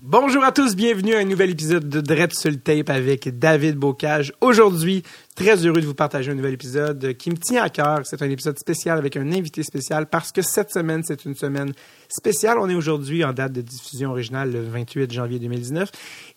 [0.00, 4.32] Bonjour à tous, bienvenue à un nouvel épisode de Dread sur tape avec David Bocage.
[4.40, 5.02] Aujourd'hui,
[5.38, 8.00] très heureux de vous partager un nouvel épisode qui me tient à cœur.
[8.02, 11.72] C'est un épisode spécial avec un invité spécial parce que cette semaine, c'est une semaine
[12.08, 12.58] spéciale.
[12.58, 15.92] On est aujourd'hui en date de diffusion originale le 28 janvier 2019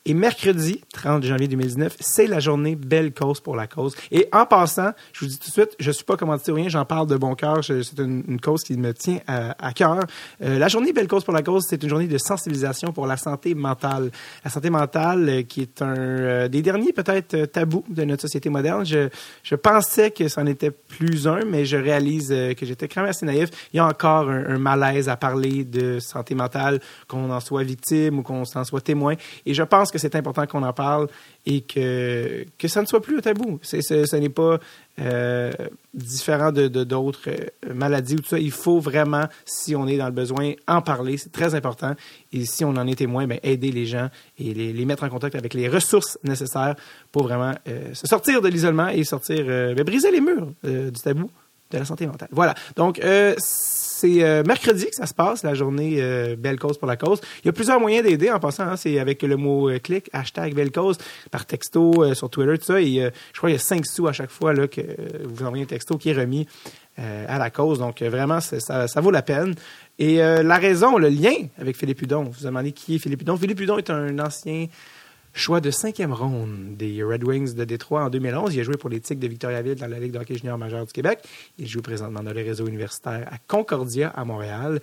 [0.06, 3.96] et mercredi 30 janvier 2019, c'est la journée Belle Cause pour la cause.
[4.12, 6.86] Et en passant, je vous dis tout de suite, je suis pas commandité rien, j'en
[6.86, 7.64] parle de bon cœur.
[7.64, 10.00] C'est une, cause qui me tient à, cœur.
[10.44, 13.18] Euh, la journée Belle Cause pour la cause, c'est une journée de sensibilisation pour la
[13.18, 14.12] santé mentale.
[14.44, 18.50] La santé mentale, euh, qui est un euh, des derniers peut-être tabous de notre société
[18.50, 18.86] moderne.
[19.44, 23.10] Je, pensais que c'en était plus un, mais je réalise euh, que j'étais quand même
[23.10, 23.50] assez naïf.
[23.74, 27.64] Il y a encore un, un malaise à parler de santé mentale, qu'on en soit
[27.64, 29.16] victime ou qu'on en soit témoin.
[29.46, 31.08] Et je pense que c'est important qu'on en parle
[31.46, 33.60] et que, que ça ne soit plus un tabou.
[33.64, 34.60] C'est, ce, n'est pas
[35.00, 35.52] euh,
[35.94, 38.40] différent de, d'autres euh, maladies ou tout ça.
[38.40, 41.18] Il faut vraiment, si on est dans le besoin, en parler.
[41.18, 41.96] C'est très important.
[42.32, 45.36] Et si on en est témoin, ben, aider les gens et les, mettre en contact
[45.36, 46.76] avec les ressources nécessaires
[47.12, 51.02] pour vraiment euh, se sortir de l'isolement et sortir, euh, ben, briser les murs du
[51.04, 51.30] tabou
[51.72, 52.30] de la santé mentale.
[52.32, 52.54] Voilà.
[52.76, 53.00] Donc,
[54.02, 57.22] c'est euh, mercredi que ça se passe, la journée euh, Belle Cause pour la cause.
[57.44, 58.64] Il y a plusieurs moyens d'aider en passant.
[58.64, 60.98] Hein, c'est avec le mot euh, clic, hashtag Belle Cause,
[61.30, 62.82] par texto, sur Twitter, tout ça.
[62.82, 64.82] Et je crois qu'il y a 5 sous à chaque fois que
[65.24, 66.48] vous envoyez un texto qui est remis
[66.98, 67.80] à la cause.
[67.80, 69.54] Donc, vraiment, ça, ça, vaut la peine.
[70.00, 73.38] Et la raison, le lien avec Philippe Hudon, vous vous demandez qui est Philippe Hudon?
[73.38, 74.68] Philippe Hudon est un ancien
[75.34, 78.54] choix de cinquième ronde des Red Wings de Détroit en 2011.
[78.54, 80.86] Il a joué pour les Tigres de Victoriaville dans la Ligue de hockey junior majeur
[80.86, 81.20] du Québec.
[81.58, 84.80] Il joue présentement dans le réseau universitaire à Concordia, à Montréal.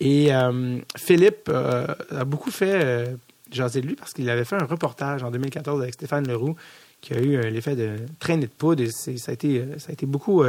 [0.00, 3.16] Et euh, Philippe euh, a beaucoup fait euh,
[3.50, 6.54] jaser de lui parce qu'il avait fait un reportage en 2014 avec Stéphane Leroux
[7.00, 8.82] qui a eu l'effet de traîner de poudre.
[8.82, 10.42] Et ça, a ça a été beaucoup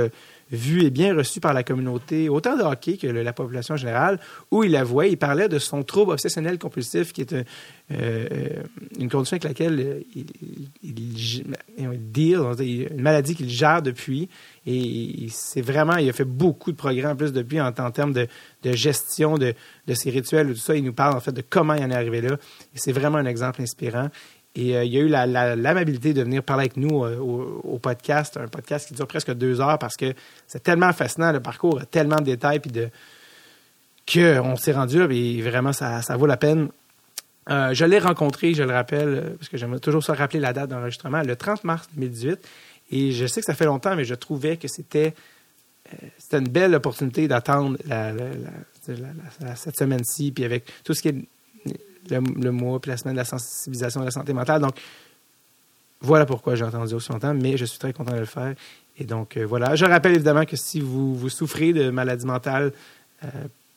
[0.51, 4.19] vu et bien reçu par la communauté, autant de hockey que la population générale,
[4.51, 7.35] où il avouait, il parlait de son trouble obsessionnel compulsif, qui est
[7.91, 8.63] euh,
[8.99, 10.25] une condition avec laquelle il,
[10.83, 14.29] il, il deal, une maladie qu'il gère depuis.
[14.65, 18.27] Et c'est vraiment, il a fait beaucoup de progrès en plus depuis en, termes de,
[18.63, 19.53] gestion de,
[19.87, 20.75] de, ses rituels, tout ça.
[20.75, 22.33] Il nous parle en fait de comment il en est arrivé là.
[22.33, 24.09] Et c'est vraiment un exemple inspirant.
[24.59, 27.79] Et euh, il y a eu l'amabilité la, de venir parler avec nous euh, au,
[27.79, 30.13] podcast, un podcast qui dure presque deux heures parce que
[30.47, 32.89] c'est tellement fascinant, le parcours a tellement de détails, puis de
[34.11, 36.69] qu'on s'est rendu, et vraiment, ça, ça vaut la peine.
[37.49, 40.71] Euh, je l'ai rencontré, je le rappelle, parce que j'aimerais toujours se rappeler la date
[40.71, 42.45] d'enregistrement, le 30 mars 2018.
[42.91, 45.13] Et je sais que ça fait longtemps, mais je trouvais que c'était
[46.33, 47.77] une belle opportunité d'attendre
[49.55, 51.15] cette semaine-ci, puis avec tout ce qui est
[52.09, 54.61] le, mois puis la semaine de la sensibilisation de la santé mentale.
[54.61, 54.75] Donc,
[56.01, 58.55] voilà pourquoi j'ai entendu aussi longtemps, mais je suis très content de le faire.
[58.97, 59.75] Et donc, euh, voilà.
[59.75, 62.71] Je rappelle évidemment que si vous, vous souffrez de maladie mentale,
[63.23, 63.27] euh,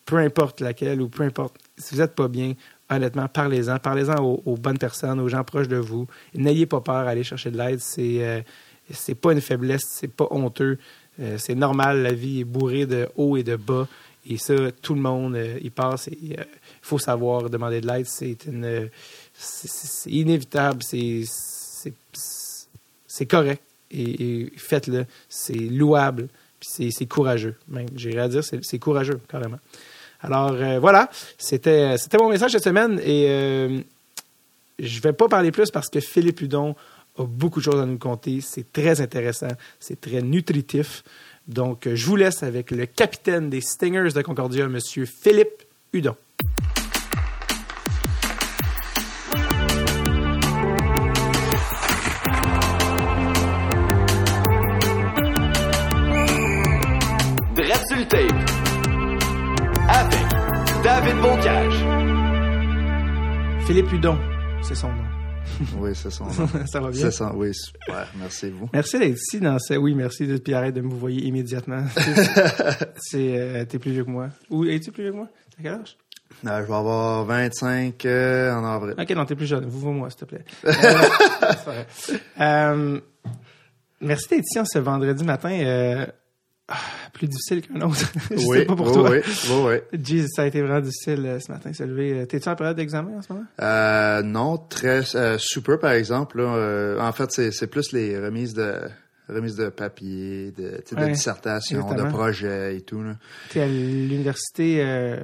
[0.05, 2.55] peu importe laquelle ou peu importe, si vous n'êtes pas bien,
[2.91, 3.78] honnêtement, parlez-en.
[3.78, 6.06] Parlez-en aux, bonnes personnes, aux gens proches de vous.
[6.34, 7.81] N'ayez pas peur d'aller chercher de l'aide.
[7.81, 10.78] C'est euh, pas une faiblesse, c'est pas honteux.
[11.21, 13.87] Euh, c'est normal, la vie est bourrée de hauts et de bas.
[14.25, 16.09] Et ça, tout le monde y passe.
[16.22, 16.37] Il
[16.81, 18.06] faut savoir demander de l'aide.
[18.06, 18.88] C'est une
[19.34, 20.83] c'est inévitable.
[20.83, 21.25] C'est
[23.27, 25.06] correct et, faites-le.
[25.28, 26.28] C'est louable,
[26.61, 27.56] puis c'est courageux.
[27.69, 29.59] Même, j'irais à dire, c'est courageux, carrément.
[30.21, 33.81] Alors euh, voilà, c'était mon message cette semaine et euh,
[34.78, 36.77] je vais pas parler plus parce que Philippe Hudon
[37.19, 38.41] a beaucoup de choses à nous conter.
[38.41, 39.49] C'est très intéressant,
[39.81, 41.03] c'est très nutritif.
[41.49, 46.17] Donc, je vous laisse avec le capitaine des Stingers de Concordia, Monsieur Philippe Hudon.
[59.89, 60.27] avec
[60.83, 61.85] David Bocage.
[63.67, 64.19] Philippe Hudon,
[64.63, 65.22] c'est son nom.
[65.78, 66.31] Oui, c'est nom.
[66.67, 67.00] ça va bien?
[67.00, 68.09] C'est ça, oui, super.
[68.19, 68.69] Merci vous.
[68.73, 69.75] Merci d'être ici dans ce...
[69.75, 70.37] Oui, merci, de...
[70.39, 71.84] puis arrête de me voyer immédiatement.
[72.97, 74.28] c'est, euh, t'es plus vieux que moi.
[74.50, 75.28] Ou es-tu plus vieux que moi?
[75.59, 75.97] À quel âge?
[76.47, 78.95] Euh, je vais avoir 25 euh, en avril.
[78.99, 79.64] Ok, non, t'es plus jeune.
[79.67, 80.44] Vous, vous, moi, s'il te plaît.
[82.41, 83.00] euh,
[84.00, 85.50] merci d'être ici en ce vendredi matin.
[85.50, 86.06] Ah,
[87.12, 87.99] plus difficile qu'un autre.
[88.31, 89.11] je oui, sais pas pour oui, toi.
[89.11, 89.20] Oui,
[89.50, 89.99] oui, oui.
[90.05, 92.26] Jesus, ça a été vraiment difficile euh, ce matin, se lever.
[92.26, 93.47] T'es-tu en période d'examen en ce moment?
[93.61, 96.38] Euh, non, très euh, super par exemple.
[96.38, 98.75] Là, euh, en fait, c'est plus les remises de
[99.29, 102.09] remises de papier, de, de Ouais, dissertation, exactement.
[102.09, 103.03] de projets et tout.
[103.03, 103.14] Là.
[103.50, 105.17] T'es à l'université euh,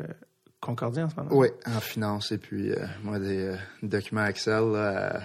[0.60, 1.30] Concordia en ce moment?
[1.32, 5.20] Oui, en finance et puis euh, moi des euh, documents Excel là,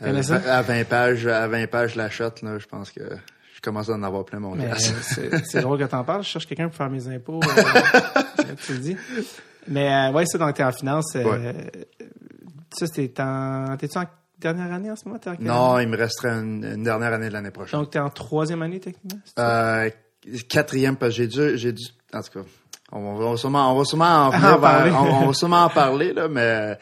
[0.00, 3.02] à 20 pages, à 20 pages la shot là, je pense que
[3.60, 4.90] je commence à en avoir plein mon glace.
[5.44, 6.22] c'est drôle que t'en parles.
[6.22, 7.40] Je cherche quelqu'un pour faire mes impôts.
[7.44, 8.96] Euh, tu le dis.
[9.68, 11.14] Mais euh, ouais, ça, donc t'es en finance.
[11.16, 11.70] Euh, Ouais.
[12.72, 13.76] ça, c'était en...
[13.76, 14.04] T'es-tu en
[14.38, 15.18] dernière année en ce moment?
[15.20, 15.84] T'es en Non, année?
[15.84, 17.80] il me resterait une, une dernière année de l'année prochaine.
[17.80, 19.20] Donc, t'es en troisième année, techniquement?
[19.38, 19.90] Euh,
[20.48, 21.84] quatrième, parce que j'ai dû, j'ai dû,
[22.14, 22.46] en tout cas,
[22.92, 25.68] on va, on va sûrement, on va sûrement en, En venir on va sûrement en
[25.68, 26.78] parler, là, mais,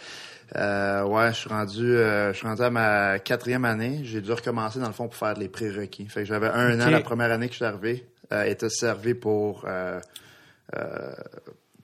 [0.57, 4.01] euh, ouais, je suis rendu, euh, je suis rendu à ma quatrième année.
[4.05, 6.07] J'ai dû recommencer, dans le fond, pour faire les prérequis.
[6.07, 9.15] Fait que j'avais un an la première année que je suis arrivé, euh, était servi
[9.15, 10.01] pour, euh,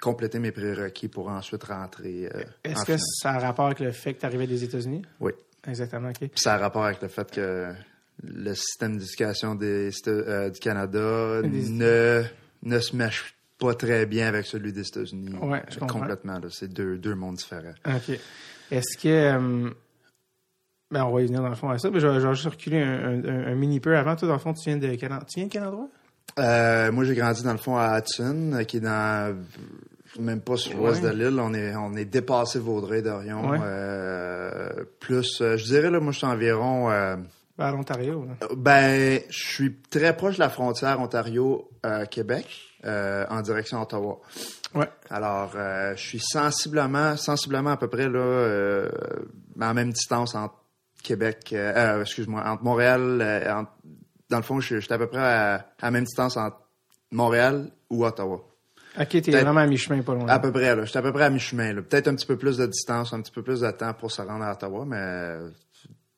[0.00, 2.38] compléter mes prérequis pour ensuite rentrer, en
[2.68, 3.00] Est-ce que finale.
[3.22, 5.02] ça a rapport avec le fait que t'arrivais des États-Unis?
[5.20, 5.32] Oui.
[5.66, 6.28] Exactement, OK.
[6.34, 7.72] Ça a rapport avec le fait que
[8.22, 12.22] le système d'éducation des, du Canada Des- ne,
[12.62, 15.36] ne se mèche pas très bien avec celui des États-Unis.
[15.40, 16.00] Ouais, je comprends.
[16.00, 16.38] Complètement.
[16.50, 17.72] C'est deux, deux mondes différents.
[17.86, 18.18] OK.
[18.70, 19.08] Est-ce que...
[19.08, 19.70] euh,
[20.90, 22.34] ben, on va y venir dans le fond à ça, mais je vais, je vais
[22.34, 24.14] juste reculer un, un- un mini peu avant.
[24.16, 25.88] Toi, dans le fond, tu viens de quel, tu viens de quel endroit?
[26.38, 29.36] Euh, moi, j'ai grandi dans le fond à Hudson, euh, qui est dans
[30.20, 31.10] même pas sur l'ouest Ouais.
[31.10, 31.40] de l'île.
[31.40, 33.48] On est, on est dépassé Vaudreuil d'Orion.
[33.50, 33.58] Ouais.
[33.62, 36.90] Euh, plus, je dirais, là, moi, je suis environ...
[36.90, 37.16] euh,
[37.58, 38.24] Ben, à l'Ontario.
[38.56, 42.46] Ben, je suis très proche de la frontière Ontario-Québec,
[42.84, 44.20] euh, en direction Ottawa.
[44.74, 44.88] Ouais.
[45.10, 48.88] Alors, euh, je suis sensiblement, sensiblement à peu près là, euh,
[49.60, 50.54] à la même distance entre
[51.02, 51.54] Québec,
[52.00, 53.72] excuse-moi, entre Montréal, entre-
[54.30, 56.56] dans le fond, je suis à peu près à, à la même distance entre
[57.12, 58.40] Montréal ou Ottawa.
[58.98, 60.26] OK, t'es vraiment à mi-chemin, pas loin.
[60.28, 60.84] À peu près, là.
[60.84, 61.74] J'étais à peu près à mi-chemin.
[61.82, 64.22] Peut-être un petit peu plus de distance, un petit peu plus de temps pour se
[64.22, 65.36] rendre à Ottawa, mais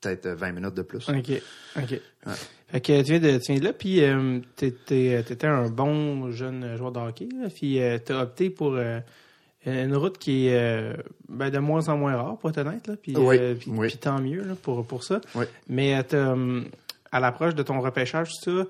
[0.01, 1.09] peut-être 20 minutes de plus.
[1.09, 1.43] OK.
[1.79, 2.01] OK.
[2.69, 6.31] Fait que tu viens de, tu viens de là, puis euh, t'étais, t'étais un bon
[6.33, 8.99] jeune joueur de hockey, là, puis euh, t'as opté pour euh,
[9.67, 10.95] une route qui est euh,
[11.29, 13.87] ben, de moins en moins rare, pour être honnête, là, puis, Oui, euh, puis, oui.
[13.89, 15.21] puis tant mieux là, pour, pour ça.
[15.37, 15.45] Oui.
[15.69, 16.63] Mais euh,
[17.13, 18.67] à l'approche de ton repêchage, tout ça,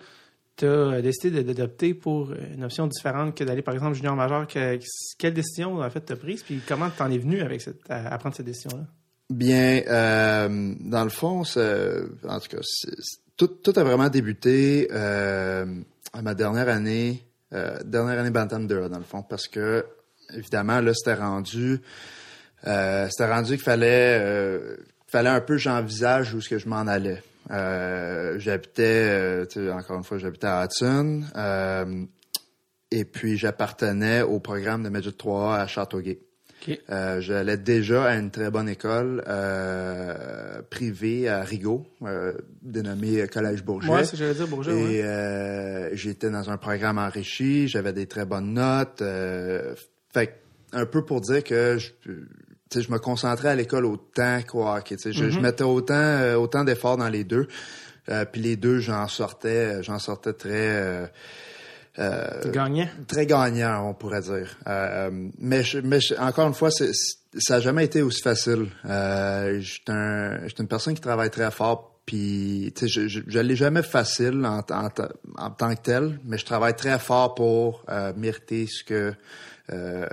[0.57, 4.47] t'as décidé d'adopter pour une option différente que d'aller, par exemple, junior majeur.
[4.47, 4.79] Que-
[5.19, 8.19] quelle décision, en fait, t'as prise, puis comment t'en es venu avec cette, à, à
[8.19, 8.85] prendre cette décision-là?
[9.29, 12.61] Bien, euh, dans le fond, en tout cas,
[13.37, 15.67] tout, tout a vraiment débuté euh,
[16.13, 19.85] à ma dernière année, euh, dernière année Bantam 2, dans le fond, parce que
[20.33, 21.81] évidemment, là, c'était rendu,
[22.67, 24.77] euh, c'était rendu qu'il fallait, euh,
[25.09, 27.23] fallait un peu j'envisage où est-ce que je m'en allais.
[27.51, 31.25] Euh, j'habitais, encore une fois, j'habitais à Hudson,
[32.93, 36.21] et puis j'appartenais au programme de Midget 3A à Châteauguay.
[36.91, 42.33] Euh, J'allais déjà à une très bonne école euh, privée à Rigaud, euh,
[42.63, 43.87] dénommée Collège Bourget.
[43.89, 44.73] Moi, c'est ce que j'allais dire, Bourget.
[44.73, 49.03] Et euh, j'étais dans un programme enrichi, j'avais des très bonnes notes.
[49.03, 49.75] euh,
[50.13, 50.33] fait que,
[50.73, 51.91] un peu pour dire que je,
[52.81, 54.97] je me concentrais à l'école autant qu'au hockey.
[55.05, 57.47] Je, je mettais autant, euh, autant d'efforts dans les deux.
[58.09, 61.11] Euh, puis les deux, j'en sortais, j'en sortais très,
[61.99, 62.91] euh, gagnais?
[63.09, 64.57] très gagnant, on pourrait dire.
[64.67, 68.03] Euh, euh, mais, je- mais je- encore une fois, c'est- c'est- ça n'a jamais été
[68.03, 68.67] aussi facile.
[68.85, 73.83] Euh, un, j'étais une personne qui travaille très fort, puis je, je, je l'ai jamais
[73.83, 74.89] facile en, en,
[75.39, 79.15] en tant que tel, mais je travaille très fort pour euh, mériter ce que
[79.73, 80.07] euh,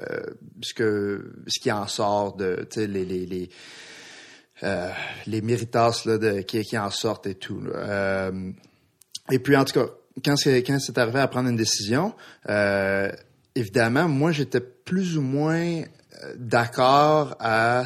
[0.62, 3.50] ce que ce qui en sort de les les, les
[4.64, 4.90] euh,
[5.28, 7.62] les méritas là, de, qui, qui en sortent et tout.
[7.76, 8.52] Euh,
[9.32, 9.88] et puis, en tout cas,
[10.24, 12.14] quand c'est, quand c'est arrivé à prendre une décision,
[12.50, 13.12] euh,
[13.56, 17.84] évidemment, moi, j'étais plus ou moins euh, d'accord à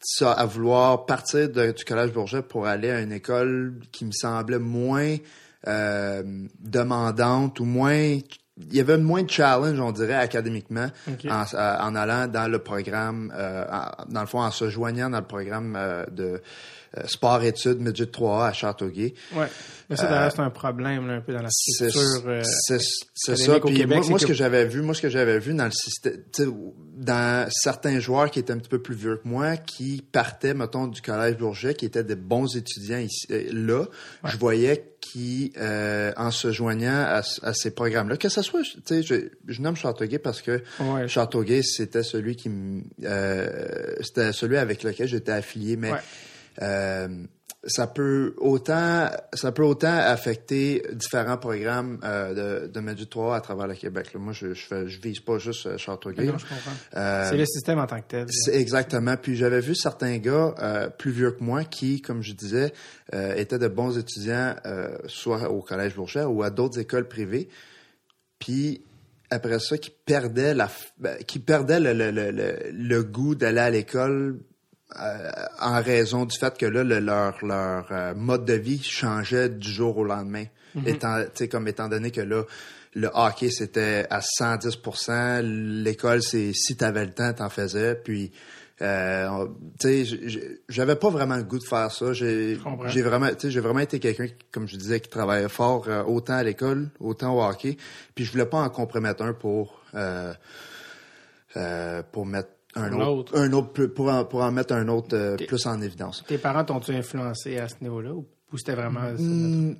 [0.00, 4.12] ça, à vouloir partir de- du Collège Bourget pour aller à une école qui me
[4.12, 5.16] semblait moins
[5.68, 6.22] euh,
[6.60, 8.18] demandante ou moins...
[8.58, 10.88] Il y avait moins de challenge, on dirait, académiquement,
[11.30, 15.08] en, euh, en allant dans le programme, euh, en- dans le fond, en se joignant
[15.08, 16.42] dans le programme euh, de
[17.06, 19.14] sport-études Midget 3A à Châteauguay.
[19.34, 19.46] Ouais.
[19.90, 22.22] Mais ça, d'ailleurs, c'est un problème, là, un peu dans la structure.
[22.26, 22.78] euh, c'est-
[23.14, 23.60] ça.
[23.60, 26.14] Puis Québec, moi, ce que- j'avais vu, moi ce que j'avais vu dans le système,
[26.32, 26.50] tu sais,
[26.96, 30.86] dans certains joueurs qui étaient un petit peu plus vieux que moi, qui partaient, mettons,
[30.86, 33.84] du collège Bourget, qui étaient des bons étudiants ici, euh, là,
[34.24, 38.62] je voyais qui, euh, en se joignant à, ce- à ces programmes-là, que ce soit,
[38.62, 39.14] tu sais, je,
[39.46, 41.06] je nomme Châteauguay parce que Ouais.
[41.08, 42.50] Châteauguay, c'était celui qui,
[43.04, 45.98] euh, c'était celui avec lequel j'étais affilié, mais Ouais.
[46.60, 47.08] Euh,
[47.64, 53.40] ça peut autant ça peut autant affecter différents programmes euh, de, de Medju 3 à
[53.40, 54.12] travers le Québec.
[54.12, 54.20] là.
[54.20, 56.24] Moi, je je, fais, je vise pas juste euh, Châteauguay.
[56.24, 56.72] Non, je comprends.
[56.96, 58.26] Euh, c'est le système en tant que tel.
[58.52, 59.16] exactement.
[59.16, 62.72] Puis j'avais vu certains gars euh, plus vieux que moi qui, comme je disais,
[63.12, 64.56] étaient de bons étudiants,
[65.06, 67.48] soit au Collège Bourget ou à d'autres écoles privées.
[68.38, 68.82] Puis
[69.30, 70.68] après ça, qui perdaient la,
[70.98, 74.40] ben, qui perdaient le, le, le, le, le goût d'aller à l'école
[75.00, 75.30] euh,
[75.60, 79.70] en raison du fait que là, le- leur, leur euh, mode de vie changeait du
[79.70, 80.44] jour au lendemain.
[80.86, 82.44] étant, tu sais, comme étant donné que là,
[82.94, 84.78] le hockey, c'était à 110
[85.82, 87.94] L'école, c'est si t'avais le temps, t'en faisais.
[87.94, 88.32] Puis
[88.80, 89.46] Euh,
[90.68, 92.12] j'avais pas vraiment le goût de faire ça.
[92.12, 92.56] J'ai,
[92.88, 96.34] j'ai vraiment, j'ai vraiment été quelqu'un, qui, comme je disais, qui travaillait fort euh, autant
[96.34, 97.76] à l'école, autant au hockey.
[98.16, 100.32] Puis je voulais pas en compromettre un pour, euh,
[101.56, 103.38] euh, pour mettre un Un autre, autre.
[103.38, 106.24] un autre, pour en, pour en mettre un autre euh, plus en évidence.
[106.26, 109.10] Tes parents t'ont-tu influencé à ce niveau-là ou, ou c'était vraiment...
[109.18, 109.74] Hmm,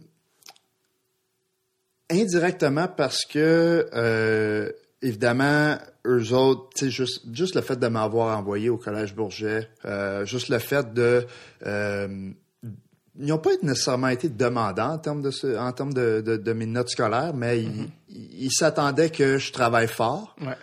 [2.11, 4.70] indirectement parce que euh,
[5.00, 9.68] évidemment eux autres tu sais juste juste le fait de m'avoir envoyé au collège Bourget
[9.87, 11.26] euh, juste le fait de
[11.64, 16.52] ils n'ont pas nécessairement été demandants en termes de ce- en termes de, de, de
[16.52, 20.56] mes notes scolaires mais ils, ils s'attendaient que je travaille fort Ouais.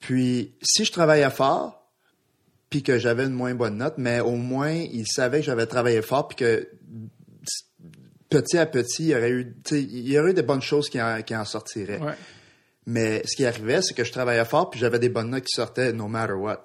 [0.00, 1.90] Puis si je travaillais fort,
[2.70, 6.02] puis que j'avais une moins bonne note, mais au moins ils savaient que j'avais travaillé
[6.02, 6.68] fort, puis que
[8.28, 11.00] petit à petit, il y aurait eu, il y aurait eu des bonnes choses qui
[11.00, 12.00] en, qui en sortiraient.
[12.00, 12.14] Ouais.
[12.86, 15.54] Mais ce qui arrivait, c'est que je travaillais fort, puis j'avais des bonnes notes qui
[15.54, 16.64] sortaient no matter what.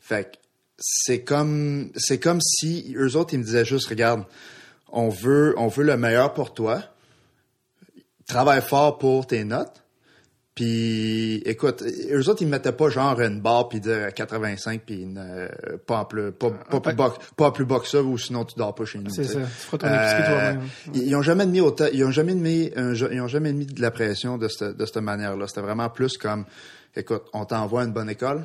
[0.00, 0.36] Fait que
[0.78, 4.24] c'est comme c'est comme si eux autres ils me disaient juste regarde,
[4.88, 6.82] on veut on veut le meilleur pour toi.
[8.26, 9.82] Travaille fort pour tes notes.
[10.54, 15.08] Puis, écoute, eux autres, ils me mettaient pas genre une barre puis dire 85 puis
[15.16, 15.48] euh,
[15.86, 18.54] pas en plus, pas, pas, plus bas, pas plus bas que ça ou sinon tu
[18.58, 19.08] dors pas chez nous.
[19.10, 19.40] C'est ça.
[19.40, 20.68] Tu feras ton épicerie Euh, toi-même.
[20.92, 23.64] Ils, ils ont jamais mis autant, ils ont jamais mis, un- ils ont jamais mis
[23.64, 25.46] de la pression de cette, de cette manière-là.
[25.48, 26.44] C'était vraiment plus comme,
[26.94, 28.44] écoute, on t'envoie à une bonne école,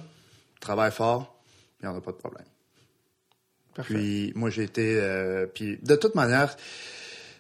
[0.62, 1.38] travaille fort,
[1.78, 2.46] puis on n'a pas de problème.
[3.76, 3.94] Parfait.
[3.96, 6.56] Puis moi j'ai été, euh, puis de toute manière,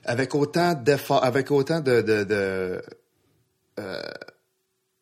[0.04, 2.82] avec autant d'efforts, avec autant de, de, de
[3.80, 4.02] euh,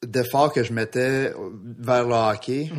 [0.05, 1.33] d'efforts que je mettais
[1.79, 2.69] vers le hockey,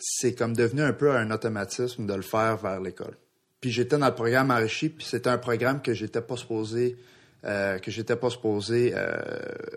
[0.00, 3.16] c'est comme devenu un peu un automatisme de le faire vers l'école.
[3.60, 6.96] Puis j'étais dans le programme enrichi, puis c'était un programme que j'étais pas supposé,
[7.44, 9.20] euh, que j'étais pas supposé euh,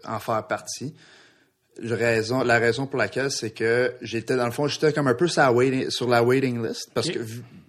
[0.06, 0.96] en faire partie.
[1.80, 5.16] La raison, la raison pour laquelle, c'est que j'étais, dans le fond, j'étais comme un
[5.16, 7.20] peu sur la waiting, sur la waiting list, parce que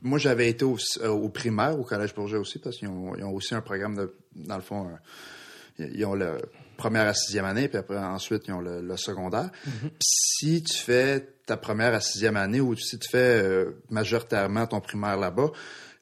[0.03, 3.55] moi, j'avais été au, euh, au primaire, au Collège Bourget aussi, parce qu'ils ont, aussi
[3.55, 4.89] un programme de, dans le fond,
[5.79, 6.37] ils ont le
[6.77, 9.51] première à sixième année, puis après, ensuite, ils ont le, le secondaire.
[9.63, 14.67] Puis si tu fais ta première à sixième année ou si tu fais euh, majoritairement
[14.67, 15.51] ton primaire là-bas,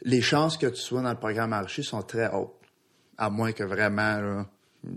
[0.02, 2.55] les chances que tu sois dans le programme enrichi sont très hautes.
[3.19, 4.47] À moins que vraiment, là,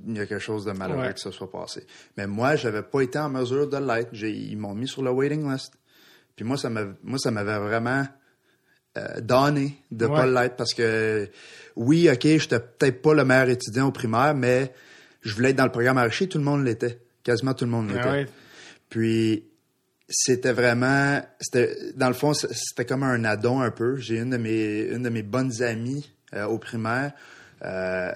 [0.08, 1.14] il y a quelque chose de malheureux Ouais.
[1.14, 1.86] que ça soit passé.
[2.18, 4.10] Mais moi, j'avais pas été en mesure de l'être.
[4.14, 5.74] Ils m'ont mis sur le waiting list.
[6.36, 8.08] Puis moi, ça m'avait, moi, ça m'avait vraiment
[8.98, 10.16] euh, donné de Ouais.
[10.16, 11.30] pas l'être parce que
[11.76, 14.74] oui, ok, j'étais peut-être pas le meilleur étudiant au primaire, mais
[15.26, 17.00] je voulais être dans le programme archi, tout le monde l'était.
[17.24, 18.02] Quasiment tout le monde l'était.
[18.04, 18.26] Ah ouais.
[18.90, 19.44] Puis
[20.08, 23.98] c'était vraiment, c'était dans le fond, c'était comme un addon un peu.
[23.98, 27.12] J'ai une de mes une de mes bonnes amies euh, au primaire.
[27.64, 28.12] euh,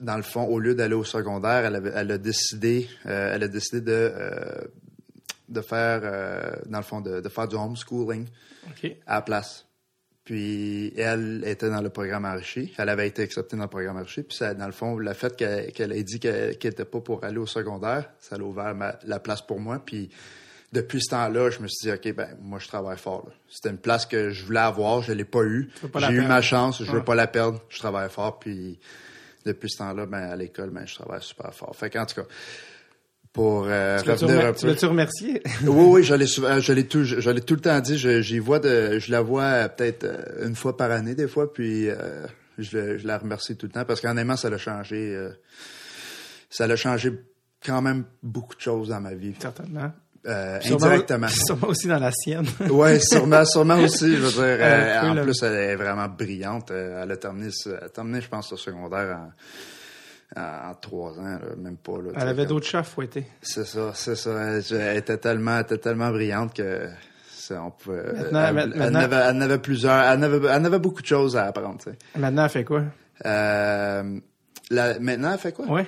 [0.00, 3.42] dans le fond, au lieu d'aller au secondaire, elle, avait, elle a décidé, euh, elle
[3.44, 4.12] a décidé de
[5.48, 6.00] de faire,
[6.66, 8.26] dans le fond, de, de faire du homeschooling
[9.06, 9.65] à la place.
[10.26, 12.74] Puis elle était dans le programme enrichi.
[12.76, 14.22] Elle avait été acceptée dans le programme enrichi.
[14.24, 17.24] Puis ça, dans le fond, le fait qu'elle ait dit qu'elle qu'elle était pas pour
[17.24, 19.80] aller au secondaire, ça a ouvert ma- la place pour moi.
[19.86, 20.10] Puis
[20.72, 23.30] depuis ce temps-là, je me suis dit, OK, ben moi, je travaille fort.
[23.48, 25.70] C'était une place que je voulais avoir, je l'ai pas eu.
[25.80, 27.04] veux pas la J'ai eu ma chance, je veux Ouais.
[27.04, 27.62] pas la perdre.
[27.68, 28.40] Je travaille fort.
[28.40, 28.80] Puis
[29.44, 31.74] depuis ce temps-là, ben à l'école, ben je travaille super fort.
[31.76, 32.26] Fait qu'en tout cas,
[33.36, 34.66] pour euh, Tu revenir un tu peu...
[34.72, 35.42] l'as-tu remercié?
[35.62, 37.96] Oui, oui, je l'ai souvent- je l'ai tout, je l'ai tout le temps dit.
[37.98, 41.28] Je, j'y vois de, je la vois euh, peut-être euh, une fois par année des
[41.28, 42.26] fois, puis euh,
[42.58, 45.30] je, la remercie tout le temps parce qu'honnêtement, ça l'a changé, euh,
[46.50, 47.12] ça l'a changé
[47.64, 49.92] quand même beaucoup de choses dans ma vie, Certainement.
[50.26, 51.28] euh, Sûrement- indirectement.
[51.46, 52.46] Sûrement aussi dans la sienne.
[52.70, 54.16] ouais, sûrement, sûrement aussi.
[54.16, 56.70] Je veux dire, euh, Euh, en plus, elle est vraiment brillante.
[56.70, 59.30] Euh, Elle a terminé, elle a terminé, je pense, au secondaire en,
[60.34, 61.98] en, en trois ans, là, même pas.
[61.98, 63.26] Là, Elle avait comme- d'autres chats fouettés.
[63.42, 64.30] c'est ça, c'est ça.
[64.32, 66.88] Elle, était tellement, elle était tellement brillante que
[67.50, 68.02] on pouvait.
[68.12, 71.06] Maintenant- elle, ma- elle maintenant- avait, elle avait plusieurs, elle avait, elle avait beaucoup de
[71.06, 71.78] choses à apprendre.
[72.16, 72.82] Maintenant, elle fait quoi?
[73.24, 74.18] Euh,
[74.70, 75.66] la- maintenant, elle fait quoi?
[75.66, 75.86] Ouais.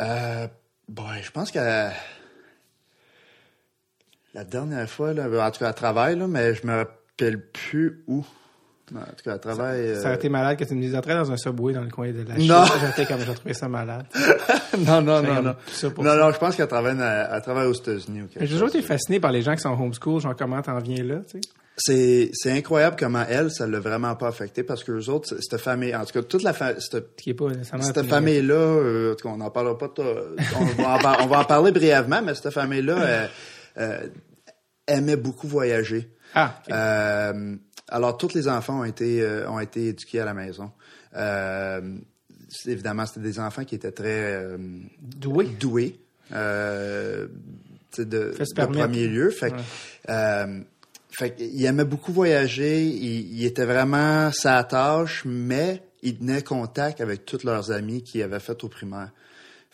[0.00, 0.46] euh,
[0.88, 1.58] bon, je pense que
[4.34, 8.04] la dernière fois, là, en tout cas, elle travaille là, mais je me rappelle plus
[8.06, 8.24] où.
[8.94, 9.94] En tout cas, elle travaille.
[9.94, 11.88] Ça aurait euh, été malade que tu me dises entrer dans un subway dans le
[11.90, 12.64] coin de la Non.
[12.66, 12.74] chute.
[12.86, 14.04] J'étais comme, j'ai trouvé ça malade.
[14.78, 15.42] non, non, non, non.
[15.42, 15.88] Non, ça.
[15.96, 19.54] non, je pense qu'elle travaille, aux États-Unis ou J'ai toujours été fasciné par les gens
[19.54, 21.48] qui sont homeschool, genre comment t'en viens là, tu sais.
[21.76, 25.60] C'est, c'est incroyable comment elle, ça l'a vraiment pas affecté parce que les autres, cette
[25.60, 27.48] famille, en tout cas, toute la famille, cette, Qui est pas
[27.80, 31.40] cette famille-là, euh, en tout cas, on n'en parlera pas, on va, en, on va
[31.40, 33.26] en parler brièvement, mais cette famille-là euh,
[33.78, 34.06] euh,
[34.86, 36.08] aimait beaucoup voyager.
[36.36, 36.60] Ah.
[36.70, 37.56] Euh,
[37.94, 40.72] alors, tous les enfants ont été, euh, ont été éduqués à la maison.
[41.14, 41.96] Euh,
[42.66, 44.58] évidemment, c'était des enfants qui étaient très euh,
[45.00, 45.44] doué.
[45.60, 46.00] doués.
[46.30, 49.30] Sais, de, de premier lieu.
[49.30, 49.56] Fait, que,
[50.10, 50.64] Ouais.
[51.16, 57.00] fait qu'il aimait beaucoup voyager, il, il était vraiment sa tâche, mais il tenait contact
[57.00, 59.12] avec tous leurs amis qu'il avait fait au primaire.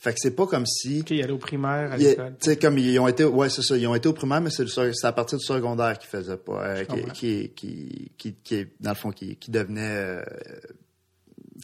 [0.02, 2.35] Fait que c'est pas comme si OK, il allait au primaire, à l'école.
[2.40, 4.49] Tu sais, comme ils ont été, ouais, c'est ça, ils ont été au primaire, mais
[4.50, 4.64] c'est
[5.04, 9.11] à partir du secondaire qu'ils faisaient pas, euh, qui, qui, qui, qui, dans le fond,
[9.11, 10.23] qui, qui devenait, euh,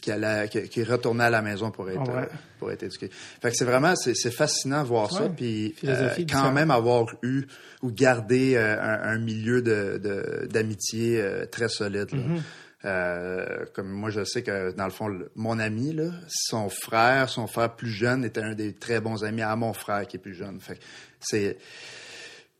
[0.01, 2.23] qui allait, qui, qui retournait à la maison pour être, Ouais.
[2.23, 2.25] euh,
[2.59, 3.09] pour être éduqué.
[3.41, 5.31] Fait que c'est vraiment, c'est, fascinant de voir ça, Ouais.
[5.35, 7.45] puis Philosophie euh, quand même avoir eu
[7.81, 12.11] ou gardé euh, un, un milieu de, de- d'amitié euh, très solide.
[12.11, 12.17] là.
[12.19, 12.41] Mm-hmm.
[12.87, 17.27] Euh, comme moi, je sais que dans le fond, le- mon ami, là, son frère,
[17.27, 20.19] son frère plus jeune, était un des très bons amis à mon frère qui est
[20.19, 20.59] plus jeune.
[20.61, 20.79] Fait
[21.19, 21.57] c'est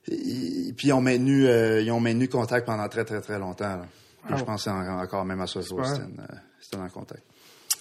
[0.06, 3.82] puis ils ont maintenu, euh, ils ont maintenu contact pendant très très très longtemps.
[4.26, 5.86] Puis Ah je pense en- encore même à jour, Super.
[6.60, 7.24] c'était en contact.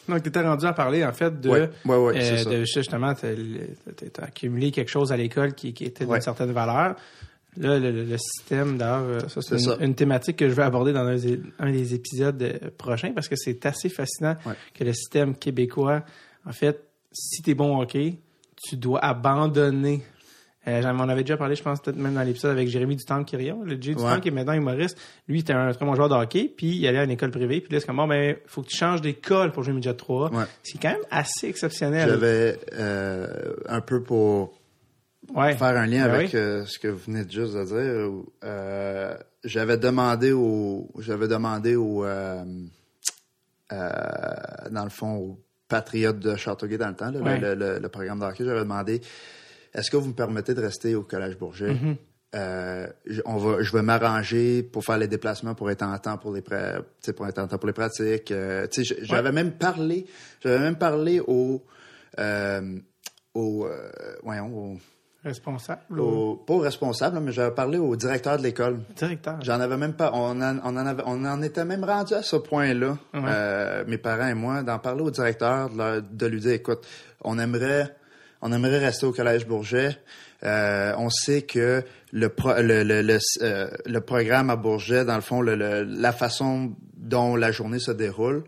[0.08, 2.64] Donc, tu étais rendu à parler, en fait, de, Ouais, ouais, ouais, c'est euh, de
[2.64, 6.94] justement, tu as accumulé quelque chose à l'école qui, qui était d'une certaine valeur.
[7.58, 11.16] Là, le, système, d'ailleurs, euh, ça, c'est une, thématique que je vais aborder dans un,
[11.16, 14.54] des- un des épisodes euh, prochains parce que c'est assez fascinant Ouais.
[14.74, 16.02] que le système québécois,
[16.44, 16.80] en fait,
[17.12, 18.16] si tu es bon au hockey,
[18.68, 20.02] tu dois abandonner.
[20.68, 23.62] Euh, j'en- on avait déjà parlé, je pense, peut-être même dans l'épisode avec Jérémy Dutemps-Quirion.
[23.62, 24.20] Le Jay Dutemps, Ouais.
[24.20, 24.98] qui est maintenant humoriste,
[25.28, 27.60] lui, était un très bon joueur de hockey, puis il allait à une école privée,
[27.60, 30.32] puis là, c'est comme, bon, ben, faut que tu changes d'école pour jouer midget 3.
[30.34, 30.44] Ouais.
[30.64, 32.08] C'est quand même assez exceptionnel.
[32.10, 34.55] J'avais euh, un peu pour
[35.34, 35.56] ouais.
[35.56, 36.38] faire un lien Ben avec oui.
[36.38, 38.24] euh, ce que vous venez de juste de dire.
[38.44, 42.44] euh, j'avais demandé au, j'avais demandé au, euh,
[44.70, 47.38] dans le fond, au Patriote de Châteauguay dans le temps, là, Ouais.
[47.40, 49.00] le, le- le programme de hockey, j'avais demandé,
[49.74, 51.72] est-ce que vous me permettez de rester au Collège Bourget?
[51.72, 51.96] Mm-hmm.
[52.34, 56.18] Euh, je, on va, je vais m'arranger pour faire les déplacements pour être en temps
[56.18, 58.30] pour les pra- tu sais, pour être en temps pour les pratiques.
[58.30, 58.66] Euh,
[59.02, 60.06] j'avais même parlé,
[60.42, 61.64] j'avais même parlé au,
[62.18, 62.78] euh,
[63.34, 63.68] au,
[64.22, 64.76] voyons, au,
[65.26, 66.00] Responsable.
[66.00, 68.78] au- pas au responsable, mais j'avais parlé au directeur de l'école.
[68.96, 69.36] Directeur.
[69.42, 70.10] J'en avais même pas.
[70.14, 73.20] On en, on en avait, on en était même rendu à ce point-là, Ouais.
[73.26, 76.86] euh, mes parents et moi, d'en parler au directeur, de, leur- de lui dire, écoute,
[77.22, 77.94] on aimerait,
[78.40, 79.98] on aimerait rester au collège Bourget.
[80.44, 85.16] Euh, on sait que le, pro- le, le, le, euh, le programme à Bourget, dans
[85.16, 88.44] le fond, la façon dont la journée se déroule.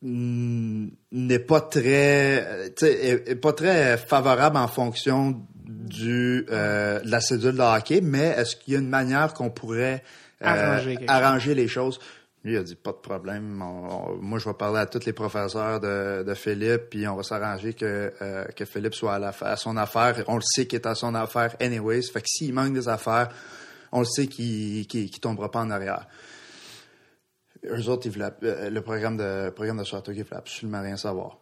[0.00, 7.20] N'est pas très euh, est, est pas très favorable en fonction du euh, de la
[7.20, 10.04] cédule de hockey, mais est-ce qu'il y a une manière qu'on pourrait
[10.42, 10.46] euh,
[11.08, 11.98] Arranger les choses?
[12.44, 13.60] Lui, il a dit pas de problème.
[13.60, 17.16] On- on- moi, je vais parler à tous les professeurs de, de Philippe, puis on
[17.16, 20.22] va s'arranger que, euh, que Philippe soit à, la, à son affaire.
[20.28, 22.02] On le sait qu'il est à son affaire anyways.
[22.02, 23.30] Fait que s'il manque des affaires,
[23.90, 26.06] on le sait qu'il qu'il, qu'il tombera pas en arrière.
[27.64, 30.96] Eux autres, ils voulaient, euh, le programme de, le programme de Châteauguay, ils absolument rien
[30.96, 31.38] savoir.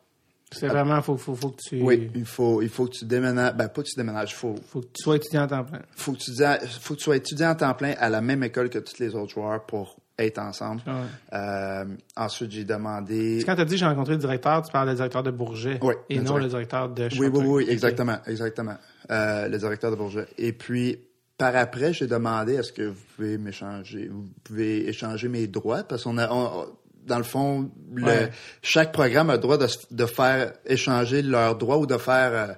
[0.52, 3.54] C'est vraiment, faut, faut, faut que tu, Oui, il faut, il faut que tu déménages.
[3.56, 4.30] Ben, pas que tu déménages.
[4.30, 5.80] Il faut, faut que tu sois étudiant en temps plein.
[5.96, 6.32] faut que tu,
[6.80, 9.14] faut que tu sois étudiant en temps plein à la même école que tous les
[9.16, 10.82] autres joueurs pour être ensemble.
[10.86, 10.92] Ouais.
[11.32, 11.84] Euh,
[12.16, 13.42] ensuite, j'ai demandé.
[13.44, 15.94] Quand tu as dit j'ai rencontré le directeur, tu parles du directeur de Bourget Oui,
[16.08, 17.38] et le non direct- le directeur de Oui, Châteauguay.
[17.38, 17.70] oui, oui, Ok.
[17.70, 18.76] exactement, exactement.
[19.10, 20.26] Euh, le directeur de Bourget.
[20.38, 21.00] Et puis,
[21.38, 26.04] par après, j'ai demandé est-ce que vous pouvez m'échanger, vous pouvez échanger mes droits parce
[26.04, 26.66] qu'on a, on-
[27.06, 28.30] dans le fond, le- Ouais.
[28.62, 32.54] chaque programme a le droit de, de faire échanger leurs droits ou de faire euh,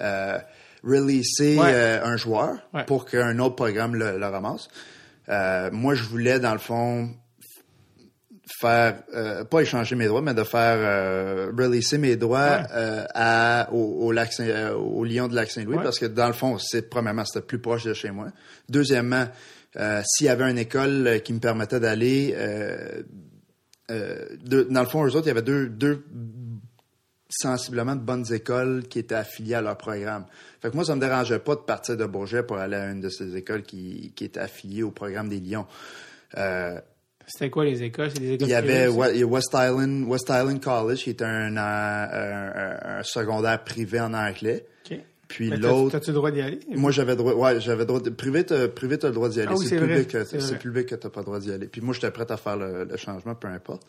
[0.00, 0.38] euh,
[0.84, 1.72] releaser Ouais.
[1.74, 2.84] euh, un joueur Ouais.
[2.84, 4.68] pour qu'un autre programme le, le ramasse.
[5.28, 7.10] Euh, moi, je voulais, dans le fond,
[8.58, 12.66] faire euh, pas échanger mes droits mais de faire euh, releaser mes droits Ouais.
[12.72, 15.82] euh, à au, au lac Saint- euh, au Lion de lac Saint-Louis Ouais.
[15.82, 18.28] parce que dans le fond c'est premièrement c'était plus proche de chez moi
[18.68, 19.26] deuxièmement
[19.76, 23.02] euh, s'il y avait une école euh, qui me permettait d'aller euh,
[23.90, 24.26] euh,
[24.68, 26.04] dans le fond eux autres il y avait deux deux
[27.28, 30.26] sensiblement de bonnes écoles qui étaient affiliées à leur programme.
[30.60, 33.00] Fait que moi, ça me dérangeait pas de partir de Bourget pour aller à une
[33.00, 35.66] de ces écoles qui, qui était affiliée au programme des Lions.
[36.36, 36.80] Euh,
[37.32, 38.10] C'était quoi les écoles?
[38.12, 41.58] C'est des écoles il y avait West Island, West Island College, qui est un, euh,
[41.58, 44.64] un, un- un secondaire privé en anglais.
[45.28, 46.58] Puis l'autre, T'as-tu le droit d'y aller?
[46.74, 48.00] moi j'avais droit, ouais, j'avais droit.
[48.00, 49.50] De, privé, t'as, privé, t'as le droit d'y aller.
[49.52, 50.52] Ah oui, c'est c'est le public, que- c'est c'est vrai.
[50.54, 51.68] le public que t'as pas le droit d'y aller.
[51.68, 53.86] Puis moi, j'étais prêt à faire le, le changement, peu importe.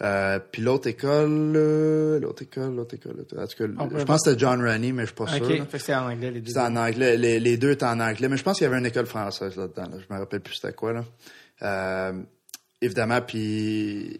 [0.00, 4.04] Euh, puis l'autre école, euh, l'autre école, l'autre école, l'autre- en tout cas, On je
[4.04, 5.44] pense que c'était John Rennie, mais je suis pas sûr.
[5.44, 5.50] OK.
[5.58, 5.64] là.
[5.66, 6.46] Fait que c'est en anglais, les deux.
[6.48, 7.16] C'était en anglais.
[7.18, 9.54] Les, les deux étaient en anglais, mais je pense qu'il y avait une école française
[9.56, 9.82] là-dedans.
[9.82, 9.96] Là.
[10.08, 10.94] Je me rappelle plus c'était quoi.
[10.94, 11.04] Là.
[11.64, 12.12] Euh,
[12.82, 14.18] évidemment, puis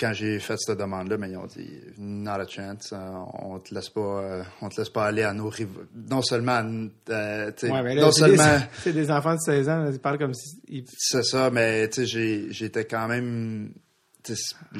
[0.00, 2.90] quand j'ai fait cette demande-là, mais ils ont dit not a chance.
[2.92, 5.82] euh, on te laisse pas, euh, on te laisse pas aller à nos rivaux.
[6.10, 6.62] Non seulement,
[7.10, 9.68] euh, tu sais, Ouais, mais là, non c'est des- seulement, C'est des enfants de 16
[9.68, 10.58] ans, ils parlent comme si...
[10.68, 13.72] ils- c'est ça, mais tu sais, j'étais quand même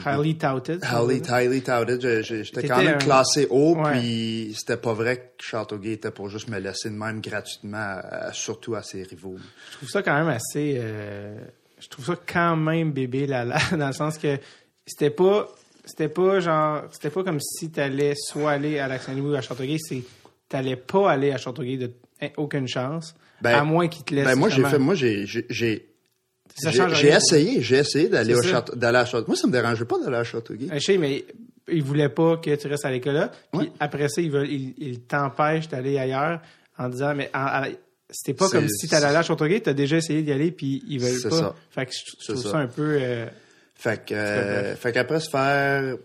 [0.07, 0.83] Highly touted.
[0.85, 2.23] highly, highly touted.
[2.25, 3.93] J'étais quand même classé haut, Ouais.
[4.01, 8.33] puis c'était pas vrai que Châteauguay était pour juste me laisser de même gratuitement, à-
[8.33, 9.37] surtout à ses rivaux.
[9.73, 10.77] Je trouve ça quand même assez.
[10.79, 11.37] euh,
[11.85, 14.39] je trouve ça quand même bébé là là, dans le sens que
[14.87, 15.49] c'était pas.
[15.87, 16.85] C'était pas genre.
[16.93, 20.03] C'était pas comme si t'allais soit aller à l'Action ou à Châteauguay, c'est.
[20.49, 21.91] T'allais pas aller à Châteauguay de
[22.23, 23.15] hein, aucune chance.
[23.43, 24.25] Ben, à moins qu'ils te laissent.
[24.25, 28.99] Ben moi j'ai fait, moi j'ai j'ai j'ai essayé, j'ai essayé d'aller au château, d'aller
[28.99, 29.27] à Château.
[29.27, 30.69] Moi ça me dérangeait pas d'aller à Châteauguay.
[30.71, 31.25] Euh, Je sais, mais
[31.69, 33.29] ils voulaient pas que tu restes à l'école là.
[33.53, 33.73] Puis Ouais.
[33.81, 36.41] après ça, ils veulent, ils, ils t'empêchent d'aller ailleurs
[36.79, 37.63] en disant, mais en-
[38.11, 41.19] c'était pas comme si t'allais à Châteauguay, t'as déjà essayé d'y aller, puis ils veulent
[41.19, 41.39] C'est pas.
[41.39, 41.55] ça.
[41.71, 42.51] Fait que je, trouve ça.
[42.51, 42.59] ça.
[42.59, 42.99] un peu.
[43.01, 43.27] euh,
[43.75, 45.97] Fait que, euh, fait qu'après se faire,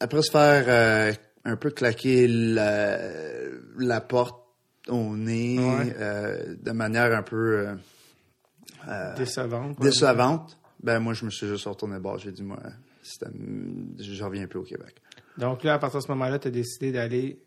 [0.00, 1.12] après se faire euh,
[1.44, 2.98] un peu claquer la,
[3.78, 4.40] la porte
[4.88, 5.94] au nez Ouais.
[6.62, 7.66] de manière un peu
[9.16, 9.80] décevante.
[9.80, 12.16] décevante, ben moi je me suis juste retourné bas.
[12.18, 12.58] J'ai dit moi,
[13.98, 14.94] je reviens plus au Québec.
[15.38, 17.40] Donc là, à partir de ce moment-là, t'as décidé d'aller.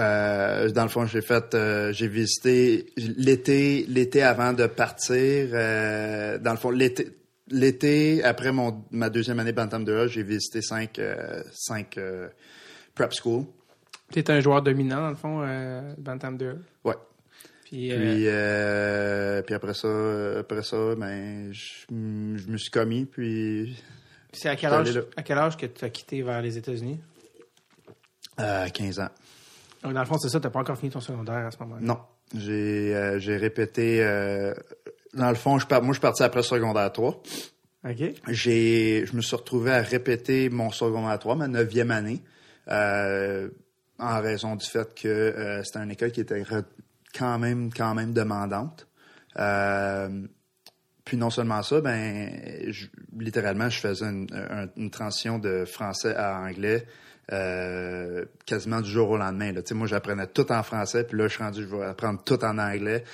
[0.00, 5.50] Euh, dans le fond, j'ai fait, euh, j'ai visité l'été, l'été avant de partir.
[5.52, 7.08] euh, dans le fond, l'été,
[7.48, 11.00] l'été après mon ma deuxième année Bantam 2A, j'ai visité cinq,
[11.52, 11.98] cinq
[12.94, 13.44] prep school.
[14.10, 16.56] T'es un joueur dominant, dans le fond, Bantam 2.
[16.84, 16.94] Ouais.
[17.64, 18.26] Puis, Puis,
[19.46, 23.04] puis après ça, après ça, ben, je, je me suis commis.
[23.04, 23.76] Puis
[24.32, 27.00] c'est à quel âge, à quel âge que tu as quitté vers les États-Unis?
[28.36, 29.08] à 15 ans.
[29.82, 31.80] Donc, dans le fond, c'est ça, t'as pas encore fini ton secondaire à ce moment-là?
[31.80, 31.98] Non,
[32.34, 34.02] j'ai, euh, j'ai répété.
[34.02, 34.52] euh,
[35.14, 37.22] dans le fond, je, moi, je suis parti après secondaire 3.
[37.88, 38.02] OK?
[38.28, 42.20] j'ai je me suis retrouvé à répéter mon secondaire 3, ma neuvième année,
[42.68, 43.48] euh,
[43.98, 46.64] en raison du fait que euh, c'était une école qui était re-
[47.18, 48.86] quand même quand même demandante.
[49.38, 50.26] Euh,
[51.06, 52.30] puis non seulement ça, ben
[52.70, 52.86] je-
[53.18, 56.86] littéralement je faisais une, un- une transition de français à anglais
[57.32, 59.52] euh, quasiment du jour au lendemain.
[59.52, 59.62] Là.
[59.62, 62.42] Tu Moi, j'apprenais tout en français, puis là, je suis rendu, je vais apprendre tout
[62.44, 63.04] en anglais.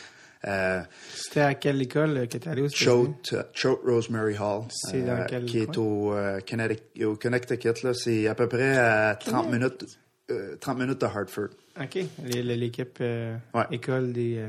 [0.47, 0.81] Euh,
[1.15, 2.69] C'était à quelle école euh, que t'es allé aux?
[2.69, 6.15] Choate, Choate Rosemary Hall, C'est dans quel qui est au,
[6.49, 7.95] Connecticut, au Connecticut.
[7.95, 9.99] C'est à peu près à 30 minutes,
[10.31, 11.49] euh, 30 minutes de Hartford.
[11.81, 11.99] OK.
[12.25, 13.65] L'équipe Ouais.
[13.73, 14.47] école des,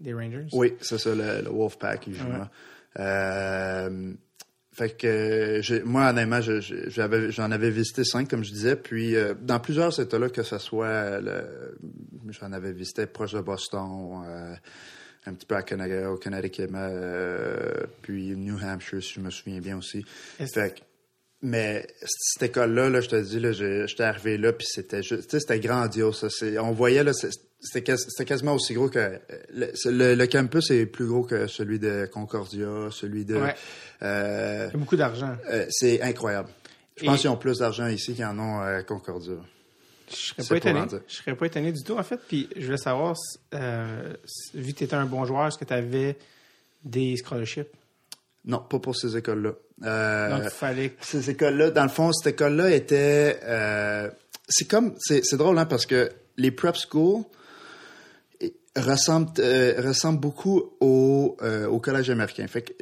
[0.00, 0.46] des Rangers?
[0.52, 3.06] Oui, c'est ça, le, le Wolfpack, il joue Ouais.
[4.80, 8.76] Fait que euh, moi, honnêtement, je- je- j'avais, j'en avais visité cinq, comme je disais.
[8.76, 11.20] Puis euh, dans plusieurs États-là, que ce soit,
[12.30, 14.54] j'en avais visité proche de Boston, euh,
[15.26, 19.60] un petit peu à Connecticut, au Connecticut, euh, puis New Hampshire, si je me souviens
[19.60, 20.02] bien aussi.
[20.54, 20.80] Fait que-
[21.42, 23.38] mais cette école-là, là, je te dis,
[23.86, 26.26] j'étais arrivé là, puis c'était juste, c'était grandiose.
[26.28, 26.46] ça.
[26.62, 27.12] On voyait là,
[27.60, 29.18] c'était quas- c'était quasiment aussi gros que euh,
[29.52, 33.36] le, c'est- le- le campus est plus gros que celui de Concordia, celui de.
[33.36, 33.54] Ouais.
[34.02, 35.36] euh, Il y a beaucoup d'argent.
[35.50, 36.48] euh, c'est incroyable.
[36.96, 39.34] Je Et- pense qu'ils ont plus d'argent ici qu'ils en ont à Concordia.
[40.10, 40.80] Je serais pas étonné.
[41.06, 42.18] Je serais pas étonné du tout, en fait.
[42.26, 43.14] Puis je voulais savoir,
[43.54, 44.12] euh,
[44.54, 46.16] vu que tu étais un bon joueur, est-ce que tu avais
[46.84, 47.68] des scholarships?
[48.44, 49.52] Non, pas pour ces écoles-là.
[49.84, 50.96] Euh, Donc, il fallait.
[51.00, 53.38] ces écoles-là, dans le fond, cette école-là était.
[53.44, 54.10] euh,
[54.48, 54.94] c'est comme.
[54.98, 57.22] C'est c'est drôle, hein, parce que les prep schools
[58.76, 62.46] ressemblent, euh, ressemblent beaucoup au, euh, au collège américain.
[62.46, 62.72] Fait que,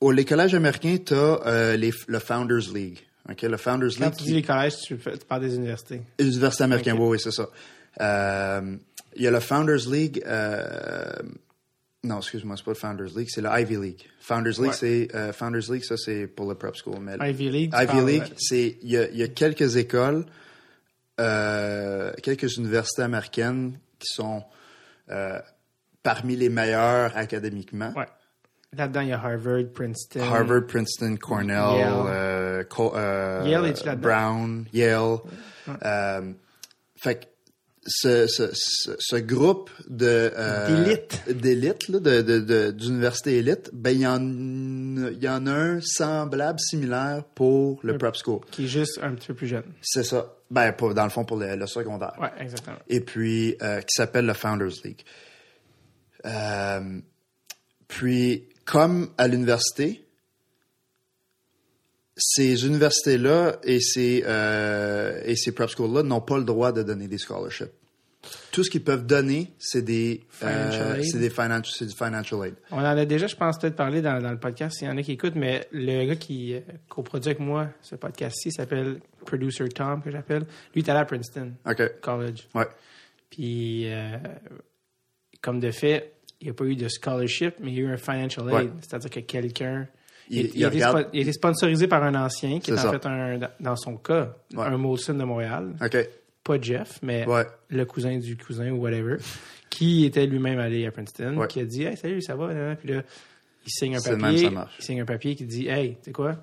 [0.00, 2.98] au, les collèges américains, tu as le Founders League.
[3.28, 3.42] OK?
[3.42, 4.12] Le Founders Quand League.
[4.14, 4.96] tu qui- dis les collèges, tu,
[5.28, 6.00] parles des universités.
[6.18, 7.00] Université américaine, Ok.
[7.02, 7.48] oui, oui, c'est ça.
[8.00, 8.76] Euh,
[9.16, 10.22] Il y a le Founders League.
[10.26, 11.12] euh,
[12.04, 14.02] non, excuse-moi, c'est pas le Founders League, c'est le Ivy League.
[14.20, 14.72] Founders League, Ouais.
[14.72, 16.96] c'est euh, Founders League, ça c'est pour le prep school.
[17.00, 17.74] Mais Ivy League.
[17.76, 20.24] Ivy League, euh, c'est il y a, il y a quelques écoles,
[21.20, 24.42] euh, quelques universités américaines qui sont
[25.10, 25.38] euh,
[26.02, 27.92] parmi les meilleures académiquement.
[27.96, 28.06] Ouais.
[28.76, 30.20] Là-dedans, il y a Harvard, Princeton.
[30.20, 32.06] Harvard, Princeton, Cornell, Yale.
[32.06, 33.96] euh, Co- euh, Yale?
[33.98, 35.18] Brown, Yale.
[35.84, 36.32] Euh,
[37.02, 37.24] fait que
[37.84, 40.30] ce, ce, ce, ce groupe de
[40.68, 41.22] D'élite.
[41.28, 47.80] d'élite d'université élite, ben il y en il y en a un semblable similaire pour
[47.82, 48.40] le prep school.
[48.50, 49.64] Qui est juste un petit peu plus jeune.
[49.82, 50.34] C'est ça.
[50.50, 52.76] Ben pour, dans le fond pour le, le secondaire Ouais, exactement.
[52.88, 55.02] et puis euh, qui s'appelle le Founders League.
[56.26, 57.00] Euh,
[57.86, 60.06] puis, comme à l'université,
[62.16, 67.08] ces universités-là et ces, euh, et ces prep schools-là n'ont pas le droit de donner
[67.08, 67.72] des scholarships.
[68.52, 71.04] Tout ce qu'ils peuvent donner, c'est des, Financial euh, aid.
[71.04, 72.54] c'est des financial, c'est du financial aid.
[72.70, 74.96] On en a déjà, je pense, peut-être parlé dans, dans le podcast, s'il y en
[74.96, 79.68] a qui écoutent, mais le gars qui euh, coproduit avec moi ce podcast-ci s'appelle Producer
[79.68, 80.42] Tom, que j'appelle.
[80.74, 81.52] Lui, il est allé à Princeton.
[82.02, 82.48] College.
[82.54, 82.66] Ouais.
[83.30, 84.16] Puis, euh,
[85.40, 87.92] comme de fait, il n'y a pas eu de scholarship, mais il y a eu
[87.92, 88.52] un financial aid.
[88.54, 88.70] Ouais.
[88.80, 89.86] C'est-à-dire que quelqu'un.
[90.28, 90.98] il, Il, il il a été regarde.
[90.98, 92.90] spo- il a été sponsorisé par un ancien qui est, en ça.
[92.92, 94.64] fait un, dans son cas, Ouais.
[94.64, 95.74] un Molson de Montréal.
[95.82, 95.96] OK.
[96.44, 97.46] Pas Jeff, mais Ouais.
[97.68, 99.16] le cousin du cousin ou whatever,
[99.68, 101.46] qui était lui-même allé à Princeton, Ouais.
[101.48, 102.76] qui a dit Hey, salut, ça va?
[102.76, 103.02] Puis là,
[103.66, 104.50] il signe un papier.
[104.50, 104.64] même.
[104.78, 106.36] Il signe un papier qui dit Hey, tu sais quoi?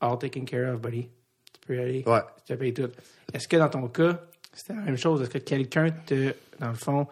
[0.00, 1.08] All taken care of, buddy.
[1.52, 2.02] Tu peux y aller.
[2.06, 2.20] Ouais.
[2.46, 2.90] Tu te payes tout.
[3.32, 4.20] Est-ce que dans ton cas,
[4.52, 5.22] c'était la même chose?
[5.22, 7.06] Est-ce que quelqu'un te, dans le fond,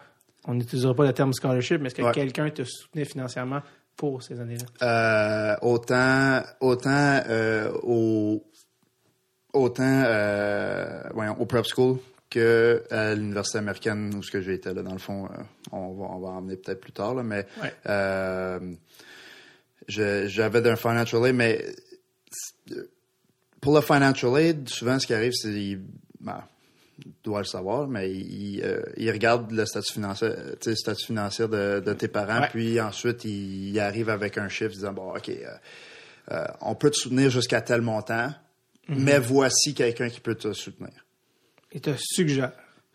[0.45, 3.61] on n'utilisera pas le terme scholarship, mais est-ce que quelqu'un te soutenait financièrement
[3.95, 4.65] pour ces années-là?
[4.85, 8.43] Euh, autant autant euh, au
[9.53, 11.97] autant euh, voyons, au prep school
[12.29, 15.93] que à l'université américaine où ce que j'ai été là dans le fond euh, on
[15.93, 17.73] va on va en emmener peut-être plus tard là mais Ouais.
[17.87, 18.59] euh,
[19.87, 21.65] j'avais d'un financial aid mais
[22.71, 22.83] euh,
[23.61, 25.77] pour le financial aid souvent ce qui arrive c'est
[26.19, 26.43] ben,
[27.23, 30.29] doit le savoir, mais il, euh, il regarde le statut financier,
[30.75, 32.49] statut financier de, de tes parents, Ouais.
[32.51, 35.47] puis ensuite il, il arrive avec un chiffre disant bon, ok, euh,
[36.31, 38.33] euh, on peut te soutenir jusqu'à tel montant,
[38.89, 40.91] mais voici quelqu'un qui peut te soutenir.
[41.71, 42.51] Il te suggère,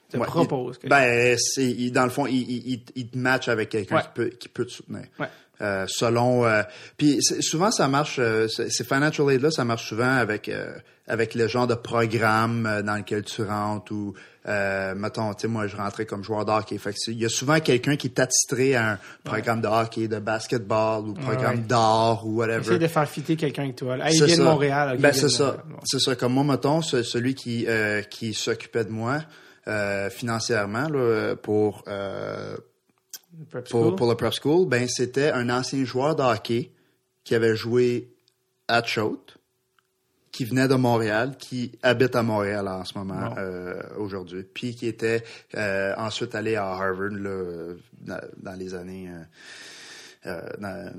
[0.09, 0.77] il te Ouais, propose.
[0.77, 3.69] il- que- ben, c'est, il- dans le fond, il, il, il- il te match avec
[3.69, 4.03] quelqu'un Ouais.
[4.03, 5.05] qui peut, qui peut te soutenir.
[5.19, 5.29] Ouais.
[5.61, 6.63] Euh, selon, euh,
[6.97, 8.17] puis souvent ça marche.
[8.19, 10.73] euh, c'est- ces financial aid là, ça marche souvent avec euh,
[11.07, 14.15] avec le genre de programme euh, dans lequel tu rentres ou
[14.49, 16.77] euh, mettons, tu sais, moi je rentrais comme joueur de hockey.
[16.79, 20.19] Fait il y a souvent quelqu'un qui est attitré à un programme de hockey, de
[20.19, 21.67] basketball ou programme ouais.
[21.69, 22.61] d'art ou whatever.
[22.61, 23.97] Essaye de faire fitter quelqu'un avec toi.
[23.97, 24.09] là.
[24.09, 24.43] Hey, il C'est vient de.
[24.43, 24.95] Montréal.
[24.97, 25.57] ok, Ben, c'est ça.
[25.69, 25.77] Bon.
[25.85, 26.17] C'est ça.
[26.17, 29.21] Comme moi, mettons, ce- celui qui, euh, qui s'occupait de moi
[29.69, 31.85] euh, financièrement là, pour,
[33.51, 33.97] Prep pour, school?
[33.97, 36.71] pour le prep school, ben, c'était un ancien joueur de hockey
[37.25, 38.09] qui avait joué
[38.69, 39.37] à Choate,
[40.33, 43.35] qui venait de Montréal, qui habite à Montréal en ce moment, Bon.
[43.39, 45.23] euh, aujourd'hui, puis qui était
[45.57, 49.11] euh, ensuite allé à Harvard là, dans, dans les années...
[50.27, 50.93] euh, dans-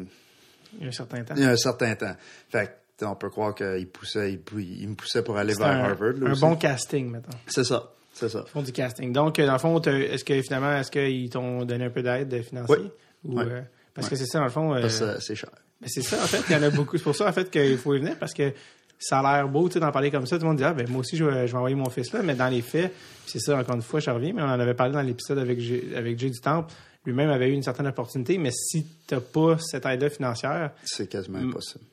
[0.78, 1.34] Il y a un certain temps.
[1.36, 2.16] il y a un certain temps.
[2.50, 2.68] Fait
[3.00, 6.14] que, on peut croire qu'il poussait, il, me poussait pour aller vers un, Harvard.
[6.14, 6.42] là, un aussi.
[6.42, 7.38] bon casting, mettons.
[7.48, 7.92] C'est ça.
[8.18, 8.44] C'est ça.
[8.48, 9.12] Ils font du casting.
[9.12, 12.42] Donc, euh, dans le fond, est-ce que finalement, est-ce qu'ils t'ont donné un peu d'aide
[12.44, 12.80] financière?
[12.80, 12.90] Oui.
[13.26, 13.44] Ou, Oui.
[13.48, 13.62] euh,
[13.94, 14.74] parce que c'est ça, dans le fond.
[14.74, 15.50] euh, Parce que c'est cher.
[15.82, 16.42] ben, c'est ça, en fait.
[16.50, 16.98] Il y en a beaucoup.
[16.98, 18.54] C'est pour ça, en fait, qu'il faut y venir parce que
[18.98, 20.38] ça a l'air beau, tu sais, d'en parler comme ça.
[20.38, 22.14] Tout le monde dit, ah, ben, moi aussi, je vais, je vais envoyer mon fils
[22.14, 22.22] là.
[22.24, 22.94] Mais dans les faits,
[23.26, 25.60] c'est ça, encore une fois, je reviens, mais on en avait parlé dans l'épisode avec,
[25.60, 26.74] Jay- avec Jay du Temple.
[27.06, 31.38] Lui-même avait eu une certaine opportunité, mais si t'as pas cette aide-là financière, C'est quasiment
[31.40, 31.84] impossible.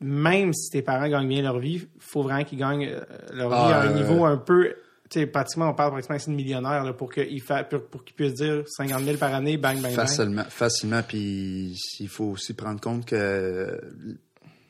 [0.00, 3.00] même si tes parents gagnent bien leur vie, faut vraiment qu'ils gagnent euh,
[3.32, 4.74] leur vie Ah, à un euh, niveau un peu.
[5.14, 8.14] Sais, pratiquement, on parle pratiquement ici de millionnaire là, pour qu'ils fa- pour, pour qu'ils
[8.16, 9.92] puissent dire 50 000 par année, bang, bang, bang.
[9.92, 10.44] Facilement.
[10.48, 11.02] Facilement.
[11.06, 13.80] Puis il faut aussi prendre compte que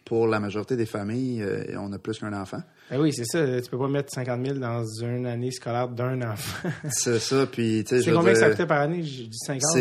[0.04, 2.60] pour la majorité des familles, euh, on a plus qu'un enfant.
[2.90, 3.60] Ben oui, c'est ça.
[3.62, 6.68] Tu peux pas mettre 50 000 dans une année scolaire d'un enfant.
[6.90, 7.46] C'est ça.
[7.46, 9.02] Puis, tu sais, je c'est combien que ça coûtait par année?
[9.02, 9.62] J'ai dit 50.
[9.76, 9.80] mais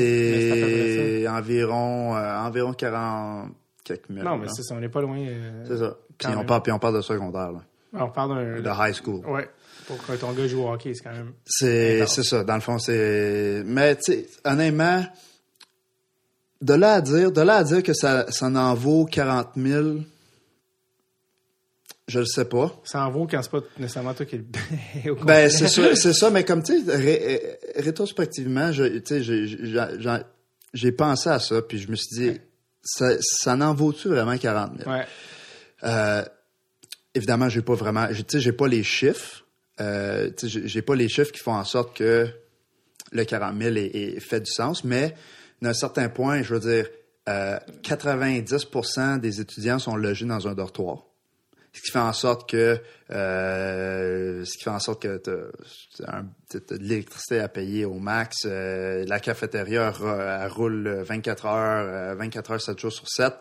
[1.20, 3.50] c'est environ, euh, environ 40
[3.84, 4.24] quelques mille.
[4.24, 4.76] Non, mais c'est ça.
[4.76, 5.18] On n'est pas loin.
[5.20, 5.98] euh, C'est ça.
[6.18, 7.62] Puis on, parle, puis on parle de secondaire, là.
[7.96, 8.62] On parle d'un.
[8.62, 9.26] de high school.
[9.30, 9.50] Ouais.
[9.88, 11.34] Pour que ton gars joue au hockey, c'est quand même.
[11.46, 12.44] C'est ça.
[12.44, 13.64] Dans le fond, c'est.
[13.66, 15.06] Mais tu sais, honnêtement,
[16.62, 19.96] de là à dire, de là à dire que ça, ça en vaut 40 000,
[22.08, 22.74] je le sais pas.
[22.84, 24.46] Ça en vaut quand c'est pas nécessairement toi qui le.
[25.26, 26.30] Ben c'est ça, c'est ça.
[26.30, 29.02] Mais comme tu sais, ré- rétrospectivement, j'ai-
[30.92, 32.40] pensé à ça, puis je me suis dit,
[32.84, 35.06] ça, ça n'en vaut-tu vraiment 40 000 Ouais.
[35.84, 36.24] Euh,
[37.16, 39.43] évidemment, j'ai pas vraiment, tu sais, j'ai pas les chiffres.
[39.82, 42.28] Euh, j'ai- pas les chiffres qui font en sorte que
[43.12, 45.16] le 40 000 est, est- fait du sens, mais
[45.62, 46.88] d'un certain point, je veux dire,
[47.30, 51.06] euh, 90% des étudiants sont logés dans un dortoir.
[51.76, 52.78] Ce qui fait en sorte que,
[53.10, 55.52] euh, ce qui fait en sorte que de
[56.80, 59.90] l'électricité à payer au max, euh, la cafétéria
[60.50, 63.34] roule 24 heures, euh, 24 heures, 7 jours sur 7.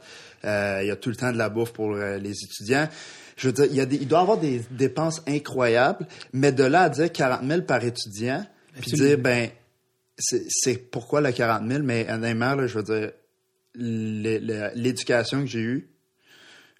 [0.46, 2.88] Euh, Il y a tout le temps de la bouffe pour euh, les étudiants.
[3.36, 6.52] Je veux dire, il, y a des, il doit y avoir des dépenses incroyables, mais
[6.52, 8.44] de là à dire 40 000 par étudiant,
[8.80, 9.48] puis dire, le- ben,
[10.18, 13.10] c'est pourquoi le 40 000, mais honnêtement, là, je veux dire,
[13.74, 15.88] le- le- l'éducation que j'ai eue,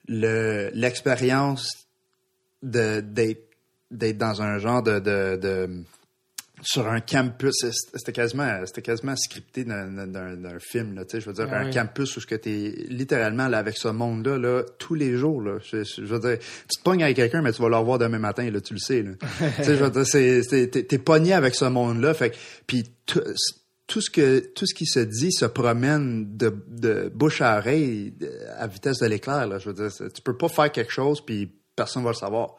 [0.09, 1.69] le- l'expérience
[2.63, 3.49] de d'être
[3.91, 5.85] d'être dans un genre de, de, de
[6.63, 7.53] sur un campus.
[7.95, 11.49] C'était quasiment c'était quasiment scripté d'un d'un- d'un film là tu sais je veux dire
[11.51, 15.17] Ah un campus où ce que t'es littéralement là avec ce monde là tous les
[15.17, 15.59] jours là.
[15.71, 18.19] Je, je veux dire tu te pognes avec quelqu'un mais tu vas le revoir demain
[18.19, 19.11] matin là tu le sais là.
[19.59, 22.85] Tu sais je veux dire t'es t'es pogné avec ce monde là fait que- puis
[23.07, 23.21] tout,
[23.89, 28.15] tout ce que tout ce qui se dit se promène de, de bouche à oreille
[28.57, 29.59] à vitesse de l'éclair là.
[29.59, 32.57] Je veux dire tu peux pas faire quelque chose puis personne va le savoir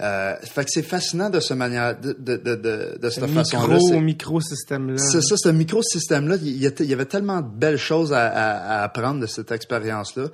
[0.00, 3.30] Euh, fait que c'est fascinant de ce manière, de, de, de, de, de Ce cette
[3.30, 3.74] façon-là.
[3.74, 4.98] micro, C'est- micro-système-là.
[4.98, 9.20] c'est ça, ce microsystème-là, il y, avait tellement de belles choses à, à- à apprendre
[9.20, 10.26] de cette expérience-là.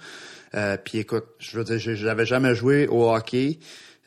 [0.54, 3.58] Euh, puis écoute, je veux dire, j'avais jamais joué au hockey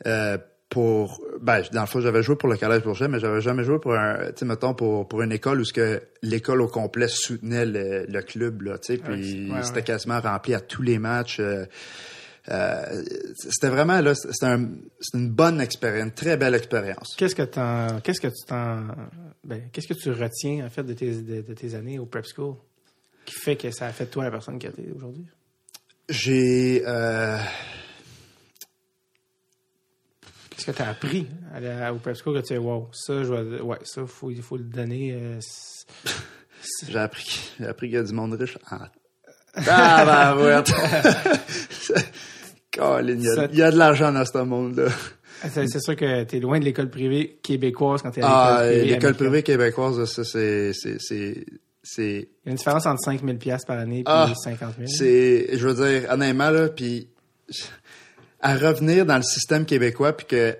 [0.06, 0.38] euh,
[0.70, 3.78] pour, ben, dans le fond, j'avais joué pour le collège Bourget, mais j'avais jamais joué
[3.80, 7.08] pour un, tu sais, mettons pour pour une école où ce que l'école au complet
[7.08, 9.62] soutenait le, le club là, tu sais, puis Ouais, ouais.
[9.64, 11.38] c'était quasiment rempli à tous les matchs.
[11.40, 11.64] euh,
[12.50, 13.02] euh,
[13.34, 14.68] c'était vraiment là, c'était un,
[15.00, 17.14] c'était une bonne expérience, une très belle expérience.
[17.16, 17.42] Qu'est-ce que
[18.00, 18.86] qu'est-ce que tu t'en,
[19.44, 22.24] ben, qu'est-ce que tu retiens, en fait, de tes, de, de tes années au prep
[22.26, 22.54] school?
[23.24, 25.26] Qui fait que ça a fait de toi la personne que t'es aujourd'hui?
[26.08, 27.36] J'ai euh,
[30.50, 33.22] Qu'est-ce que tu as appris à la- au prep school que tu sais, wow, ça,
[33.22, 35.12] je vais, ouais, ça, faut, il faut le donner.
[35.12, 35.38] euh,
[36.88, 38.78] J'ai appris, appris qu'il y a du monde riche en.
[39.62, 40.54] Colin, il
[42.78, 44.88] il y a de l'argent dans ce monde-là.
[45.50, 48.28] c'est, c'est sûr que tu es loin de l'école privée québécoise quand tu es à
[48.28, 48.94] Ah, l'école privée.
[48.94, 50.72] l'école privée québécoise, ça, c'est,
[51.98, 53.36] Il y a une différence entre 5 000
[53.66, 54.88] par année et Ah, 50 000.
[54.88, 57.08] c'est, je veux dire, honnêtement, là, puis
[58.40, 60.56] à revenir dans le système québécois, puis que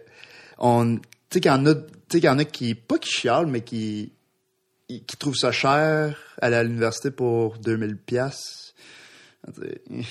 [0.58, 1.02] on, tu
[1.34, 3.46] sais qu'il y en a, tu sais qu'il y en a qui, pas qui chialent,
[3.46, 4.12] mais qui,
[4.88, 8.74] qui trouvent ça cher aller à l'université pour 2000 pièces.
[9.46, 10.02] Je veux dire, euh,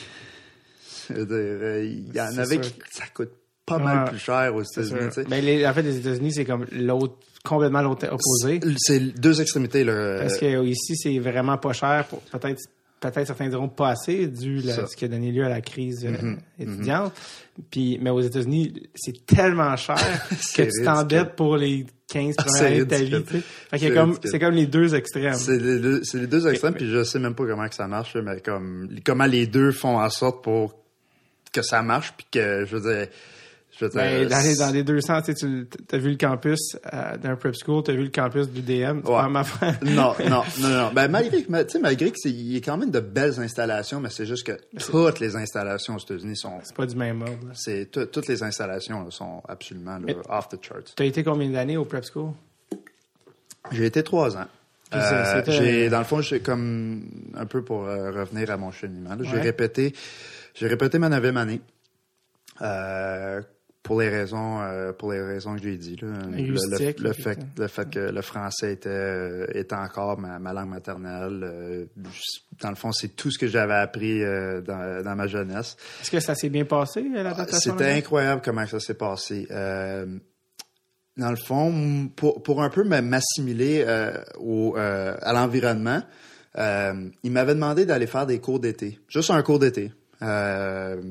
[1.16, 2.62] il y en avait sûr.
[2.62, 3.32] qui, ça coûte
[3.66, 4.10] pas mal Ouais.
[4.12, 5.24] plus cher aux États-Unis, sais.
[5.26, 8.60] Ben, les- en fait, les États-Unis, c'est comme l'autre, complètement l'autre opposé.
[8.78, 10.20] C'est deux extrémités, là.
[10.22, 12.06] Parce que ici, c'est vraiment pas cher.
[12.32, 12.62] Peut-être,
[13.02, 14.62] peut-être certains diront pas assez, dû à.
[14.74, 14.88] Mm-hmm.
[14.88, 17.14] ce qui a donné lieu à la crise euh, étudiante.
[17.70, 19.96] Puis, mais aux États-Unis, c'est tellement cher
[20.30, 23.24] que C'est tu t'endettes pour les 15 Ah, premières c'est années de ta vie.
[23.26, 23.44] tu sais.
[23.78, 24.30] C'est comme, ridicule.
[24.32, 25.34] c'est comme les deux extrêmes.
[25.34, 27.86] C'est les deux, c'est les deux extrêmes, puis je sais même pas comment que ça
[27.88, 30.74] marche, mais comme comment les deux font en sorte pour
[31.62, 33.08] que ça marche, puis que je veux dire,
[33.80, 36.76] je veux dire, Ben, dans, les, dans les deux sens, tu as vu le campus
[36.94, 39.02] euh, d'un prep school, tu as vu le campus du DM.
[39.04, 39.44] Tu Ouais.
[39.44, 40.92] faire- non, non, non, non.
[40.94, 44.26] Ben malgré que, malgré que il y a quand même de belles installations, mais c'est
[44.26, 47.52] juste que toutes les installations aux États-Unis sont, C'est pas du même ordre.
[47.54, 50.96] c'est tout- toutes les installations là, sont absolument là, off the charts.
[50.96, 52.32] Tu as été combien d'années au prep school?
[53.72, 54.48] J'ai été trois ans.
[54.96, 57.04] Euh, j'ai, dans le fond, j'ai comme
[57.36, 59.18] un peu pour euh, revenir à mon cheminement.
[59.20, 59.42] J'ai Ouais.
[59.42, 59.94] répété,
[60.60, 61.62] j'ai répété ma neuvième année
[62.62, 63.42] euh,
[63.84, 65.96] pour les raisons, euh, pour les raisons que j'ai dit.
[66.02, 67.46] Là, le, fait, ça.
[67.58, 71.42] le fait que le français était, euh, était encore ma, ma langue maternelle.
[71.44, 71.86] euh,
[72.62, 75.78] dans le fond, c'est tout ce que j'avais appris euh, dans, dans ma jeunesse.
[76.02, 77.58] Est-ce que ça s'est bien passé, l'adaptation?
[77.74, 77.98] C'était là-bas?
[77.98, 79.48] incroyable comment ça s'est passé.
[79.52, 80.18] Euh,
[81.16, 86.02] dans le fond, pour, pour un peu me- m'assimiler euh, au, euh, à l'environnement,
[86.58, 89.00] euh, il m'avait demandé d'aller faire des cours d'été.
[89.08, 89.94] Juste un cours d'été.
[90.22, 91.02] Euh,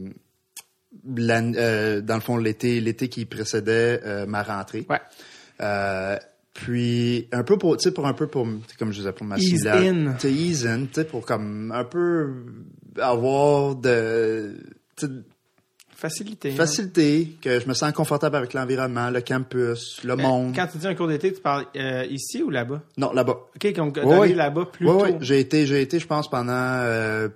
[1.19, 4.87] euh, dans le fond, l'été, l'été qui précédait euh, ma rentrée.
[4.89, 5.01] Ouais.
[6.55, 8.47] Puis un peu pour, tu sais, pour un peu pour,
[8.79, 9.57] comme je disais, pour m'assimiler.
[9.59, 10.15] Ease in.
[10.19, 12.33] Tu ease in, tu sais, pour comme un peu
[12.99, 14.57] avoir de,
[15.95, 16.51] Facilité.
[16.51, 16.57] hein.
[16.57, 20.55] facilité, que je me sens confortable avec l'environnement, le campus, le Mais monde.
[20.55, 22.83] Quand tu dis un cours d'été, tu parles euh, ici ou là-bas?
[22.99, 23.39] Non, là-bas.
[23.55, 24.35] OK, donc ouais.
[24.35, 25.05] là-bas plus Oui, tôt.
[25.05, 25.13] oui.
[25.21, 27.29] J'ai été, j'ai été, je pense, pendant euh,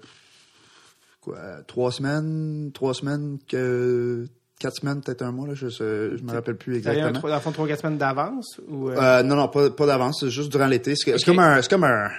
[1.20, 4.26] quoi, trois semaines, trois semaines, que
[4.58, 7.20] quatre semaines, peut-être un mois, là, je je me rappelle plus exactement.
[7.20, 10.20] dans le fond, trois, quatre semaines d'avance ou euh, Euh, non, non, pas, pas d'avance,
[10.20, 10.94] c'est juste durant l'été.
[10.96, 12.10] C'est comme un, c'est comme un,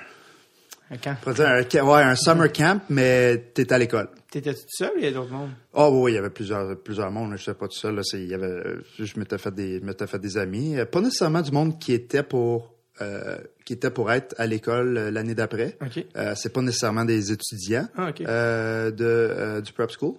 [0.90, 1.16] un camp?
[1.34, 4.10] dire un, ouais, un summer camp, mais t'es à l'école.
[4.32, 5.52] T'étais-tu tout seul ou il y a d'autres mondes?
[5.74, 7.34] Oh oui, il y avait plusieurs, plusieurs mondes.
[7.36, 7.96] Je sais pas tout seul.
[7.96, 8.64] Là, c'est- il y avait,
[8.98, 10.78] je m'étais fait des, je m'étais fait des amis.
[10.92, 12.71] Pas nécessairement du monde qui était pour,
[13.02, 15.78] euh, qui était pour être à l'école euh, l'année d'après.
[15.82, 16.06] OK.
[16.18, 20.16] Euh, c'est pas nécessairement des étudiants Ah, euh, de du prep school.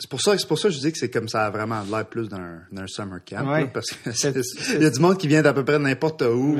[0.00, 1.82] C'est pour ça, c'est pour ça que je dis que c'est comme ça a vraiment
[1.90, 3.62] l'air plus d'un d'un summer camp, Ouais.
[3.62, 5.78] là, parce que C'est- c'est- il y a du monde qui vient d'à peu près
[5.80, 6.56] n'importe où,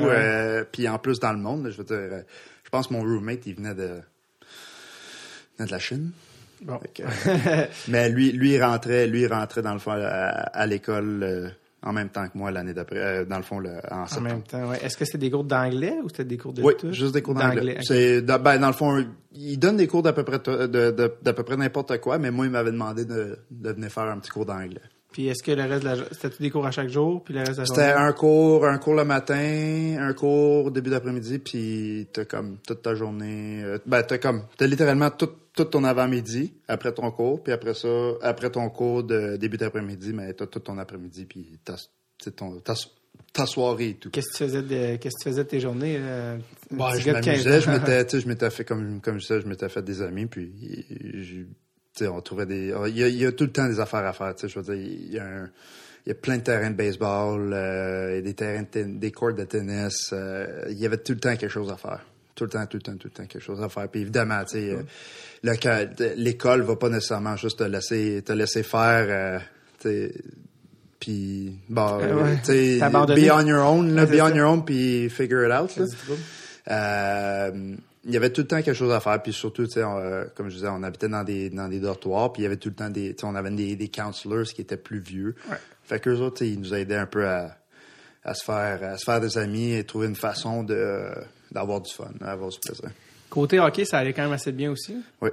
[0.73, 1.63] puis en plus dans le monde.
[1.63, 2.23] là, je veux dire,
[2.65, 4.01] je pense que mon roommate il venait de,
[4.41, 6.11] il venait de la Chine.
[6.61, 6.77] Bon.
[6.79, 7.03] Fait que,
[7.89, 11.93] mais lui, lui il rentrait, lui il rentrait dans le fond à, à l'école en
[11.93, 14.83] même temps que moi l'année d'après, euh, dans le fond le, en même temps, ouais.
[14.83, 16.91] Est-ce que c'était des cours d'anglais ou c'était des cours de Oui, tout?
[16.91, 17.77] juste des cours d'anglais.
[17.81, 21.33] C'est ben, dans le fond, il donne des cours d'à peu près de, de- d'à
[21.33, 24.29] peu près n'importe quoi, mais moi il m'avait demandé de, de venir faire un petit
[24.31, 24.81] cours d'anglais.
[25.11, 27.39] Puis est-ce que le reste de la c'était des cours à chaque jour, puis le
[27.39, 28.03] reste de la C'était journée?
[28.07, 32.93] un cours, un cours le matin, un cours début d'après-midi, puis t'as comme toute ta
[32.93, 33.61] journée.
[33.63, 35.29] euh, ben t'as comme t'as littéralement tout,
[35.63, 37.87] tout ton avant-midi après ton cours, puis après ça,
[38.21, 41.75] après ton cours de début d'après-midi, mais t'as tout ton après-midi, puis t'as
[42.35, 42.61] ton
[43.33, 44.09] ta, soirée et tout.
[44.09, 45.97] Qu'est-ce que tu faisais de qu'est-ce que tu faisais de tes journées?
[45.99, 46.37] euh,
[46.71, 49.27] je gars de 15 m'amusais, je m'étais, tu sais, je m'étais fait comme, comme je
[49.27, 50.51] disais, je m'étais fait des amis, puis
[51.15, 51.45] j'ai-
[51.95, 52.73] tu sais, on trouvait des.
[52.87, 54.33] Il y, a, il y a tout le temps des affaires à faire.
[54.35, 55.49] Tu sais, je veux dire, il y a un-
[56.05, 59.33] il y a plein de terrains de baseball, euh, et des terrains de des courts
[59.33, 60.11] de tennis.
[60.13, 62.05] euh, il y avait tout le temps quelque chose à faire.
[62.35, 63.89] Tout le temps, tout le temps, tout le temps quelque chose à faire.
[63.89, 64.83] Puis évidemment, tu sais, euh,
[65.43, 69.41] l'école va pas nécessairement juste te laisser, te laisser faire.
[69.85, 70.09] euh,
[70.99, 74.35] puis bon, Euh, tu sais, be on your own, là, Ouais, c'est be on ça.
[74.35, 75.75] your own, puis figure it out.
[75.77, 75.85] là.
[76.71, 77.75] Euh,
[78.05, 80.25] il y avait tout le temps quelque chose à faire, puis surtout, tu sais, euh,
[80.35, 82.69] comme je disais, on habitait dans des dans des dortoirs, puis il y avait tout
[82.69, 85.35] le temps des, tu sais, on avait des des counselors qui étaient plus vieux.
[85.49, 85.57] Ouais.
[85.83, 87.55] Fait qu'eux autres, ils nous aidaient un peu à
[88.23, 91.05] à se faire à se faire des amis et trouver une façon de
[91.51, 92.89] d'avoir du fun, d'avoir du plaisir.
[93.29, 94.95] Côté hockey, ça allait quand même assez bien aussi.
[95.21, 95.29] Oui.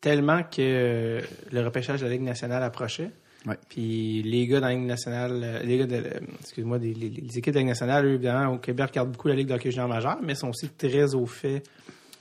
[0.00, 3.10] Tellement que le repêchage de la Ligue nationale approchait.
[3.46, 3.56] Ouais.
[3.68, 6.02] Puis les gars dans la Ligue nationale, les gars de,
[6.40, 9.34] excuse-moi, les, les équipes de la Ligue nationale, eux, évidemment, au Québec, regardent beaucoup la
[9.34, 11.62] Ligue de hockey junior majeur, mais sont aussi très au fait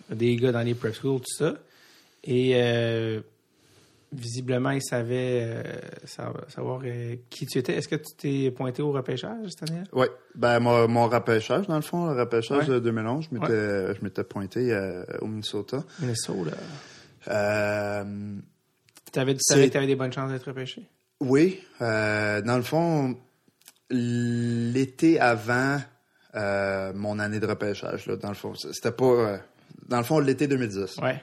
[0.09, 1.55] des gars dans les prep schools, tout ça.
[2.23, 3.21] Et euh,
[4.13, 5.63] visiblement, ils savaient euh,
[6.05, 7.73] sa- savoir euh, qui tu étais.
[7.75, 9.83] Est-ce que tu t'es pointé au repêchage cette année?
[9.93, 10.07] Oui.
[10.35, 12.75] Ben mon, mon repêchage, dans le fond, le repêchage Ouais.
[12.75, 15.83] de 2011, je m'étais je m'étais pointé euh, au Minnesota.
[15.99, 16.51] Minnesota.
[17.25, 17.31] Tu
[19.13, 20.87] savais que tu avais des bonnes chances d'être repêché?
[21.19, 23.17] Oui, dans le fond,
[23.89, 25.79] l'été avant
[26.95, 29.39] mon année de repêchage, là, dans le fond, c'était pas,
[29.87, 30.97] dans le fond, l'été 2010.
[30.97, 31.21] Ouais.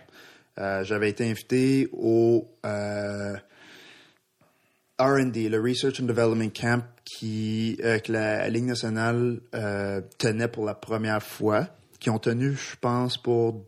[0.58, 3.34] Euh, J'avais été invité au euh,
[4.98, 9.40] R&D, le Research and Development Camp, qui euh, que la Ligue nationale
[10.18, 11.66] tenait pour la première fois,
[11.98, 13.64] qui ont tenu, je pense, pour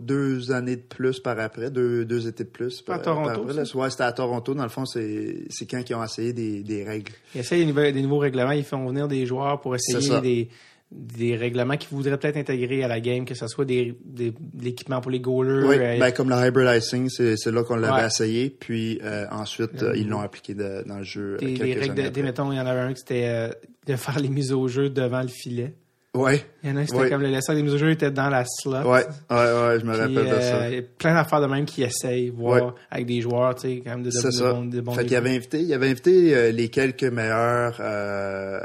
[0.00, 2.80] deux années de plus par après, deux, deux étés de plus.
[2.80, 3.74] À par- Toronto, par après?
[3.76, 4.54] Ouais, c'était à Toronto.
[4.54, 7.12] Dans le fond, c'est c'est quand ils ont essayé des, des règles.
[7.34, 10.48] Ils essayent des, nouveaux règlements, ils font venir des joueurs pour essayer des,
[10.92, 14.64] des règlements qu'ils voudraient peut-être intégrer à la game, que ce soit des, des- de
[14.64, 15.66] l'équipement pour les goalers.
[15.66, 18.06] Oui, euh, ben, comme le hybrid icing, c'est c'est là qu'on l'avait Ouais.
[18.06, 18.50] essayé.
[18.50, 21.94] Puis euh, ensuite, euh, ils l'ont appliqué de- dans le jeu euh, des, quelques règles
[22.04, 23.50] de, des- mettons, il y en avait un qui c'était
[23.86, 25.74] de faire les mises au jeu devant le filet.
[26.16, 27.10] Ouais, Il y en a c'était Ouais.
[27.10, 28.72] comme le laisseur des mises au jeu était dans la slot.
[28.72, 30.56] ouais, ouais, ouais, je me rappelle de ça.
[30.62, 32.72] euh, il y a plein d'affaires de même qui essayent, voir Ouais.
[32.90, 34.52] avec des joueurs, tu sais, quand même de, de, de ça.
[34.52, 38.58] bons, de bons fait qu'il avait invité, il avait invité euh, les quelques meilleurs euh,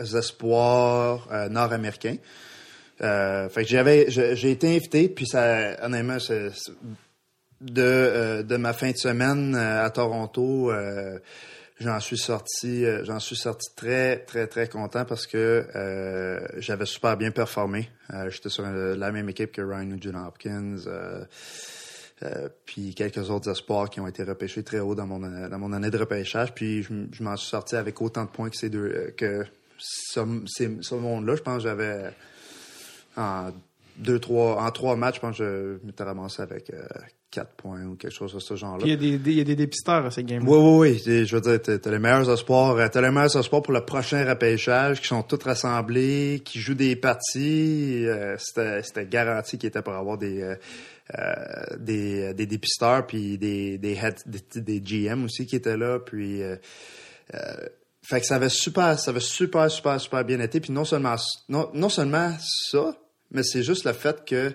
[0.00, 2.16] espoirs nord-américains.
[2.98, 6.18] Fait que j'avais, j'ai été invité, puis ça, honnêtement,
[7.60, 10.70] de de ma fin de semaine à Toronto,
[11.82, 16.86] j'en suis sorti, euh, j'en suis sorti très très très content parce que euh, j'avais
[16.86, 17.90] super bien performé.
[18.10, 20.76] Euh, J'étais sur la même équipe que Ryan Nugent Hopkins.
[22.64, 25.90] puis quelques autres espoirs qui ont été repêchés très haut dans mon dans mon année
[25.90, 26.54] de repêchage.
[26.54, 29.44] Puis je, m'en suis sorti avec autant de points que ces deux que
[29.78, 31.36] ce, ce monde-là.
[31.36, 32.10] Je pense que j'avais
[33.16, 33.50] en
[33.96, 36.70] deux trois en trois matchs, je pense que je m'étais ramassé avec
[37.38, 38.84] euh, quatre points ou quelque chose de ce genre-là.
[38.86, 41.26] Il y y a des dépisteurs à ces games Oui, oui, oui.
[41.26, 44.28] Je veux dire, t'as les meilleurs espoirs, euh, t'as les meilleurs espoirs pour le prochain
[44.28, 48.04] repêchage, qui sont tous rassemblés, qui jouent des parties.
[48.06, 50.54] euh, C'était c'était garanti qu'ils étaient pour avoir des euh,
[51.18, 55.98] euh, des, des dépisteurs, puis des des, head- des des GM aussi qui étaient là,
[55.98, 56.42] puis.
[56.42, 56.56] euh,
[57.34, 57.38] euh,
[58.04, 60.58] fait que ça avait super, ça avait super, super, super bien été.
[60.58, 61.14] Puis non seulement,
[61.48, 62.96] non, non seulement ça,
[63.30, 64.52] mais c'est juste le fait que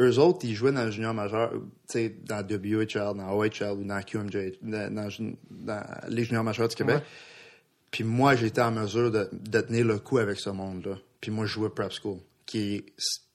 [0.00, 3.84] eux autres, ils jouaient dans le junior majeur, tu sais, dans WHL, dans OHL ou
[3.84, 5.08] dans QMJ, dans, dans,
[5.50, 6.96] dans les juniors majeurs du Québec.
[6.96, 7.02] Ouais.
[7.90, 10.96] Puis moi, j'étais en mesure de, de tenir le coup avec ce monde-là.
[11.20, 12.84] Puis moi, je jouais prep school, qui est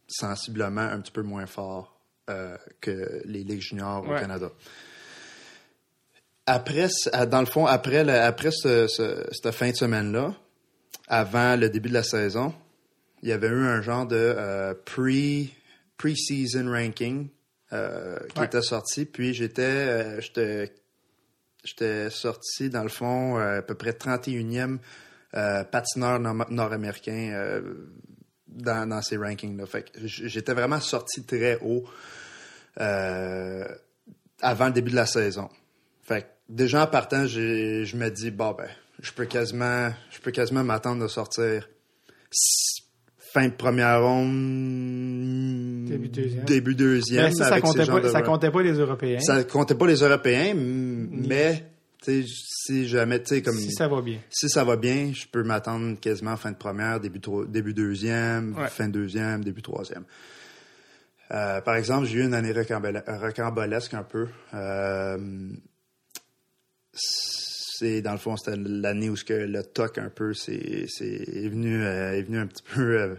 [0.08, 2.00] sensiblement un petit peu moins fort
[2.30, 4.12] euh, que les ligues juniors au.
[4.20, 4.50] Canada.
[6.48, 6.88] Après,
[7.30, 10.34] dans le fond, après, le- après ce- ce- cette fin de semaine-là,
[11.08, 12.54] avant le début de la saison,
[13.24, 15.50] il y avait eu un genre de euh, pre
[15.98, 17.30] pre-season ranking
[17.74, 18.46] euh, qui Ouais.
[18.46, 19.06] était sorti.
[19.06, 20.74] Puis j'étais euh, j'étais
[21.64, 24.78] j'étais sorti dans le fond euh, à peu près 31e
[25.36, 27.62] euh, patineur nord- nord-américain
[28.48, 29.66] dans, dans ces rankings-là.
[29.66, 31.84] Fait que j'étais vraiment sorti très haut
[32.78, 35.50] avant le début de la saison.
[36.04, 38.70] Fait que déjà en partant, j'ai- je me dis bon ben,
[39.02, 41.68] je peux quasiment je peux quasiment m'attendre de sortir
[43.36, 46.46] fin de première ronde, Début deuxième.
[46.46, 49.20] début deuxième Mais ça, ça avec comptait, pas, de ça ra- comptait pas les Européens.
[49.20, 51.66] ça comptait pas les Européens, mais
[52.02, 54.20] si jamais, tu sais, comme si ça va bien.
[54.30, 57.20] si ça va bien, je peux m'attendre quasiment fin de première, début,
[57.50, 58.68] début deuxième, Ouais.
[58.70, 60.06] fin de deuxième, début troisième.
[61.32, 64.28] Euh, par exemple, j'ai eu une année rocambole- rocambolesque un peu.
[64.54, 65.18] Euh,
[67.78, 71.06] c'est dans le fond c'était l'année où ce que le toc un peu c'est c'est
[71.06, 73.16] est venu euh, est venu un petit peu euh,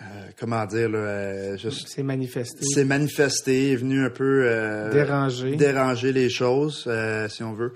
[0.00, 0.04] euh,
[0.38, 2.60] comment dire, là, C'est manifesté.
[2.62, 4.44] c'est manifesté, est venu un peu
[4.92, 5.56] Déranger.
[5.56, 6.88] déranger les choses,
[7.28, 7.72] si on veut.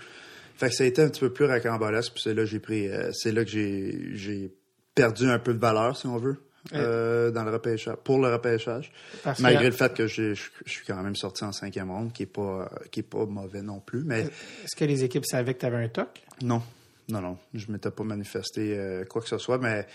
[0.56, 2.60] Fait que ça a été un petit peu plus racambolesque, puis c'est là que j'ai
[2.60, 4.52] pris, c'est là que j'ai j'ai
[4.94, 6.36] perdu un peu de valeur, si on veut,
[6.74, 8.92] euh, dans le repêchage, pour le repêchage.
[9.22, 12.12] Parce que- Malgré le fait que je je suis quand même sorti en cinquième ronde,
[12.12, 14.20] qui est pas qui est pas mauvais non plus, mais
[14.64, 16.22] Est-ce que les équipes savaient que tu avais un toc?
[16.42, 16.62] non,
[17.08, 19.86] non, non, je m'étais pas manifesté euh, quoi que ce soit, mais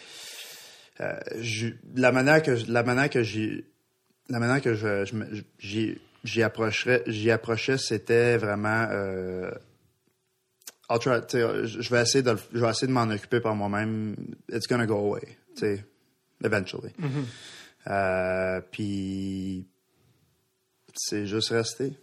[1.00, 3.66] euh, je- la manière que la manière que j'ai
[4.30, 5.06] la manière que je,
[5.60, 9.50] j'y j'y approcherais j'y approchais c'était vraiment euh,
[10.90, 14.16] I'll try- je vais essayer de je vais essayer de m'en occuper par moi-même
[14.52, 15.38] it's gonna go away
[16.42, 16.94] tu sais eventually
[17.90, 19.66] Euh, puis
[20.96, 21.94] c'est juste resté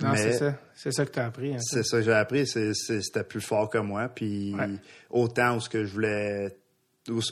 [0.00, 0.56] Non, c'est ça.
[0.74, 1.54] C'est ça que tu as appris.
[1.54, 1.58] hein.
[1.60, 4.08] c'est ça que j'ai appris, c'était plus fort que moi.
[4.08, 4.68] Puis Ouais.
[5.10, 6.56] autant où ce que je voulais,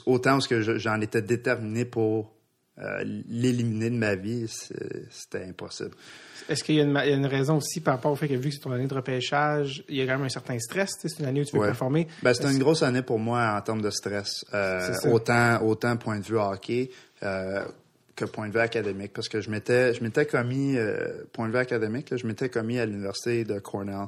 [0.05, 2.33] autant où ce que je- j'en étais déterminé pour
[2.79, 4.45] euh, l'éliminer de ma vie,
[5.09, 5.91] c'était impossible.
[6.49, 8.15] Est-ce qu'il y, a une ma- il y a une raison aussi par rapport au
[8.15, 10.29] fait que vu que c'est ton année de repêchage, il y a quand même un
[10.29, 11.67] certain stress, c'est une année où tu veux Ouais.
[11.67, 12.07] performer.
[12.23, 14.45] Ben, c'était une grosse année pour moi en termes de stress.
[14.53, 16.89] Euh, autant, autant point de vue hockey
[17.23, 17.65] euh,
[18.15, 19.11] que point de vue académique.
[19.13, 22.49] Parce que je m'étais, je m'étais commis, euh, point de vue académique, là, je m'étais
[22.49, 24.05] commis à l'université de Cornell.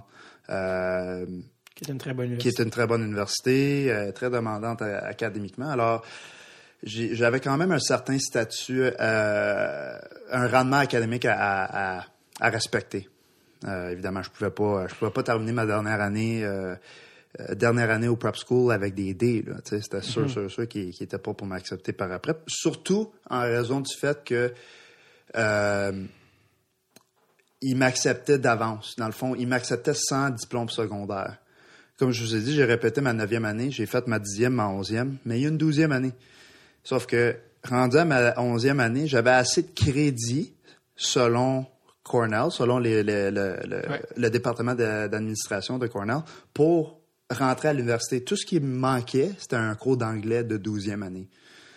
[1.76, 2.61] Qui est une très bonne qui université.
[2.61, 5.70] est une très bonne université, très demandante académiquement.
[5.70, 6.03] Alors,
[6.84, 9.97] j'avais quand même un certain statut, euh,
[10.32, 12.05] un rendement académique à, à- à-
[12.39, 13.07] à respecter.
[13.65, 16.75] Euh, évidemment, je pouvais pas, je pouvais pas terminer ma dernière année, euh,
[17.41, 19.43] euh, dernière année au prep school avec des D.
[19.45, 19.55] là.
[19.63, 22.34] Tu sais, C'était sûr, sûr, sûr qui qui était pas pour m'accepter par après.
[22.47, 24.53] Surtout en raison du fait que
[27.61, 28.95] il m'acceptait d'avance.
[28.97, 31.38] Dans le fond, il m'acceptait sans diplôme secondaire.
[31.97, 34.67] Comme je vous ai dit, j'ai répété ma neuvième année, j'ai fait ma dixième, ma
[34.69, 36.13] onzième, mais il y a une douzième année.
[36.84, 37.36] Sauf que,
[37.67, 40.53] rendu à ma onzième année, j'avais assez de crédits
[40.95, 41.65] selon
[42.03, 44.01] Cornell, selon les- les- le, le- Ouais.
[44.17, 46.21] le département d'administration de Cornell,
[46.53, 46.99] pour
[47.30, 48.23] rentrer à l'université.
[48.23, 51.30] Tout ce qui me manquait, c'était un cours d'anglais de douzième année.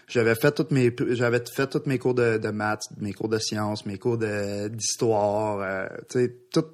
[0.09, 3.39] J'avais fait toutes mes j'avais fait tous mes cours de, de maths, mes cours de
[3.39, 4.19] sciences, mes cours
[4.71, 6.65] d'histoire, euh, tu sais, tout,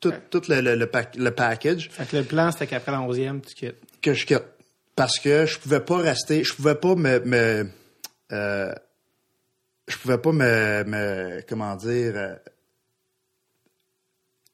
[0.00, 0.22] tout, Ouais.
[0.30, 3.40] tout le, le, le pack- le package Fait que le plan, c'était qu'après la 11e,
[3.40, 3.76] tu quittes.
[4.02, 4.42] que je quitte.
[4.96, 7.68] Parce que je pouvais pas rester, je pouvais pas me, me
[8.32, 8.72] euh,
[9.86, 12.34] je pouvais pas me, me comment dire, euh,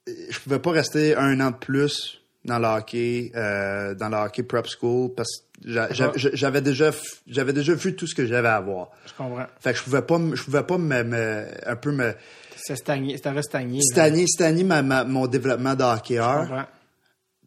[0.07, 4.43] je pouvais pas rester un an de plus dans le hockey, euh, dans le hockey
[4.43, 5.29] prep school parce
[5.63, 6.91] que j'a- j'a- j'avais déjà,
[7.29, 8.91] j'avais déjà vu tout ce que j'avais à voir.
[9.07, 9.47] Je comprends.
[9.61, 12.15] Fait que je pouvais pas, je pouvais pas me, me- un peu me
[12.57, 16.67] C'est stagné, stagner, stagner ma, ma- mon développement de Je comprends.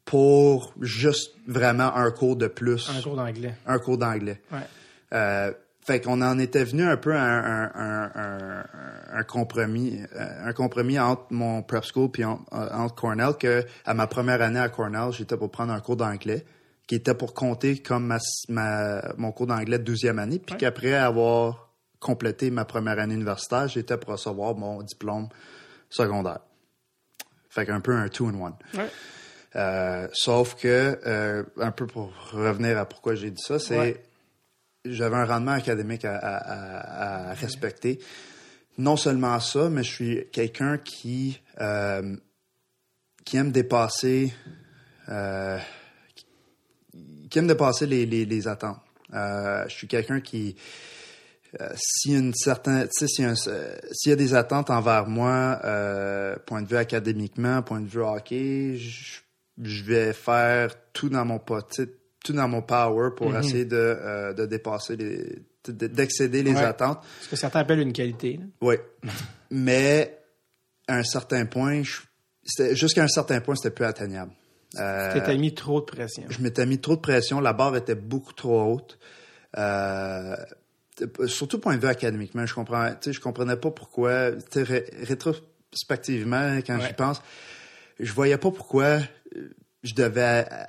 [0.06, 3.56] Pour juste vraiment un cours de plus, Un cours d'anglais.
[3.66, 4.39] un cours d'anglais.
[4.51, 4.60] Ouais.
[5.14, 5.51] Euh,
[5.82, 8.66] fait qu'on en était venu un peu à un, un- un- un-
[9.20, 13.64] un compromis, euh, un compromis entre mon prep school puis en- euh, entre Cornell que
[13.86, 16.45] à ma première année à Cornell, j'étais pour prendre un cours d'anglais
[16.88, 18.18] qui était pour compter comme ma,
[18.49, 20.60] ma- mon cours d'anglais de 12e année, puis Ouais.
[20.60, 25.30] qu'après avoir complété ma première année universitaire, j'étais pour recevoir mon diplôme
[25.89, 26.39] secondaire.
[27.49, 28.53] Fait qu'un peu un two in one.
[28.76, 28.89] Ouais.
[29.56, 34.03] Euh, sauf que, euh, un peu pour revenir à pourquoi j'ai dit ça, c'est Ouais.
[34.86, 37.99] j'avais un rendement académique à, à- à- à respecter.
[38.78, 42.16] Non seulement ça, mais je suis quelqu'un qui euh,
[43.24, 44.34] qui aime dépasser
[47.30, 48.80] qui aime dépasser les, les, les attentes.
[49.14, 50.56] Je suis quelqu'un qui
[51.62, 56.62] euh, s'il y a une certaine, s'il euh, y des attentes envers moi, euh, point
[56.62, 59.20] de vue académiquement, point de vue hockey, je,
[59.62, 63.39] je vais faire tout dans mon tout dans mon power pour Mhm.
[63.39, 66.60] essayer de, euh, de dépasser les, de- d'excéder les Ouais.
[66.64, 67.03] attentes.
[67.22, 68.38] Ce que certains appellent une qualité.
[68.38, 68.45] là.
[68.62, 68.76] Oui.
[69.51, 70.18] Mais
[70.88, 71.84] à un certain point,
[72.72, 74.32] jusqu'à un certain point, c'était plus atteignable.
[74.80, 76.24] Euh, Tu t'es mis trop de pression.
[76.30, 78.97] je m'étais mis trop de pression, la barre était beaucoup trop haute.
[79.58, 80.36] Euh,
[81.28, 86.88] surtout point de vue académiquement, je comprends, je comprenais pas pourquoi, ré- rétrospectivement, quand Ouais.
[86.88, 87.22] j'y pense,
[87.99, 88.99] je voyais pas pourquoi
[89.84, 90.64] je devais, euh,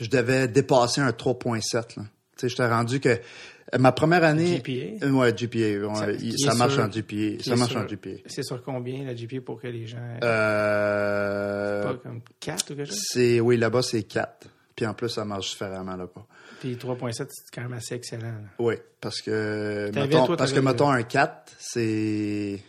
[0.00, 2.04] je devais dépasser un 3.7, là.
[2.36, 4.56] Tu sais, j'étais rendu que euh, ma première année.
[4.62, 5.06] GPA?
[5.06, 5.58] Euh, Ouais, GPA.
[5.88, 7.42] ouais, Ça- il- marche sur- en GPA.
[7.42, 8.10] Ça est marche sur- en GPA.
[8.26, 9.98] C'est sur combien la GPA pour que les gens.
[10.22, 13.00] Euh, pas comme 4 ou quelque chose?
[13.12, 14.48] c'est, oui, là-bas, c'est 4.
[14.74, 16.26] Puis en plus, ça marche différemment là-bas.
[16.60, 18.22] Puis 3.7, c'est quand même assez excellent.
[18.24, 18.48] là.
[18.58, 22.60] Oui, parce que, mettons, toi, parce que mettons un 4, c'est.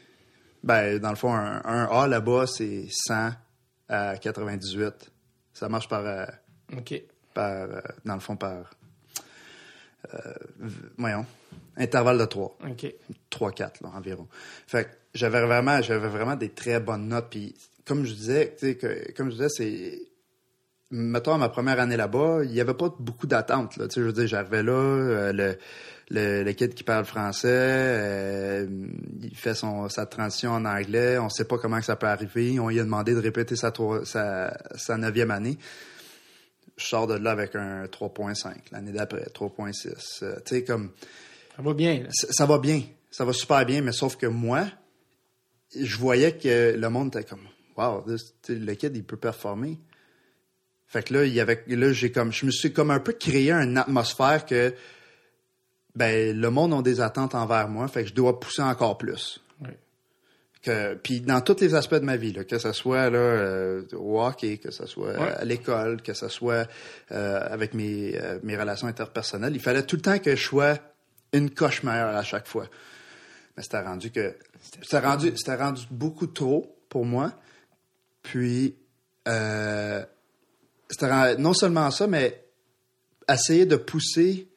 [0.64, 3.32] Ben, dans le fond, un, un A là-bas, c'est 100
[3.90, 5.12] à 98.
[5.58, 6.06] Ça marche par.
[6.06, 6.26] euh,
[6.78, 7.02] OK.
[7.34, 8.70] par euh, dans le fond, par.
[10.14, 10.34] euh,
[11.00, 11.26] voyons,
[11.76, 12.58] intervalle de 3.
[12.70, 12.94] OK.
[13.32, 14.28] 3-4 là, environ.
[14.68, 17.30] Fait que j'avais vraiment, j'avais vraiment des très bonnes notes.
[17.32, 17.56] Puis
[17.86, 20.00] comme je disais, tu sais, que, comme je disais, c'est
[20.92, 23.78] mettons ma première année là-bas, il y avait pas beaucoup d'attente.
[23.78, 23.88] Là.
[23.88, 25.58] Tu sais, je veux dire, j'arrivais là, le,
[26.10, 28.68] le, le kid qui parle français, euh,
[29.22, 31.18] il fait son sa transition en anglais.
[31.18, 32.60] On sait pas comment que ça peut arriver.
[32.60, 35.58] On lui a demandé de répéter sa trois- sa, sa neuvième année.
[36.78, 38.54] Je sors de là avec un 3.5.
[38.72, 40.24] L'année d'après, 3.6.
[40.24, 40.92] Euh, tu sais, comme
[41.56, 42.84] Ça va bien, ça, ça va bien.
[43.10, 44.68] Ça va super bien, mais sauf que moi,
[45.76, 47.42] je voyais que le monde était comme
[47.76, 49.78] Wow, this- le kid, il peut performer.
[50.88, 51.64] Fait que là, il y avait.
[51.68, 52.32] Là, j'ai comme.
[52.32, 54.74] Je me suis comme un peu créé une atmosphère que
[55.98, 59.40] ben le monde a des attentes envers moi, fait que je dois pousser encore plus.
[59.62, 59.70] Oui.
[60.62, 63.84] Que, puis dans tous les aspects de ma vie, là, que ce soit là, euh,
[63.94, 65.34] au hockey, que ce soit Ouais.
[65.40, 66.68] à l'école, que ce soit
[67.12, 70.78] euh, avec mes, euh, mes relations interpersonnelles, il fallait tout le temps que je sois
[71.34, 72.68] une coche meilleure à chaque fois.
[73.56, 74.36] Mais c'était rendu que
[74.82, 77.34] c'était rendu c'était rendu beaucoup trop pour moi.
[78.22, 78.76] Puis
[80.90, 82.44] c'était non seulement ça, mais
[83.28, 84.48] essayer de pousser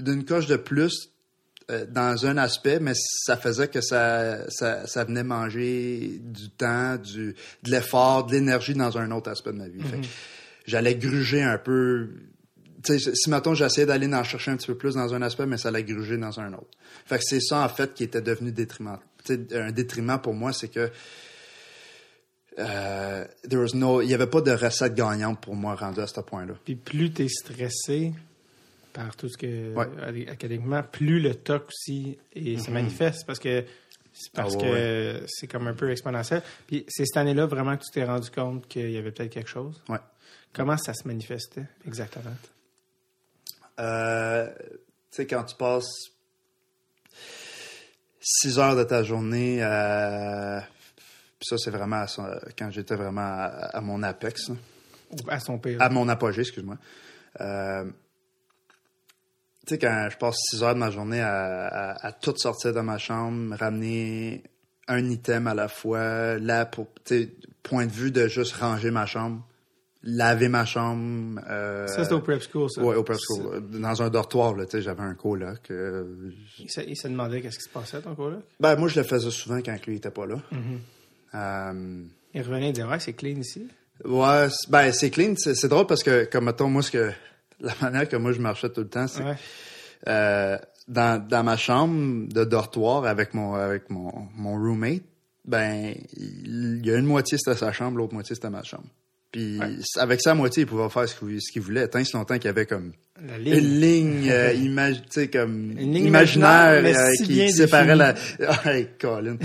[0.00, 1.10] d'une coche de plus
[1.70, 6.96] euh, dans un aspect, mais ça faisait que ça, ça, ça venait manger du temps,
[6.96, 9.78] du, de l'effort, de l'énergie dans un autre aspect de ma vie.
[9.78, 10.06] Que
[10.66, 12.10] J'allais gruger un peu.
[12.82, 15.46] Tu sais, si mettons j'essayais d'aller en chercher un petit peu plus dans un aspect,
[15.46, 16.70] mais ça allait gruger dans un autre.
[17.04, 18.98] Fait que c'est ça en fait qui était devenu détriment.
[19.24, 20.90] Tu sais, un détriment pour moi, c'est que
[22.58, 26.06] euh, there was no, il n'y avait pas de recette gagnante pour moi rendu à
[26.06, 26.54] ce point-là.
[26.64, 28.12] Puis plus tu es stressé
[28.92, 29.86] par tout ce que Ouais.
[29.98, 33.64] euh, académiquement, plus le TOC aussi et se manifeste parce que
[34.12, 34.54] c'est parce.
[34.56, 34.70] Ah ouais,
[35.20, 36.42] que c'est comme un peu exponentiel.
[36.66, 39.48] Puis c'est cette année-là vraiment que tu t'es rendu compte qu'il y avait peut-être quelque
[39.50, 39.80] chose?
[39.88, 39.98] Ouais.
[40.52, 42.34] Comment ça se manifestait exactement?
[43.78, 44.76] Euh, tu
[45.10, 46.10] sais, quand tu passes
[48.20, 49.56] six heures de ta journée.
[51.38, 52.28] Puis ça, c'est vraiment à son-
[52.58, 54.56] quand j'étais vraiment à, à mon apex, là.
[55.28, 55.80] À son pire.
[55.80, 56.76] à mon apogée, excuse-moi.
[57.40, 57.84] Euh,
[59.70, 62.80] sais, quand je passe six heures de ma journée à, à, à tout sortir de
[62.80, 64.42] ma chambre, ramener
[64.88, 66.86] un item à la fois, là, pour,
[67.62, 69.46] point de vue de juste ranger ma chambre,
[70.02, 71.40] laver ma chambre.
[71.48, 72.82] Euh, ça, c'est au prep school, ça.
[72.82, 73.62] Ouais, au prep school.
[73.70, 75.70] Dans un dortoir, là, tu sais, j'avais un coloc.
[75.70, 76.04] euh,
[76.58, 78.40] Il se, il se demandait qu'est-ce qui se passait, ton coloc?
[78.58, 80.36] ben, moi, je le faisais souvent quand lui était pas là.
[80.52, 81.34] Mm-hmm.
[81.34, 82.02] Euh,
[82.34, 83.68] Il revenait et disait Ouais, c'est clean ici.
[84.04, 85.34] ouais, ben, c'est clean.
[85.36, 87.10] C'est c'est drôle parce que, comme mettons, moi, ce que,
[87.60, 89.36] la manière que moi je marchais tout le temps, c'est Ouais.
[90.08, 90.56] euh,
[90.88, 95.02] dans, dans ma chambre de dortoir avec mon, avec mon, mon roommate,
[95.44, 98.86] ben, il y a une moitié c'était sa chambre, l'autre moitié c'était ma chambre.
[99.32, 99.60] Puis,
[99.96, 101.14] avec sa moitié, il pouvait faire ce
[101.52, 102.90] qu'il voulait, tant si longtemps qu'il y avait comme
[103.24, 103.80] La une ligne.
[103.80, 108.14] ligne euh, imag- tu sais, comme Une ligne imaginaire euh, si qui, séparait la.
[108.14, 108.48] définie.
[108.64, 109.36] Hey, Colin.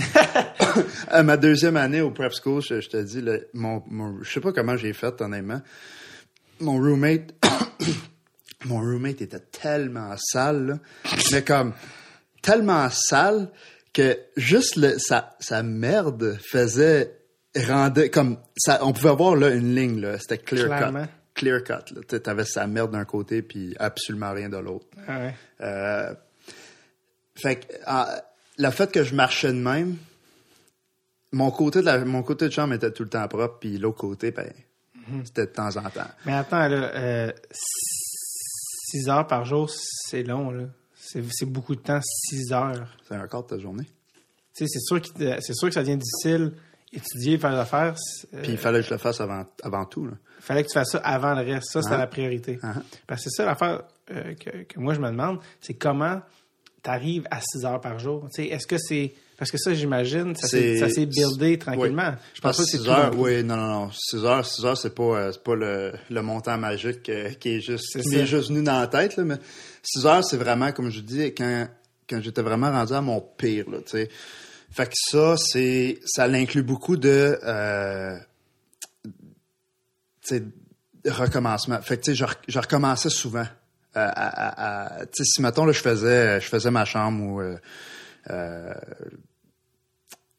[1.07, 4.31] à ma deuxième année au prep school, je, je te dis, le- mon, mon, je
[4.31, 5.61] sais pas comment j'ai fait honnêtement.
[6.59, 7.33] Mon roommate,
[8.65, 10.79] mon roommate était tellement sale, là,
[11.31, 11.73] mais comme
[12.41, 13.49] tellement sale
[13.93, 17.17] que juste le, sa, sa merde faisait
[17.55, 18.79] rendait comme ça.
[18.83, 21.05] On pouvait voir là une ligne là, c'était clear Clairement.
[21.05, 21.93] cut, clear cut.
[21.93, 24.87] Tu sais, t'avais sa merde d'un côté puis absolument rien de l'autre.
[25.07, 25.35] Ah ouais.
[25.61, 26.13] Euh,
[27.35, 28.21] fait que ah,
[28.57, 29.97] le fait que je marchais de même,
[31.31, 33.97] mon côté de la, mon côté de chambre était tout le temps propre, puis l'autre
[33.97, 34.51] côté, ben,
[35.25, 36.07] c'était de temps en temps.
[36.25, 40.63] Mais attends, là, euh, 6 heures par jour, c'est long, là.
[40.95, 42.87] C'est beaucoup de temps, 6 heures.
[43.07, 43.85] C'est un quart de ta journée.
[44.55, 45.01] Tu sais, c'est sûr,
[45.53, 46.53] sûr que ça devient difficile
[46.91, 47.95] étudier, faire des affaires.
[47.97, 50.05] c'est- Puis il fallait que je le fasse avant, avant tout.
[50.07, 50.13] Là.
[50.39, 51.71] fallait que tu fasses ça avant le reste.
[51.71, 51.99] Ça, c'était Ah.
[51.99, 52.59] la priorité.
[52.63, 52.73] Ah.
[53.07, 56.21] Parce que c'est ça l'affaire euh, que, que moi, je me demande, c'est comment
[56.83, 58.27] tu arrives à 6 heures par jour?
[58.33, 59.13] Tu sais, Est-ce que c'est...
[59.37, 60.47] Parce que ça, j'imagine, ça
[60.89, 62.09] s'est buildé tranquillement.
[62.11, 62.17] Oui.
[62.35, 63.91] Je pense pas que c'est 6 tout heures, oui, non, non, non.
[63.91, 67.59] 6 heures, 6 heures, c'est pas, euh, pas le, le montant magique euh, qui est
[67.61, 69.35] juste, qui m'est juste venu dans la tête, là, mais
[69.83, 71.67] 6 heures, c'est vraiment, comme je dis, quand,
[72.09, 73.79] quand j'étais vraiment rendu à mon pire, là.
[74.71, 78.17] Fait que ça, c'est, ça l'inclut beaucoup de, euh,
[81.07, 81.81] recommencement.
[81.81, 83.45] Fait que, tu sais, je, rec- je recommençais souvent.
[83.97, 87.23] euh, à, à- à- tu sais, si, mettons, là, je faisais, je faisais ma chambre
[87.23, 87.55] ou, euh,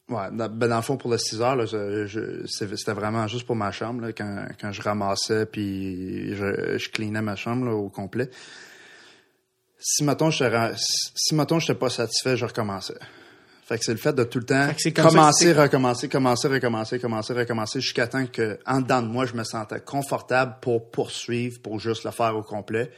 [0.09, 2.93] Ouais, dans, ben dans le fond, pour le 6 heures, là, je- je- c'est- c'était
[2.93, 7.35] vraiment juste pour ma chambre, là, quand, quand je ramassais puis je, je cleanais ma
[7.35, 8.29] chambre là, au complet.
[9.79, 12.97] Si, mettons, je si, j'étais pas satisfait, je recommençais.
[13.65, 14.67] Fait que c'est le fait de tout le temps
[15.11, 19.43] commencer, recommencer, commencer, recommencer, commencer, recommencer, jusqu'à temps que, en dedans de moi, je me
[19.43, 22.89] sentais confortable pour poursuivre, pour juste le faire au complet.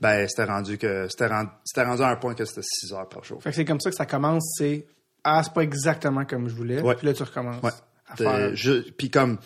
[0.00, 3.22] Ben, c'était rendu que c'était rendu, rendu à un point que c'était 6 heures par
[3.22, 3.42] jour.
[3.42, 4.86] Fait que c'est comme ça que ça commence, c'est
[5.24, 6.80] ah, c'est pas exactement comme je voulais.
[6.80, 6.94] Ouais.
[6.94, 7.70] Puis là, tu recommences Ouais.
[8.08, 8.56] à T'es- faire.
[8.56, 9.36] je- Puis comme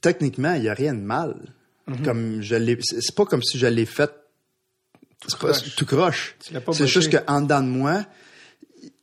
[0.00, 1.36] techniquement, il y a rien de mal.
[1.86, 2.02] Mhm.
[2.04, 4.10] Comme je l'ai, c'est pas comme si je l'ai fait
[5.38, 5.76] croche.
[5.76, 6.36] tout croche.
[6.72, 8.04] C'est juste qu'en dedans de moi,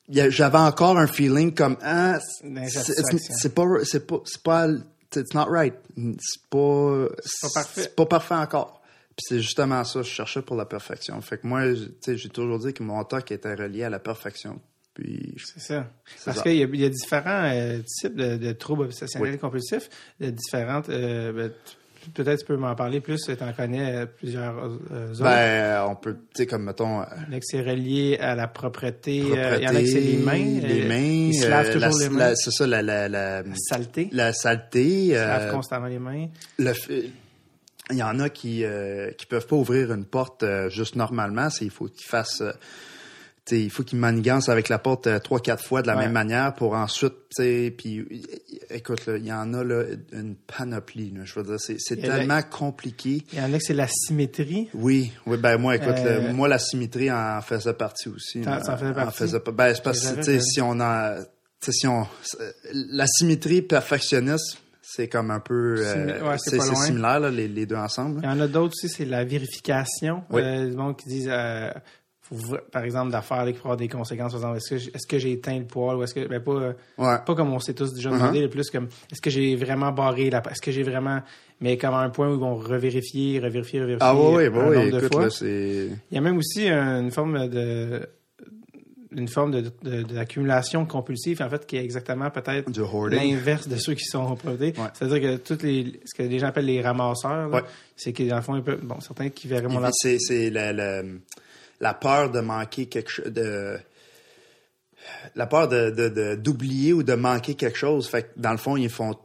[0.09, 4.67] j'avais encore un feeling comme ah, c'est pas c'est pas c'est pas
[5.15, 5.75] it's not right.
[6.19, 7.07] C'est pas
[7.41, 7.81] pas parfait.
[7.83, 8.81] C'est pas parfait encore.
[9.15, 11.19] Puis c'est justement ça, je cherchais pour la perfection.
[11.21, 13.89] Fait que moi, je- tu sais, j'ai toujours dit que mon TOC était relié à
[13.89, 14.59] la perfection.
[14.95, 15.87] Puis C'est ça.
[16.25, 19.37] Parce qu'il y, y a différents euh, types de, de troubles obsessionnels Oui.
[19.39, 19.89] compulsifs,
[20.19, 20.89] de différentes.
[20.89, 21.51] euh, ben,
[22.13, 24.57] Peut-être tu peux m'en parler plus, tu en connais euh, plusieurs
[24.91, 25.23] euh, autres.
[25.23, 27.01] ben, on peut, tu sais, comme mettons,
[27.41, 29.21] c'est relié à la propreté.
[29.21, 30.59] propreté, il y en a que c'est les mains.
[30.59, 32.35] les mains, Ils se lavent toujours la- les mains.
[32.35, 34.09] c'est ça, la, la, la, La saleté.
[34.11, 34.83] la saleté.
[35.05, 36.27] Ils se lavent constamment les mains.
[36.59, 36.73] le
[37.91, 41.49] il y en a qui euh, qui peuvent pas ouvrir une porte euh, juste normalement,
[41.49, 42.51] c'est il faut qu'ils fassent euh,
[43.51, 46.03] il faut qu'ils manigancent avec la porte euh, trois quatre fois de la Ouais.
[46.03, 48.05] même manière pour ensuite puis
[48.69, 53.23] écoute là, il y en a là une panoplie je veux dire c'est tellement compliqué.
[53.33, 54.69] Il y en a que c'est la symétrie.
[54.73, 58.43] Oui, oui, ben moi, écoute, le- moi la symétrie en faisait partie aussi.
[58.43, 59.17] Faisais En partie?
[59.17, 61.15] faisait pas- ben c'est parce que si on a,
[61.67, 62.07] si on,
[62.73, 67.77] la symétrie perfectionniste, c'est comme un peu, euh, ouais, c'est similaire là, les, les deux
[67.77, 68.19] ensemble.
[68.21, 70.23] Il y en a d'autres aussi, c'est la vérification.
[70.29, 70.41] Oui.
[70.43, 71.71] Euh, du monde qui disent, euh,
[72.21, 72.35] faut
[72.71, 74.33] par exemple, d'affaires qui pourraient avoir des conséquences.
[74.33, 76.51] Par exemple, est-ce que, est-ce que j'ai éteint le poêle ou est-ce que, ben pas,
[76.51, 77.17] euh, Ouais.
[77.25, 80.29] pas comme on s'est tous déjà demandé, le plus comme, est-ce que j'ai vraiment barré
[80.29, 81.21] la, est-ce que j'ai vraiment,
[81.61, 84.05] mais comme à un point où ils vont revérifier, revérifier, revérifier.
[84.07, 85.23] Ah oui, oui, oui, écoute fois.
[85.23, 88.05] là, c'est, Il y a même aussi une forme de,
[89.15, 92.69] une forme de, de- d'accumulation compulsive, en fait, qui est exactement peut-être
[93.09, 94.73] l'inverse de ceux qui sont empruntés.
[94.77, 94.87] Ouais.
[94.93, 97.61] C'est-à-dire que toutes les, ce que les gens appellent les ramasseurs, Ouais.
[97.95, 100.73] c'est qu'ils, dans le fond, ils peuvent- bon, certains qui verraient mon c'est c'est la,
[100.73, 101.01] la,
[101.79, 103.77] la peur de manquer quelque chose de
[105.35, 108.07] la peur de de- de- d'oublier ou de manquer quelque chose.
[108.07, 109.15] Fait que dans le fond, ils font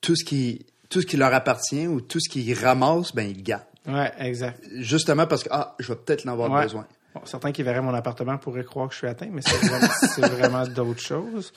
[0.00, 3.42] tout ce qui tout ce qui leur appartient ou tout ce qu'ils ramassent, ben ils
[3.42, 3.62] gardent.
[3.86, 4.62] Ouais, exact.
[4.78, 6.62] Justement parce que ah, je vais peut-être en avoir Ouais.
[6.64, 6.86] besoin.
[7.14, 9.40] Bon, certains qui verraient mon appartement pourraient croire que je suis atteint, mais
[10.14, 11.52] c'est vraiment, d'autres choses.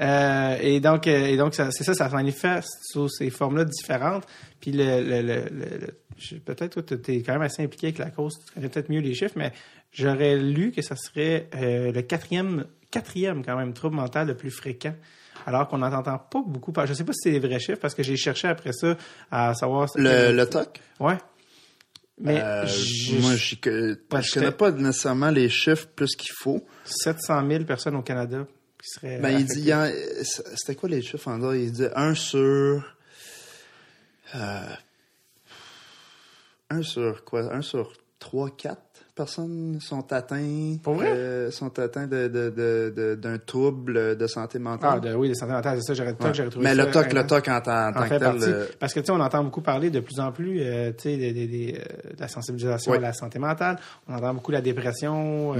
[0.00, 3.64] Euh, et donc, euh, et donc ça- c'est ça, ça se manifeste sous ces formes-là
[3.64, 4.24] différentes.
[4.60, 7.88] Puis le, le, le, le- le- je- peut-être toi, tu es quand même assez impliqué
[7.88, 9.52] avec la cause, tu connais peut-être mieux les chiffres, mais
[9.92, 14.50] j'aurais lu que ça serait euh, le quatrième, quatrième quand même trouble mental le plus
[14.52, 14.94] fréquent.
[15.46, 16.72] Alors qu'on n'entend pas beaucoup.
[16.86, 18.96] Je sais pas si c'est les vrais chiffres parce que j'ai cherché après ça
[19.30, 19.88] à savoir.
[19.96, 20.80] Le, le TOC?
[21.00, 21.16] Ouais.
[22.18, 26.30] Mais Euh, je- moi, je, je Parce connais que- pas nécessairement les chiffres plus qu'il
[26.38, 26.64] faut.
[26.84, 28.46] 700 000 personnes au Canada
[28.80, 29.18] qui seraient.
[29.18, 29.70] Ben, il dit,
[30.54, 31.54] c'était quoi les chiffres en dehors?
[31.56, 32.84] Il dit un sur,
[34.36, 34.74] euh,
[36.70, 37.52] un sur quoi?
[37.52, 38.93] Un sur trois, quatre?
[39.14, 41.06] Personnes sont atteints, Pour vrai?
[41.08, 45.00] euh, sont atteints de, de, de, de- d'un trouble de santé Ah, mentale.
[45.00, 46.32] de, oui, des santé mentale, c'est ça, j'aurais Ouais.
[46.50, 47.28] trouvé Mais ça le TOC, le incroyable.
[47.28, 49.60] TOC en, tant- en tant que tel, euh, Parce que, tu sais, on entend beaucoup
[49.60, 51.32] parler de plus en plus, euh, tu sais, euh,
[52.14, 52.98] de la sensibilisation Oui.
[52.98, 53.78] à la santé mentale.
[54.08, 55.58] On entend beaucoup la dépression, euh,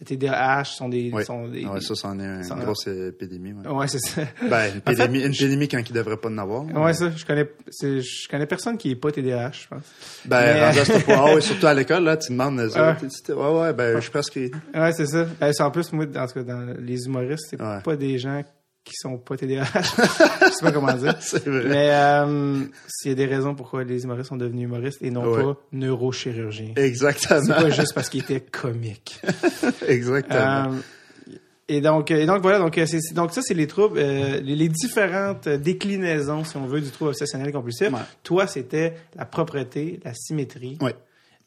[0.00, 1.10] le TDAH sont des...
[1.10, 1.14] Mm-hmm.
[1.16, 1.24] oui.
[1.24, 3.52] Sont des Ah ouais, ça, c'en est une grosse épidémie.
[3.52, 3.70] Ouais.
[3.70, 4.22] Ouais, c'est ça.
[4.42, 6.64] Ben, une En fait- épidémie, une épidémie quand il devrait pas en avoir.
[6.64, 7.48] Ouais, ça, je connais,
[7.80, 9.82] je connais personne qui est pas TDAH, je pense.
[10.24, 12.56] Ben, Mais- rendu à ce point, ah surtout à l'école, là, tu demandes,
[13.04, 15.26] euh, ouais, ouais, ben, je suis presque, Ouais, c'est ça.
[15.40, 17.80] Ben, c'est en plus, moi, dans, en tout cas, dans les humoristes, c'est Ouais.
[17.82, 18.42] pas des gens
[18.84, 19.64] qui sont pas TDAH.
[19.74, 21.16] je sais pas comment dire.
[21.20, 21.64] c'est vrai.
[21.66, 25.24] Mais euh, s'il y a des raisons pourquoi les humoristes sont devenus humoristes et non
[25.32, 25.42] Ouais.
[25.42, 26.72] pas neurochirurgiens.
[26.76, 27.46] C'est Exactement.
[27.54, 29.20] pas juste parce qu'ils étaient comiques.
[29.88, 30.70] Exactement.
[30.72, 31.32] Euh,
[31.68, 34.38] et donc, et donc voilà, donc, euh, c'est, c'est- donc ça, c'est les troubles, euh,
[34.40, 37.90] les, les différentes déclinaisons, si on veut, du trouble obsessionnel compulsif.
[37.92, 37.98] Ouais.
[38.22, 40.78] Toi, c'était la propreté, la symétrie.
[40.80, 40.94] Ouais.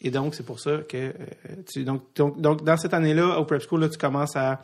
[0.01, 1.13] Et donc, c'est pour ça que euh,
[1.71, 4.61] tu, donc, donc, donc, dans cette année-là, au prep school, là, tu commences à,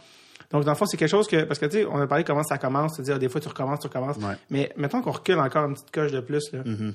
[0.51, 2.23] donc, dans le fond, c'est quelque chose que, parce que, tu sais, on a parlé
[2.23, 4.17] comment ça commence, c'est-à-dire, des fois, tu recommences, tu recommences.
[4.17, 4.35] Ouais.
[4.49, 6.59] Mais mettons qu'on recule encore une petite coche de plus, là.
[6.63, 6.93] Mm-hmm.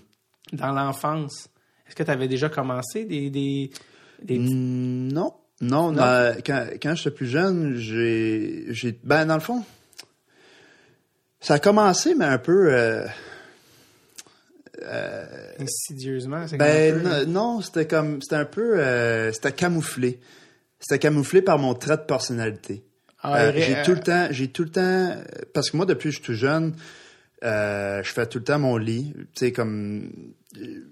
[0.55, 1.49] Dans l'enfance,
[1.87, 3.71] est-ce que tu avais déjà commencé des, des,
[4.23, 5.35] des Mm, Non.
[5.63, 9.63] Non, dans- quand, quand j'étais plus jeune, j'ai, j'ai, ben, dans le fond,
[11.41, 13.05] ça a commencé, mais un peu, euh,
[15.59, 16.47] insidieusement?
[16.49, 20.21] c'est ben, peu- non, c'était comme, c'était un peu, euh, c'était camouflé.
[20.79, 22.83] C'était camouflé par mon trait de personnalité.
[23.23, 25.15] Ah, Euh, j'ai euh, tout le temps, j'ai tout le temps,
[25.53, 26.75] parce que moi depuis que je suis tout jeune,
[27.45, 29.13] euh, je fais tout le temps mon lit.
[29.35, 30.11] Tu sais comme
[30.57, 30.87] euh,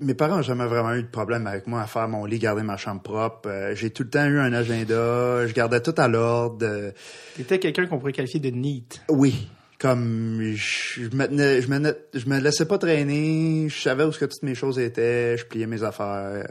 [0.00, 2.62] mes parents n'ont jamais vraiment eu de problème avec moi à faire mon lit, garder
[2.62, 3.48] ma chambre propre.
[3.48, 6.66] Euh, j'ai tout le temps eu un agenda, je gardais tout à l'ordre.
[6.66, 6.90] Euh,
[7.36, 9.00] T'étais quelqu'un qu'on pourrait qualifier de neat.
[9.08, 9.48] oui,
[9.78, 14.12] comme je, je me tenais- je me je me laissais pas traîner, je savais où
[14.12, 16.06] ce que toutes mes choses étaient, je pliais mes affaires.
[16.06, 16.42] euh,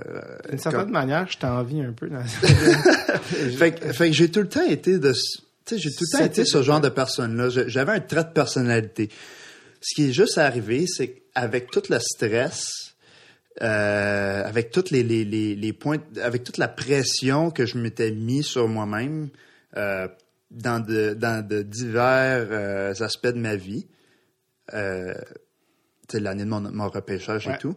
[0.49, 2.07] D'une certaine comme- manière, je t'envie un peu.
[2.07, 2.23] Dans...
[3.57, 6.03] fait, que- fait que j'ai tout le temps été de ce- tu sais, j'ai tout
[6.11, 7.49] le temps été ce genre de personne-là.
[7.67, 9.09] J'avais un trait de personnalité.
[9.81, 12.93] Ce qui est juste arrivé, c'est qu'avec tout le stress,
[13.61, 18.11] euh, avec toutes les, les, les, les points, avec toute la pression que je m'étais
[18.11, 19.29] mis sur moi-même
[19.77, 20.07] euh,
[20.51, 23.87] dans de dans de divers euh, aspects de ma vie,
[24.73, 25.13] euh,
[26.13, 27.55] l'année de mon, mon repêchage Ouais.
[27.55, 27.75] et tout,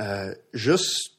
[0.00, 1.18] euh, juste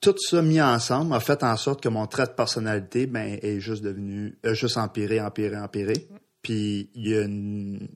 [0.00, 3.60] tout ça mis ensemble a fait en sorte que mon trait de personnalité ben, est
[3.60, 6.08] juste devenu, a juste empiré, empiré, empiré.
[6.42, 7.86] Puis il y a une,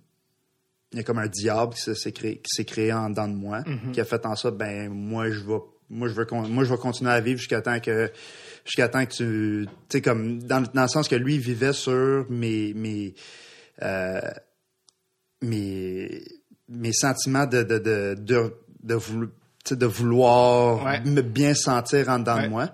[0.93, 3.27] il y a comme un diable qui s'est- s'est créé, qui s'est créé en dedans
[3.27, 3.93] de moi, Mm-hmm.
[3.93, 5.59] qui a fait en sorte, ben, moi, je vais,
[5.91, 8.11] moi, je veux, moi, je vais continuer à vivre jusqu'à temps que,
[8.65, 11.73] jusqu'à temps que tu, tu sais, comme, dans, le- dans le sens que lui, vivait
[11.73, 13.15] sur mes, mes,
[13.83, 14.21] euh,
[15.43, 16.23] mes,
[16.69, 19.31] mes sentiments de, de, de, de, de, voulo-
[19.87, 21.01] vouloir Ouais.
[21.03, 22.45] me bien sentir en dedans Ouais.
[22.45, 22.71] de moi.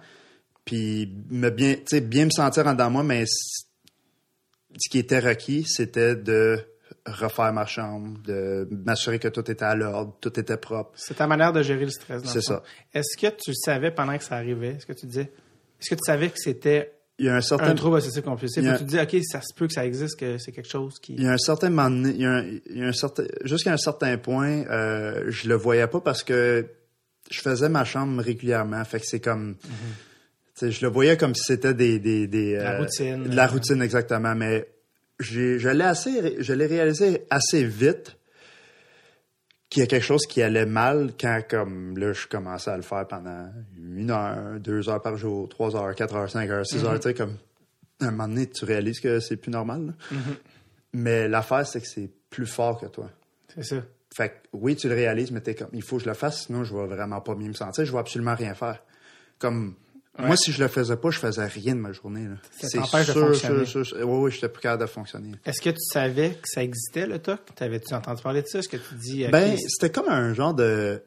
[0.65, 4.99] Puis me bien, tu sais, bien me sentir en dedans de moi, mais ce qui
[4.99, 6.61] était requis, c'était de
[7.07, 10.93] refaire ma chambre, de m'assurer que tout était à l'ordre, tout était propre.
[10.95, 12.23] C'est ta manière de gérer le stress.
[12.25, 12.63] C'est ça.
[12.93, 15.33] Est-ce que tu savais pendant que ça arrivait, est-ce que tu disais,
[15.81, 18.63] est-ce que tu savais que c'était Il y a un certain un trouble obsessif compulsif
[18.63, 21.15] tu te dis, OK, ça se peut que ça existe, que c'est quelque chose qui.
[21.15, 22.93] Il y a un certain moment donné, il y a un, il y a un
[22.93, 26.67] certain, jusqu'à un certain point, euh, je le voyais pas parce que
[27.31, 28.85] je faisais ma chambre régulièrement.
[28.85, 29.57] Fait que c'est comme,
[30.61, 33.23] sais, je le voyais comme si c'était des, des, des La euh, routine.
[33.25, 34.35] de la routine exactement.
[34.35, 34.69] Mais
[35.21, 38.17] j'ai, je l'ai assez, je l'ai réalisé assez vite
[39.69, 42.83] qu'il y a quelque chose qui allait mal quand, comme là, je commençais à le
[42.83, 46.85] faire pendant une heure, deux heures par jour, trois heures, quatre heures, cinq heures, six
[46.85, 47.37] heures, tu sais, comme
[48.01, 49.87] à un moment donné, tu réalises que c'est plus normal.
[50.11, 50.17] là.
[50.93, 53.11] Mais l'affaire, c'est que c'est plus fort que toi.
[53.55, 53.77] C'est ça.
[54.13, 56.47] Fait que oui, tu le réalises, mais t'es comme, il faut que je le fasse,
[56.47, 58.83] sinon je vais vraiment pas bien me sentir, je vais absolument rien faire.
[59.39, 59.77] Comme,
[60.27, 62.25] moi, si je le faisais pas, je faisais rien de ma journée.
[62.25, 62.37] Là.
[62.61, 63.65] Ça C'est t'empêche de sûr, fonctionner.
[63.67, 63.97] sûr, sûr.
[64.01, 65.33] Oui, oui, j'étais plus capable de fonctionner.
[65.45, 67.41] Est-ce que tu savais que ça existait, le TOC?
[67.55, 68.59] T'avais-tu entendu parler de ça?
[68.61, 71.03] Est-ce que tu dis, Ben, c'était comme un genre de,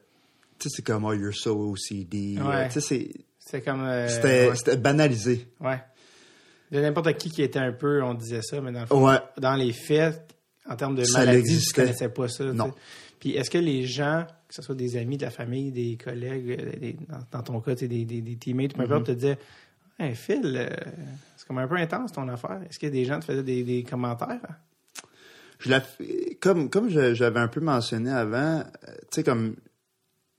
[0.58, 2.38] tu sais, c'est comme, oh, you're so OCD.
[2.40, 2.68] Ouais.
[2.68, 3.84] Tu sais, c'est- comme.
[3.84, 4.56] euh, c'était, ouais.
[4.56, 5.46] c'était banalisé.
[5.60, 5.80] Ouais.
[6.72, 9.54] De n'importe qui qui était un peu, on disait ça, mais dans le fond, dans
[9.54, 10.34] les faits,
[10.68, 12.44] en termes de Ça maladie, tu connaissais pas ça.
[12.44, 12.72] Non.
[13.20, 14.26] Puis est-ce que les gens,
[14.56, 17.60] que ce soit des amis, de la famille, des collègues, euh, des- dans, dans ton
[17.60, 18.86] cas, des, des, des teammates, peu Mm-hmm.
[18.86, 19.38] importe, te disaient
[19.98, 20.68] Hey, Phil, euh,
[21.36, 22.60] c'est comme un peu intense ton affaire.
[22.68, 24.40] Est-ce que des gens te faisaient des, des commentaires?
[25.60, 25.82] je la,
[26.40, 28.62] comme comme j'avais un peu mentionné avant, euh,
[29.10, 29.54] tu sais comme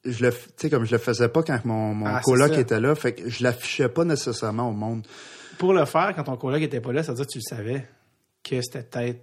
[0.03, 2.93] je le, sais comme je le faisais pas quand mon, mon Ah, coloc était là,
[2.95, 5.07] fait que je l'affichais pas nécessairement au monde.
[5.57, 7.43] Pour le faire, quand ton collègue était pas là, ça veut dire que tu le
[7.55, 7.87] savais
[8.43, 9.21] que c'était peut-être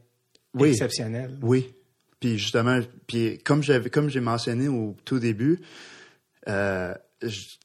[0.54, 0.70] Oui.
[0.70, 1.38] exceptionnel.
[1.42, 1.72] Oui.
[2.22, 5.60] Puis justement, puis comme j'avais comme j'ai mentionné au tout début,
[6.48, 7.56] euh, je-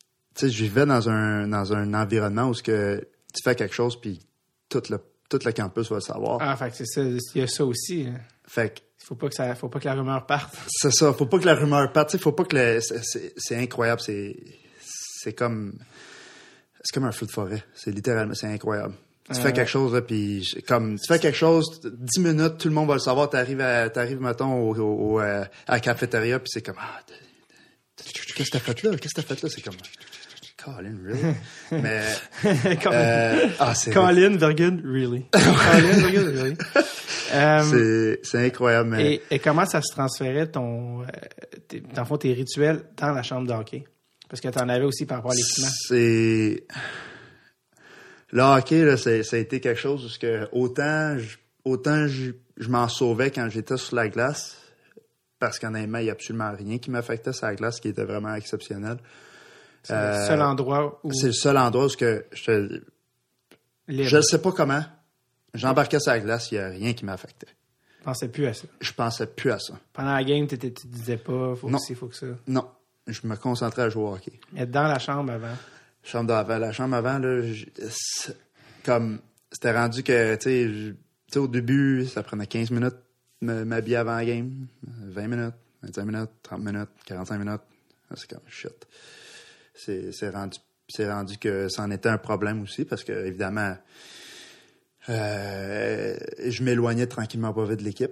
[0.42, 3.00] je vivais dans un dans un environnement où ce que
[3.34, 4.20] tu fais quelque chose puis
[4.68, 4.98] tout le
[5.30, 6.38] tout le campus va le savoir.
[6.42, 8.08] Ah, fait que c'est ça, il y a ça aussi.
[8.08, 8.20] hein.
[8.48, 10.58] Fait que Il faut pas que ça, faut pas que la rumeur parte.
[10.68, 13.56] c'est ça, faut pas que la rumeur parte, faut pas que le c'est- c'est c'est
[13.58, 14.36] incroyable, c'est
[15.22, 15.78] c'est comme
[16.82, 18.96] c'est comme un feu de forêt, c'est littéralement c'est incroyable.
[19.34, 22.74] Tu fais quelque chose là, puis comme tu fais quelque chose, dix minutes, tout le
[22.74, 23.30] monde va le savoir.
[23.30, 27.00] T'arrives à t'arrives mettons au, au- au, euh, à la cafétéria puis c'est comme ah
[28.36, 29.76] qu'est-ce que t'as fait là, qu'est-ce que t'as fait là, c'est comme
[30.64, 31.36] Colin really,
[31.72, 32.02] mais
[32.88, 35.26] euh, ah c'est Colin, virgule, really.
[35.32, 36.58] Colin, virgule, really.
[37.34, 41.06] Euh, c'est c'est incroyable, mais et, et comment ça se transférait ton, euh,
[41.68, 43.86] tes, dans le fond, tes rituels dans la chambre de hockey?
[44.30, 45.70] Parce que tu en avais aussi par rapport à l'équipement.
[45.88, 46.64] C'est.
[48.32, 52.70] Le hockey, là, ça a été quelque chose parce que autant, je- autant je, je
[52.70, 54.58] m'en sauvais quand j'étais sur la glace,
[55.40, 58.34] parce qu'honnêtement, il n'y a absolument rien qui m'affectait sur la glace, qui était vraiment
[58.36, 58.98] exceptionnel.
[59.84, 62.80] C'est le Euh, seul endroit où C'est le seul endroit où que je
[63.88, 64.10] libre.
[64.10, 64.84] je ne sais pas comment.
[65.54, 67.48] J'embarquais sur la glace, il n'y a rien qui m'affectait.
[68.00, 68.68] Je pensais plus à ça.
[68.82, 69.74] Je pensais plus à ça.
[69.94, 71.78] Pendant la game, tu te disais pas, faut Non.
[71.78, 72.28] que ci, faut que ça.
[72.48, 72.68] Non.
[73.08, 74.34] Je me concentrais à jouer au hockey.
[74.52, 75.56] Mais dans la chambre avant.
[76.08, 76.58] Chambre d'avant.
[76.58, 77.42] La chambre avant, là,
[78.84, 79.20] comme,
[79.52, 80.96] c'était rendu que, tu
[81.32, 82.96] sais, au début, ça prenait 15 minutes
[83.42, 87.62] m'habiller avant la game, 20 minutes, 25 minutes, 30 minutes, 45 minutes.
[88.10, 88.88] Là, C'est comme, shit.
[89.76, 90.58] C'est rendu,
[91.00, 93.78] rendu que c'en était un problème aussi parce que, évidemment,
[95.10, 98.12] euh, je m'éloignais tranquillement pas vite de l'équipe.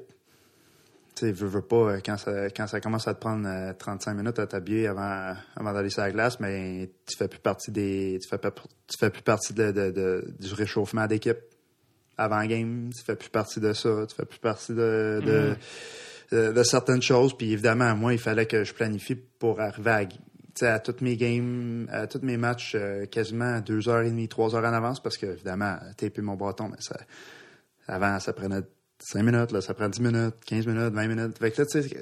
[1.16, 3.72] Tu sais, veux, veux pas, euh, quand ça, quand ça commence à te prendre euh,
[3.74, 7.72] 35 minutes à t'habiller avant, avant d'aller sur la glace, mais tu fais plus partie
[7.72, 11.38] des, tu fais pas, tu fais plus partie de, de- de- du réchauffement d'équipe.
[12.18, 15.56] avant game, tu fais plus partie de ça, tu fais plus partie de, de,
[16.32, 17.36] de, de certaines choses.
[17.38, 20.08] Puis évidemment, moi, il fallait que je planifie pour arriver
[20.62, 24.28] à, à toutes mes games, à tous mes matchs, euh, quasiment deux heures et demie,
[24.30, 26.96] trois heures en avance, parce que évidemment, taper mon bâton, mais ça,
[27.88, 28.62] avant, ça prenait
[29.00, 31.38] 5 minutes, là, ça prend 10 minutes, 15 minutes, 20 minutes.
[31.38, 31.98] Fait que là, tu sais,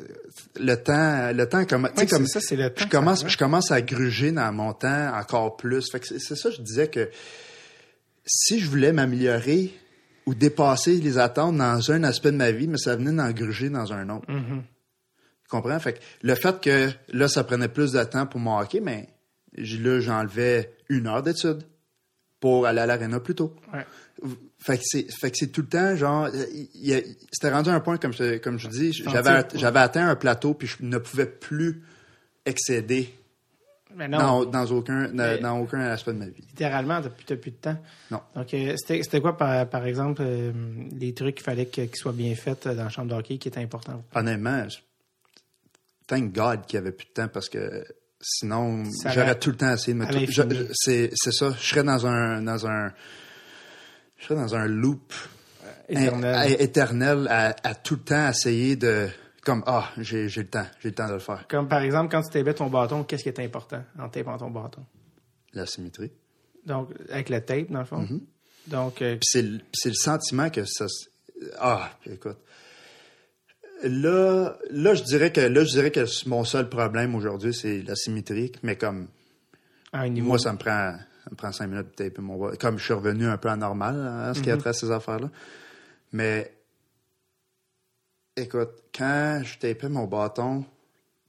[0.59, 3.27] le temps, le temps comme, tu sais, comme, ça, c'est le temps je ça commence,
[3.27, 5.91] je commence à gruger dans mon temps encore plus.
[5.91, 7.09] Fait que c'est ça, je disais que
[8.25, 9.73] si je voulais m'améliorer
[10.25, 13.69] ou dépasser les attentes dans un aspect de ma vie, mais ça venait d'en gruger
[13.69, 14.27] dans un autre.
[14.29, 14.61] Mm-hmm.
[14.61, 15.79] Tu comprends?
[15.79, 19.09] Fait que le fait que là, ça prenait plus de temps pour mon hockey, mais
[19.57, 21.63] là, j'enlevais une heure d'études
[22.39, 23.55] pour aller à l'aréna plus tôt.
[23.73, 23.85] Ouais.
[24.65, 26.29] Fait que c'est, fait que c'est tout le temps, genre,
[27.31, 30.67] c'était rendu un point, comme je, comme je dis, j'avais, j'avais atteint un plateau puis
[30.67, 31.83] je ne pouvais plus
[32.45, 33.13] excéder
[33.95, 36.41] Mais non, dans, dans aucun, dans, Mais- dans aucun aspect de ma vie.
[36.47, 37.77] littéralement, t'as plus, t'as plus de temps.
[38.11, 38.21] Non.
[38.35, 40.51] Donc, euh, c'était quoi, par, par exemple, euh,
[40.97, 43.49] les trucs qu'il fallait qu'ils soient bien faits euh, dans la chambre de hockey qui
[43.49, 44.01] étaient importants?
[44.15, 44.77] Honnêtement, je-
[46.07, 47.83] thank God qu'il y avait plus de temps parce que
[48.21, 51.53] sinon, j'aurais tout le temps essayé de me à c'est ça.
[51.59, 52.91] Je serais dans un, dans un,
[54.23, 55.13] je serais dans un loop
[55.89, 56.51] Éternel.
[56.51, 59.07] é- éternel à, à tout le temps essayer de,
[59.43, 61.45] comme, ah, j'ai, j'ai le temps, j'ai le temps de le faire.
[61.49, 64.49] Comme par exemple, quand tu tapais ton bâton, qu'est-ce qui était important en tapant ton
[64.49, 64.85] bâton?
[65.53, 66.11] La symétrie.
[66.65, 68.07] Donc, avec le tape, dans le fond.
[68.67, 69.59] Donc, euh, c'est, le-
[69.93, 70.85] sentiment que ça.
[71.59, 72.37] Ah, puis écoute.
[73.83, 77.95] Là, là, je dirais que là, je dirais que mon seul problème aujourd'hui, c'est la
[77.95, 79.09] symétrie, mais comme
[79.91, 80.27] à un niveau.
[80.29, 82.83] moi, ça me prend, ça me prend cinq minutes de taper mon bas- Comme je
[82.83, 85.29] suis revenu un peu anormal hein, en ce qui a trait à ces affaires-là.
[86.11, 86.51] Mais
[88.35, 90.65] écoute, quand je tapais mon bâton,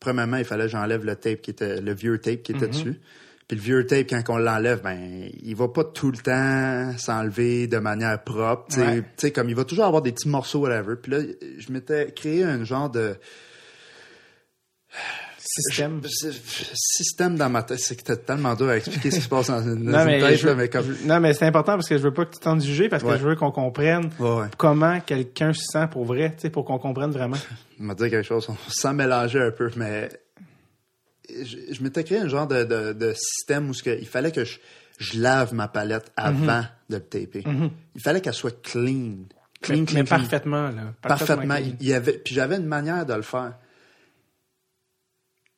[0.01, 3.01] premièrement, il fallait que j'enlève le tape qui était le vieux tape qui était dessus.
[3.47, 7.67] Puis le vieux tape, quand on l'enlève, ben, il va pas tout le temps s'enlever
[7.67, 8.69] de manière propre.
[8.71, 9.03] Tu sais, Ouais.
[9.03, 10.97] Tu sais, comme il va toujours avoir des petits morceaux, whatever.
[10.97, 11.19] Puis là,
[11.59, 13.17] je m'étais créé un genre de
[15.47, 16.01] Système.
[16.03, 16.31] je-
[16.75, 17.79] système dans ma tête.
[17.79, 20.19] C'est que c'était tellement dur à expliquer ce qui se passe dans une, Non mais,
[20.21, 20.87] tête, je, là, mais comme.
[20.87, 23.03] je- non, mais c'est important parce que je veux pas que tu t'en juger parce
[23.03, 23.19] que Ouais.
[23.19, 24.47] je veux qu'on comprenne Ouais, ouais.
[24.57, 27.37] comment quelqu'un se sent pour vrai, tu sais, pour qu'on comprenne vraiment.
[27.81, 30.09] On m'a dit quelque chose sans mélanger un peu, mais
[31.29, 34.33] je, je m'étais créé un genre de, de, de système où ce que, il fallait
[34.33, 34.59] que je,
[34.99, 37.45] je lave ma palette avant de le taper.
[37.95, 39.17] Il fallait qu'elle soit clean.
[39.61, 40.19] Clean, mais, clean, mais clean.
[40.19, 40.95] parfaitement, là.
[41.03, 41.57] Parfaitement.
[41.57, 41.73] clean.
[41.81, 43.55] Il y avait, puis j'avais une manière de le faire.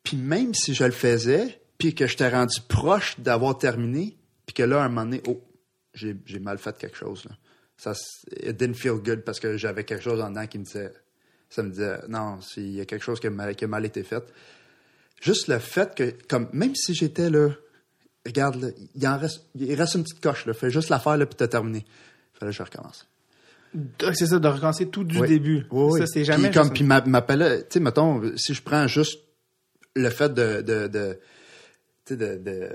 [0.07, 4.63] Puis même si je le faisais, puis que j'étais rendu proche d'avoir terminé, puis que
[4.63, 5.43] là, à un moment donné, oh,
[5.95, 7.25] j'ai j'ai mal fait quelque chose.
[7.25, 7.33] Là.
[7.77, 7.93] Ça,
[8.41, 10.93] it didn't feel good parce que j'avais quelque chose en dedans qui me disait,
[11.51, 13.85] ça me disait, non, s'il y a quelque chose qui a mal, qui a mal
[13.85, 14.23] été fait.
[15.21, 17.49] Juste le fait que, comme, même si j'étais là,
[18.25, 21.27] regarde, là, il en reste, il reste une petite coche, là, fais juste l'affaire, là,
[21.27, 21.85] puis t'as terminé.
[22.35, 23.09] Il fallait que je recommence.
[23.75, 25.29] Donc, C'est ça, de recommencer tout du Oui.
[25.29, 25.67] début.
[25.71, 26.01] Oui, oui.
[26.01, 26.51] Ça, c'est jamais.
[26.51, 29.21] Puis, comme, puis ma, ma palette, tu sais, mettons, si je prends juste
[29.97, 31.19] le fait de, de, de,
[32.05, 32.71] tu sais, de, de,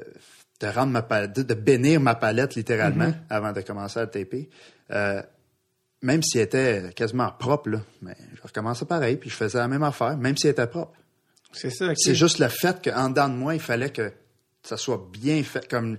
[0.60, 3.30] de rendre ma palette, de, bénir ma palette littéralement Mm-hmm.
[3.30, 4.50] avant de commencer à taper,
[4.92, 5.22] euh,
[6.02, 9.68] même si elle était quasiment propre, là, mais je recommençais pareil, puis je faisais la
[9.68, 10.94] même affaire, même si elle était propre.
[11.54, 11.92] C'est ça.
[11.96, 14.12] C'est juste le fait qu'en dedans de moi, il fallait que
[14.64, 15.68] ça soit bien fait.
[15.68, 15.98] Comme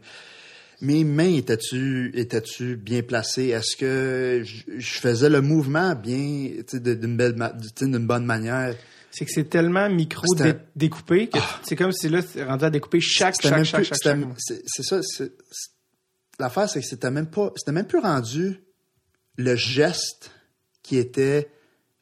[0.80, 3.48] mes mains étaient-tu étaient-tu bien placées?
[3.48, 7.36] Est-ce que je, je faisais le mouvement bien, tu d'une belle,
[7.76, 8.74] tu d'une bonne manière?
[9.14, 12.70] C'est que c'est tellement micro dé- découpé que c'est comme si là, c'est rendu à
[12.70, 14.18] découper chaque, chaque, chaque, plus- chaque.
[14.66, 15.00] C'est ça.
[16.38, 18.60] L'affaire, c'est que c'était même pas, c'était même plus rendu
[19.36, 20.30] le geste
[20.82, 21.50] qui était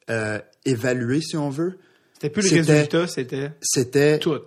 [0.09, 1.77] euh, évalué, si on veut.
[2.13, 4.39] C'était plus le résultat, c'était C'était tout.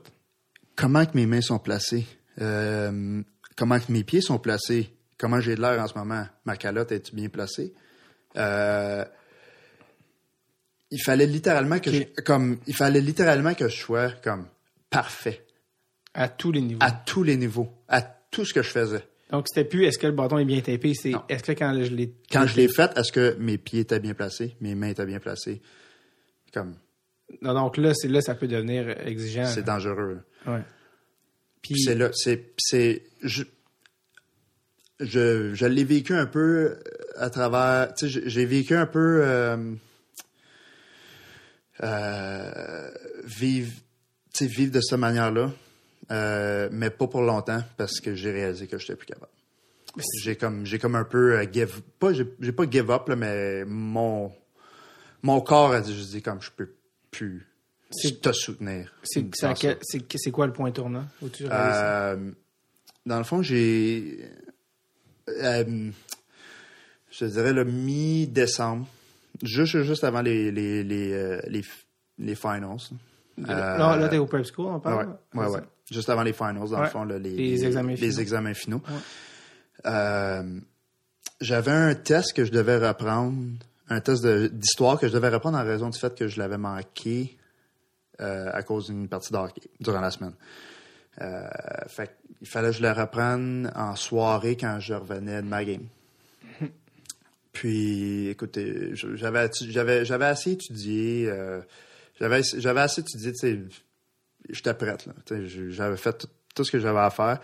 [0.75, 2.07] comment que mes mains sont placées,
[2.41, 3.23] euh,
[3.57, 6.93] comment que mes pieds sont placés, comment j'ai de l'air en ce moment, ma calotte
[6.93, 7.75] est bien placée.
[8.37, 9.05] Euh,
[10.91, 14.47] il fallait littéralement que je, comme il fallait littéralement que je sois comme
[14.91, 15.45] parfait
[16.15, 16.79] À tous les niveaux.
[16.83, 19.03] à tous les niveaux, à tout ce que je faisais.
[19.31, 21.93] Donc, c'était plus est-ce que le bâton est bien tapé, c'est est-ce que quand je
[21.95, 22.15] l'ai.
[22.31, 25.19] Quand je l'ai fait, est-ce que mes pieds étaient bien placés, mes mains étaient bien
[25.19, 25.61] placées,
[26.53, 26.77] comme
[27.43, 29.47] Non, donc là, c'est là, ça peut devenir exigeant.
[29.47, 30.21] c'est dangereux.
[30.47, 30.61] Ouais.
[31.63, 33.43] Puis, Puis c'est là, c'est, c'est, je,
[35.01, 36.79] je, je l'ai vécu un peu
[37.17, 39.73] à travers, tu sais, j'ai- j'ai vécu un peu euh,
[41.83, 42.91] euh,
[43.25, 43.73] vivre,
[44.41, 45.51] vivre de cette manière-là,
[46.11, 49.33] euh, mais pas pour longtemps parce que j'ai réalisé que j'étais plus capable.
[50.23, 53.65] J'ai comme, j'ai comme un peu euh, give, pas, j'ai, pas give up là, mais
[53.65, 54.33] mon,
[55.23, 56.75] mon corps a dit, je dis comme je peux
[57.11, 57.47] plus
[58.21, 58.93] te soutenir.
[59.05, 61.45] c'est quoi le point tournant où tu?
[61.49, 62.33] Euh,
[63.07, 64.19] dans le fond, j'ai.
[65.29, 65.91] euh,
[67.13, 68.89] je dirais le mi-décembre,
[69.43, 71.65] juste, juste avant les, les, les, euh, les,
[72.19, 72.77] les finals.
[73.39, 75.17] là, là, là, t'es au prep school, on parle?
[75.35, 75.61] ouais, ouais.
[75.91, 76.83] Juste avant les finals, dans Ouais.
[76.83, 78.19] le fond, là, les, Les examens les finaux.
[78.21, 78.83] examens finaux.
[78.89, 78.95] Ouais.
[79.87, 80.61] Euh,
[81.41, 83.37] J'avais un test que je devais reprendre,
[83.89, 87.37] un test d'histoire que je devais reprendre en raison du fait que je l'avais manqué
[88.21, 90.35] euh, à cause d'une partie de hockey durant la semaine.
[91.21, 91.49] Euh,
[91.89, 95.87] fait il fallait que je le reprenne en soirée quand je revenais de ma game.
[97.55, 101.61] Puis, écoutez, j'avais j'avais j'avais assez étudié, euh,
[102.21, 103.59] j'avais j'avais assez étudié, tu sais,
[104.51, 105.15] j'étais prête là.
[105.69, 107.41] J'avais fait tout, tout ce que j'avais à faire.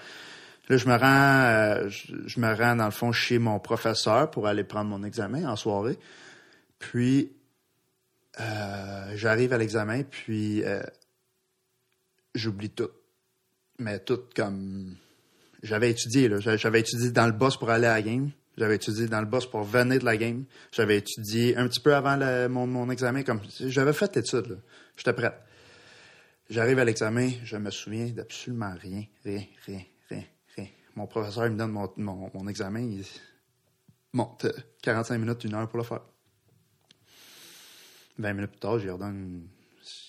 [0.69, 4.47] Là, je me rends, euh, je, me rends dans le fond chez mon professeur pour
[4.47, 5.99] aller prendre mon examen en soirée.
[6.79, 7.33] Puis,
[8.41, 10.83] euh, j'arrive à l'examen, puis euh,
[12.35, 12.91] j'oublie tout.
[13.79, 14.97] Mais tout comme
[15.63, 18.31] j'avais étudié là, j'avais étudié dans le boss pour aller à la game.
[18.61, 20.45] J'avais étudié dans le boss pour venir de la game.
[20.71, 22.19] J'avais étudié un petit peu avant
[22.51, 23.23] mon, mon examen.
[23.23, 24.61] Comme j'avais fait l'étude.
[24.99, 25.33] J'étais prête.
[26.51, 29.81] J'arrive à l'examen, je me souviens d'absolument rien, rien, rien,
[30.11, 30.25] rien,
[30.57, 30.67] rien.
[30.95, 32.81] Mon professeur me donne mon, mon, mon examen.
[32.81, 33.03] Il
[34.13, 34.51] bon, t'as
[34.83, 36.03] 45 minutes, une heure pour le faire.
[38.19, 39.49] 20 minutes plus tard, j'y redonne.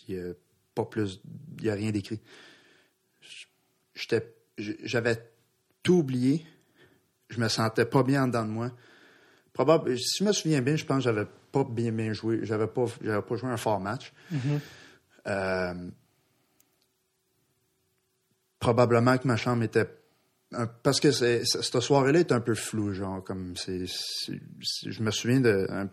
[0.10, 0.34] Il n'y a
[0.76, 1.22] pas plus.
[1.60, 2.20] Il n'y a rien d'écrit.
[4.58, 5.32] J'avais
[5.84, 6.45] tout oublié.
[7.32, 8.71] Je me sentais pas bien en dedans de moi.
[9.53, 12.39] Probable, si je me souviens bien, je pense que j'avais pas bien bien joué.
[12.43, 14.13] J'avais pas, j'avais pas joué un fort match.
[15.27, 15.73] Euh,
[18.59, 19.88] probablement que ma chambre était
[20.53, 25.39] un- parce que cette soirée-là est un peu floue, genre comme c'est, je me souviens
[25.39, 25.88] d'un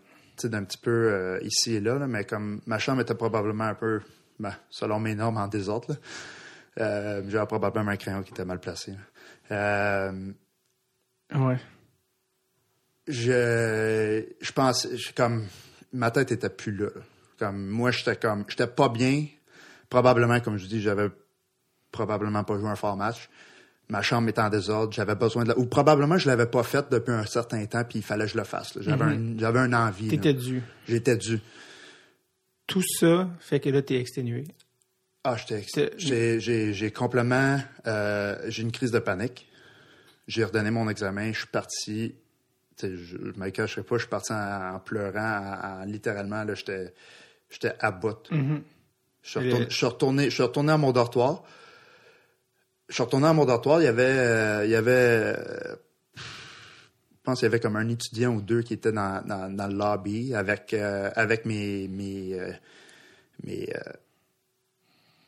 [0.63, 4.01] petit peu euh, ici et là, là, mais comme ma chambre était probablement un peu,
[4.39, 5.95] ben, selon mes normes, en désordre.
[6.79, 8.93] Euh, j'avais probablement un crayon qui était mal placé.
[9.51, 10.31] Euh,
[11.35, 11.57] Ouais.
[13.07, 15.45] je je pensais je- comme
[15.93, 16.89] ma tête était plus là.
[17.37, 19.25] Comme moi j'étais comme j'étais pas bien.
[19.89, 21.09] Probablement comme je dis, j'avais
[21.91, 23.29] probablement pas joué un fort match.
[23.91, 25.57] Ma chambre était en désordre, j'avais besoin de la...
[25.57, 28.37] ou probablement je l'avais pas faite depuis un certain temps puis il fallait que je
[28.37, 28.77] le fasse.
[28.81, 30.07] J'avais un j'avais un envie.
[30.09, 30.61] T'étais dû.
[30.87, 31.39] J'étais dû.
[32.67, 34.43] Tout ça fait que là, t'es exténué.
[35.23, 35.65] Ah, j'étais
[35.97, 39.47] j'ai j'ai complètement euh, j'ai une crise de panique.
[40.29, 42.15] J'ai redonné mon examen, je suis parti
[42.81, 46.53] je, je me cacherai pas, je suis parti en, en pleurant, en- en- littéralement là,
[46.55, 46.93] j'étais
[47.49, 48.31] j'étais à bout.
[48.31, 48.61] Mhm.
[49.21, 51.43] Je suis Et- retourné, je suis retourné, je suis retourné à mon dortoir.
[52.87, 55.75] Je suis retourné à mon dortoir, il y avait euh, il y avait euh,
[56.15, 59.67] je pense qu'il y avait comme un étudiant ou deux qui étaient dans, dans, dans
[59.67, 62.39] le lobby avec euh, avec mes mes
[63.43, 63.67] mes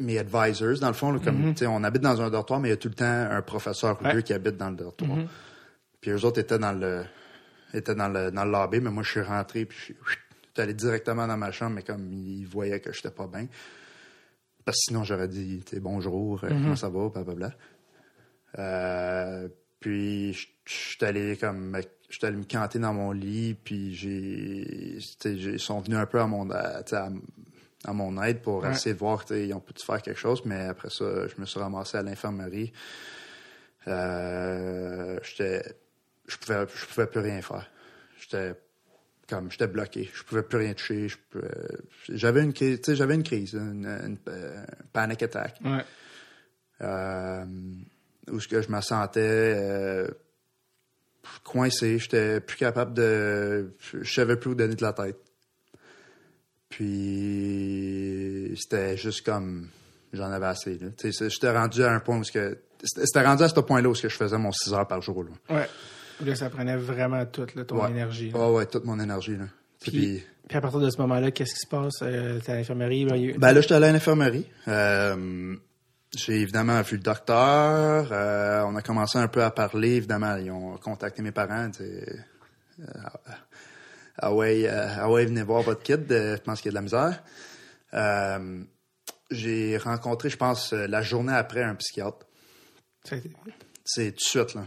[0.02, 2.72] mes advisors dans le fond là, comme sais on habite dans un dortoir mais il
[2.72, 4.14] y a tout le temps un professeur ou Ouais.
[4.14, 5.18] deux qui habite dans le dortoir.
[5.99, 7.04] Puis eux autres étaient dans le
[7.74, 9.95] étaient dans le dans le lobby mais moi je suis rentré puis je suis
[10.47, 13.47] j'étais allé directement dans ma chambre mais comme ils voyaient que j'étais pas bien.
[14.66, 17.52] Parce que sinon j'aurais dit bonjour, euh, comment ça va, blablabla.
[18.60, 19.47] Euh,
[19.80, 21.80] puis je suis allé comme
[22.10, 26.28] suis allé me canter dans mon lit puis j'ai ils sont venus un peu à
[26.28, 27.10] mon à, à,
[27.86, 28.72] à mon aide pour Ouais.
[28.72, 31.60] essayer de voir ils ont pu faire quelque chose mais après ça je me suis
[31.60, 32.72] ramassé à l'infirmerie
[33.88, 35.64] euh, j'étais
[36.28, 37.70] je pouvais je pouvais plus rien faire
[38.20, 38.54] j'étais
[39.28, 41.08] comme j'étais bloqué je pouvais plus rien toucher
[42.10, 42.54] j'avais une
[42.88, 44.64] j'avais une crise une, une, euh,
[44.94, 45.84] panic attack Ouais.
[46.82, 47.46] euh,
[48.32, 49.20] où ce que je me sentais
[49.58, 50.08] euh,
[51.44, 55.18] coincé, j'étais plus capable de, je savais plus où donner de la tête.
[56.72, 59.68] Puis c'était juste comme
[60.14, 60.80] j'en avais assez.
[61.04, 64.52] J'étais rendu à un point où c'était rendu à ce point-là où je faisais mon
[64.52, 65.24] 6 heures par jour.
[65.24, 65.56] Là.
[65.56, 65.70] Ouais.
[66.26, 67.90] Là, ça prenait vraiment toute là, ton Ouais.
[67.90, 68.30] énergie.
[68.32, 68.40] là.
[68.40, 69.38] Ouais, ouais, toute mon énergie.
[69.38, 69.46] Là.
[69.80, 71.94] Puis, Puis, puis à partir de ce moment-là, qu'est-ce qui se passe?
[72.04, 73.06] Euh, t'es à l'infirmerie?
[73.06, 74.46] là, il y Ben là, j'étais allé à l'infirmerie.
[74.68, 75.56] Euh,
[76.16, 78.10] j'ai évidemment vu le docteur.
[78.12, 79.96] Euh, on a commencé un peu à parler.
[79.96, 81.70] Évidemment, ils ont contacté mes parents.
[81.80, 82.86] Euh,
[84.17, 86.12] ah ouais, ah ouais, venez voir votre kid.
[86.12, 87.24] euh, je pense qu'il y a de la misère.
[87.93, 88.63] Euh,
[89.32, 92.25] j'ai rencontré, je pense, euh, la journée après un psychiatre.
[93.86, 94.66] C'est tout de suite, là.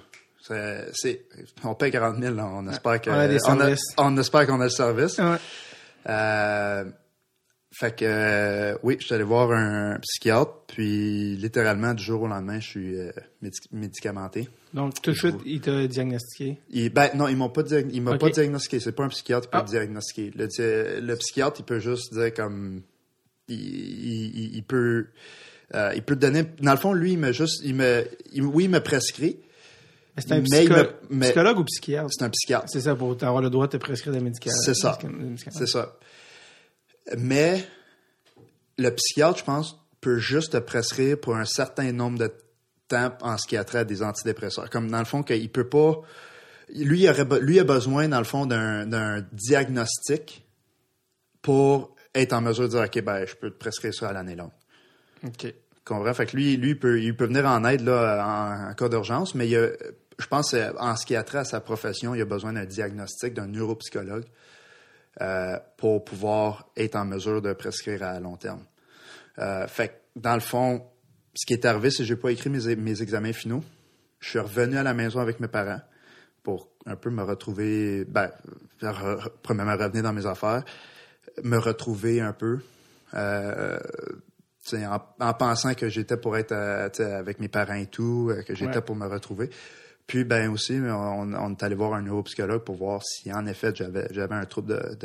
[1.62, 2.46] On paye 40 000, là.
[2.46, 3.84] On espère que, on a des on, services.
[3.96, 5.18] on espère qu'on a le service.
[5.18, 5.36] Ouais.
[6.08, 6.84] Euh,
[7.76, 12.28] fait que euh, oui, je suis allé voir un psychiatre, puis littéralement du jour au
[12.28, 12.96] lendemain, je suis
[13.42, 14.48] médic- médicamenté.
[14.74, 16.58] Donc, tout de suite, il t'a diagnostiqué?
[16.70, 18.80] Il, ben non, ils m'ont pas il m'a pas diagnostiqué.
[18.80, 19.62] C'est pas un psychiatre qui peut Ah.
[19.62, 20.32] diagnostiquer.
[20.36, 22.82] Le, le psychiatre, il peut juste dire comme
[23.48, 25.06] il, il- il- il peut
[25.74, 26.42] euh, il peut te donner.
[26.60, 28.04] Dans le fond, lui, il me juste il me
[28.42, 29.38] oui, il me prescrit,
[30.16, 32.08] Mais c'est un psycho- me- mais- psychologue ou psychiatre?
[32.10, 32.66] C'est un psychiatre.
[32.68, 34.56] C'est ça, pour avoir le droit de te prescrire des médicaments.
[34.60, 34.98] C'est ça.
[35.52, 35.96] C'est ça.
[37.16, 37.64] Mais
[38.78, 42.32] le psychiatre, je pense, peut juste te prescrire pour un certain nombre de
[43.20, 44.70] en ce qui a trait à des antidépresseurs.
[44.70, 46.00] Comme dans le fond, qu'il peut pas.
[46.74, 50.46] Lui, il aurait, lui a besoin, dans le fond, d'un diagnostic
[51.42, 54.34] pour être en mesure de dire OK, ben, je peux te prescrire ça à l'année
[54.36, 54.52] longue.
[55.24, 55.54] OK.
[55.84, 56.14] Comprends?
[56.14, 58.88] Fait que lui, lui il, peut, il peut venir en aide là, en, en cas
[58.88, 59.68] d'urgence, mais il a-
[60.18, 62.64] je pense euh, en ce qui a trait à sa profession, il a besoin d'un
[62.64, 64.24] diagnostic d'un neuropsychologue
[65.20, 68.64] euh, pour pouvoir être en mesure de prescrire à long terme.
[69.40, 70.86] Euh, fait que, dans le fond,
[71.34, 73.62] ce qui est arrivé, c'est que j'ai pas écrit mes, mes examens finaux.
[74.20, 75.80] Je suis revenu à la maison avec mes parents
[76.42, 78.30] pour un peu me retrouver, ben,
[78.80, 80.64] re- re- premièrement revenir dans mes affaires,
[81.42, 82.60] me retrouver un peu,
[83.14, 83.78] euh,
[84.72, 86.88] en, en pensant que j'étais pour être euh,
[87.18, 88.82] avec mes parents et tout, euh, que j'étais Ouais.
[88.82, 89.50] pour me retrouver.
[90.06, 93.72] Puis ben aussi, on, on est allé voir un neuropsychologue pour voir si en effet
[93.74, 94.96] j'avais j'avais un trouble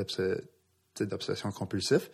[0.99, 2.09] d'obsession compulsif.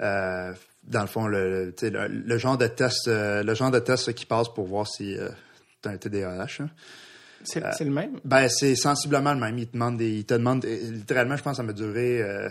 [0.00, 0.52] Euh,
[0.86, 3.78] dans le fond, le, tu sais, le, le genre de test, euh, le genre de
[3.78, 5.16] test qui passe pour voir si
[5.82, 6.46] tu as un TDAH.
[6.60, 6.70] hein.
[7.44, 8.18] C'est c'est le même?
[8.24, 9.56] Ben, c'est sensiblement le même.
[9.58, 12.48] Il te demande des, il te demande, euh, littéralement, je pense ça m'a duré euh,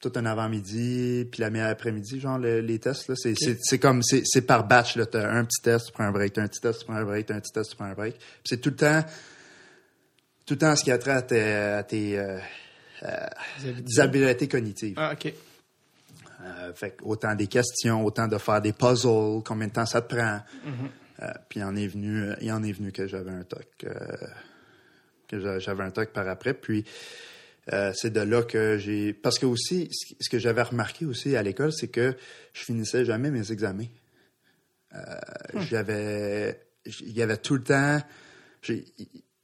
[0.00, 3.12] tout un avant-midi, puis la mi après-midi, genre, le- les tests.
[3.14, 5.06] C'est, comme, c'est, par batch, là.
[5.06, 7.04] T'as un petit test, tu prends un break, t'as un petit test, tu prends un
[7.04, 8.16] break, t'as un petit test, tu prends un break.
[8.16, 9.04] Puis c'est tout le temps,
[10.44, 12.38] tout le temps ce qui a trait à tes, à tes euh,
[13.64, 14.94] des habiletés cognitives.
[14.96, 15.32] Ah, OK.
[16.42, 20.14] Euh, fait autant des questions, autant de faire des puzzles, combien de temps ça te
[20.14, 20.40] prend.
[21.20, 23.68] Euh, puis il en est venu, euh, il en est venu que j'avais un toc,
[23.84, 23.90] euh,
[25.28, 26.54] que j'a- j'avais un toc par après.
[26.54, 26.84] Puis
[27.94, 29.88] c'est de là que j'ai, parce que aussi,
[30.20, 32.16] ce que j'avais remarqué aussi à l'école, c'est que
[32.52, 33.86] je finissais jamais mes examens.
[34.94, 34.98] Euh,
[35.70, 38.00] J'avais, il y avait tout le temps,
[38.68, 38.84] il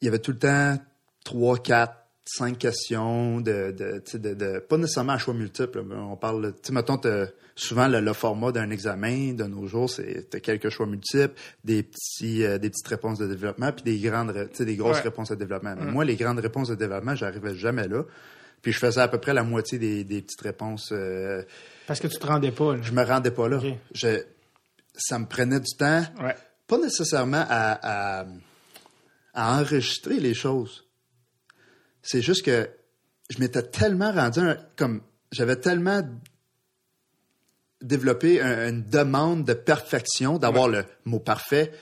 [0.02, 0.76] y avait tout le temps
[1.24, 3.74] trois, quatre, cinq questions de,
[4.14, 5.82] de, pas nécessairement à choix multiples.
[5.86, 7.00] mais on parle, tu mettons,
[7.56, 11.34] souvent le, le format d'un examen de nos jours, c'est quelques choix multiples,
[11.64, 14.76] des petits, euh, des petites réponses de développement, puis des grandes, ré- tu sais, des
[14.76, 15.02] grosses Ouais.
[15.04, 15.74] réponses de développement.
[15.78, 18.04] Mais moi, les grandes réponses de développement, j'arrivais jamais là.
[18.62, 20.90] Puis je faisais à peu près la moitié des, des petites réponses.
[20.92, 21.42] euh,
[21.86, 22.82] Parce que tu te rendais pas, là.
[22.82, 23.60] je me rendais pas là.
[23.94, 24.20] Je,
[24.96, 26.34] ça me prenait du temps Ouais.
[26.66, 28.26] pas nécessairement à, à,
[29.34, 30.84] à enregistrer les choses.
[32.02, 32.68] C'est juste que
[33.30, 35.02] je m'étais tellement rendu un- comme
[35.32, 36.02] j'avais tellement
[37.82, 41.72] développé un- une demande de perfection, d'avoir le mot parfait,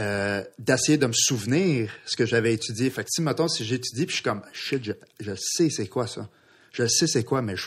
[0.00, 2.90] euh, d'essayer de me souvenir ce que j'avais étudié.
[2.90, 5.86] Fait que si, mettons, si j'étudie, puis je suis comme, shit, je, je sais c'est
[5.88, 6.28] quoi ça.
[6.72, 7.66] Je sais c'est quoi, mais je,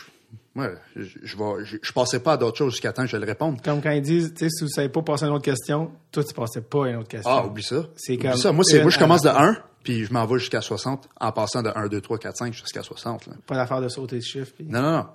[0.54, 3.16] moi, je, je, vais, je, je passais pas à d'autres choses jusqu'à temps que je
[3.16, 3.60] le réponde.
[3.62, 5.90] Comme quand ils disent, tu sais, si vous savez pas passer à une autre question,
[6.12, 7.30] toi, tu passais pas à une autre question.
[7.30, 7.88] Ah, oublie ça.
[7.96, 8.52] C'est Oublie comme ça.
[8.52, 11.08] Moi, c'est, moi, je commence de à la 1, puis je m'en vais jusqu'à 60,
[11.20, 13.26] en passant de 1, 2, 3, 4, 5 jusqu'à 60.
[13.26, 13.34] Là.
[13.46, 14.52] Pas d'affaire de sauter le chiffre.
[14.54, 15.08] puis- Non, non, non.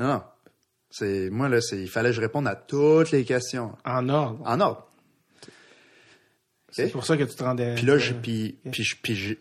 [0.00, 0.22] Non, non.
[0.90, 3.76] C'est, moi, là, c'est, il fallait que je réponde à toutes les questions.
[3.84, 4.40] En ordre.
[4.46, 4.86] En ordre.
[6.70, 7.74] C'est pour ça que tu te rendais.
[7.74, 9.34] Puis là, je, puis, puis, je- puis, je,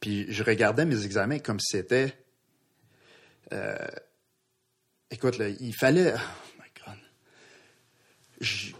[0.00, 2.16] puis je regardais mes examens comme si c'était.
[3.52, 3.76] euh,
[5.10, 6.14] écoute, là, il fallait.
[6.14, 6.98] Oh my God.
[8.40, 8.72] Je,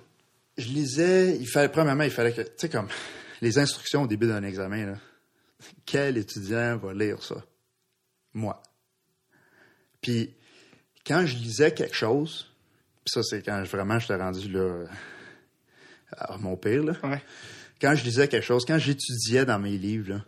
[0.57, 1.37] je lisais.
[1.39, 2.43] Il fallait, premièrement, il fallait que.
[2.43, 2.89] Tu sais, comme
[3.45, 4.95] les instructions au début d'un examen, là.
[5.87, 7.37] Quel étudiant va lire ça?
[8.33, 8.61] Moi.
[10.01, 10.35] Puis,
[11.07, 12.47] quand je lisais quelque chose,
[13.05, 14.85] puis ça, c'est quand je- vraiment j'étais rendu là.
[16.17, 17.23] à mon pire, là Ouais.
[17.81, 20.25] quand je lisais quelque chose, quand j'étudiais dans mes livres, là,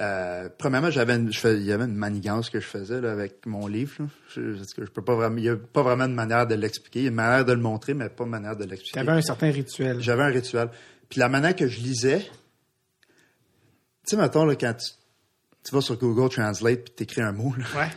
[0.00, 3.66] euh, premièrement, j'avais une- il y avait une manigance que je faisais là, avec mon
[3.66, 3.94] livre.
[4.00, 4.06] là.
[4.34, 7.00] Je, peux pas vraiment, il y a pas vraiment de manière de l'expliquer.
[7.00, 9.00] Il y a une manière de le montrer, mais pas de manière de l'expliquer.
[9.00, 10.00] avais un certain rituel.
[10.00, 10.68] J'avais un rituel.
[11.08, 12.28] Puis la manière que je lisais, tu
[14.04, 14.90] sais, mettons, là, quand tu,
[15.64, 17.90] tu vas sur Google Translate puis t'écris un mot, là, Ouais.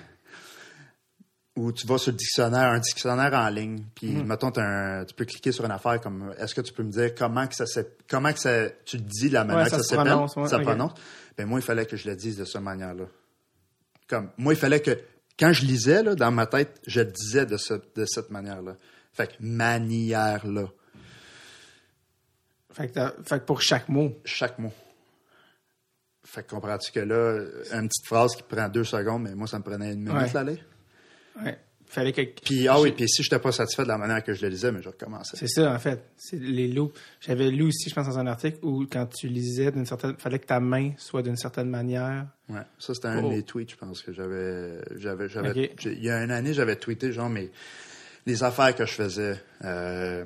[1.56, 4.26] ou tu vas sur le dictionnaire, un dictionnaire en ligne, puis Mhm.
[4.28, 7.14] mettons, un- tu peux cliquer sur une affaire comme est-ce que tu peux me dire
[7.16, 9.84] comment que ça s'est- comment que ça, tu le dis la manière Ouais, que ça
[9.84, 10.64] s'appelle, prononce, ouais, ça ok.
[10.64, 10.94] prononce.
[11.38, 13.06] Ben moi, il fallait que je le dise de cette manière-là.
[14.08, 14.98] Comme moi, il fallait que
[15.38, 18.76] quand je lisais là, dans ma tête, je le disais de, ce- de cette manière-là.
[19.14, 20.68] Fait que manière-là,
[22.72, 24.14] Fait que, fait que pour chaque mot.
[24.26, 24.72] chaque mot.
[26.26, 27.40] Fait que comprends-tu que là,
[27.74, 30.32] une petite phrase qui prend deux secondes, mais moi, ça me prenait une minute Ouais.
[30.34, 30.60] là, aller.
[31.44, 31.58] Ouais.
[31.88, 32.22] Fallait que.
[32.44, 34.50] Puis ah oui, puis si je n'étais pas satisfait de la manière que je le
[34.50, 35.36] lisais, mais je recommençais.
[35.38, 36.12] C'est ça, en fait.
[36.18, 36.92] C'est les loups.
[37.20, 40.16] J'avais lu aussi, je pense, dans un article où quand tu lisais d'une certaine.
[40.20, 42.28] fallait que ta main soit d'une certaine manière.
[42.48, 43.30] Ouais, ça c'était un Oh.
[43.30, 46.76] de mes tweets, je pense que j'avais, j'avais, j'avais, il y a une année, j'avais
[46.76, 47.50] tweeté genre mes
[48.28, 49.42] les affaires que je faisais.
[49.64, 50.26] Euh,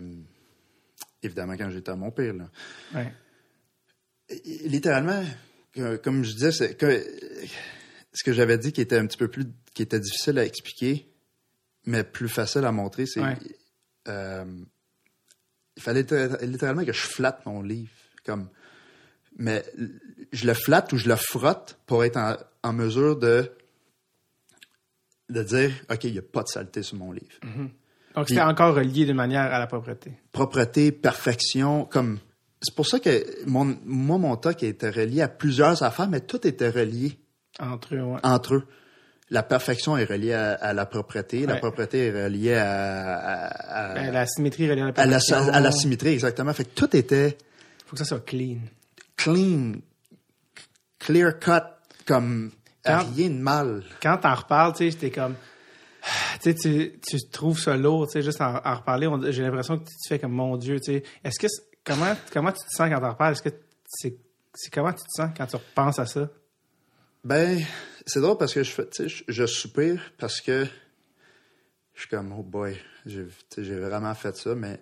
[1.23, 2.33] évidemment quand j'étais à mon pire.
[2.33, 2.49] Là.
[2.93, 3.13] Ouais.
[4.65, 5.23] Littéralement,
[5.73, 7.05] que- comme je disais, c'est que
[8.13, 11.07] ce que j'avais dit qui était un petit peu plus, qui était difficile à expliquer,
[11.85, 13.37] mais plus facile à montrer, c'est Ouais.
[14.07, 14.45] euh,
[15.75, 17.91] il fallait litté- littéralement que je flatte mon livre,
[18.25, 18.49] comme,
[19.37, 19.63] mais
[20.31, 23.51] je le flatte ou je le frotte pour être en, en mesure de
[25.29, 27.39] de dire, ok, il n'y a pas de saleté sur mon livre.
[28.15, 30.11] Donc, c'était encore relié d'une manière à la propreté.
[30.31, 32.19] propreté, perfection, comme
[32.61, 36.45] c'est pour ça que mon, moi mon TOC était relié à plusieurs affaires, mais tout
[36.47, 37.17] était relié
[37.59, 38.19] Entre eux, ouais.
[38.23, 38.63] entre eux.
[39.29, 43.93] La perfection est reliée à, à la propreté, la propreté est reliée à, à, à-
[43.95, 45.53] Ben, la symétrie reliée à la à la, perfection.
[45.53, 46.53] à la symétrie, exactement.
[46.53, 47.37] Fait que tout était
[47.87, 48.57] Faut que ça soit clean.
[49.17, 49.73] clean,
[50.99, 51.63] clear cut,
[52.05, 52.51] comme
[52.85, 53.83] Quand- rien de mal.
[54.01, 55.35] Quand t'en reparles, tu sais, j'étais comme...
[56.41, 59.85] Tu tu, tu trouves ça lourd, tu sais, juste en, en reparler, j'ai l'impression que
[59.85, 61.03] tu fais comme, mon Dieu, tu sais.
[61.23, 61.47] Est-ce que...
[61.85, 63.33] Comment, comment tu te sens quand t'en reparles?
[63.33, 63.55] Est-ce que
[63.87, 64.17] c'est...
[64.55, 66.29] C'est comment tu te sens quand tu repenses à ça?
[67.23, 67.59] Ben,
[68.05, 70.67] c'est drôle parce que je tu je, je soupire parce que
[71.93, 74.79] je suis comme, oh boy, j'ai, tu vraiment fait ça, mais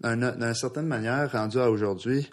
[0.00, 2.30] d'une, d'une certaine manière, rendu à aujourd'hui,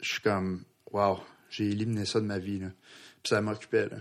[0.00, 2.68] je suis comme, wow, j'ai éliminé ça de ma vie, là.
[3.22, 3.96] Puis ça m'occupait, là.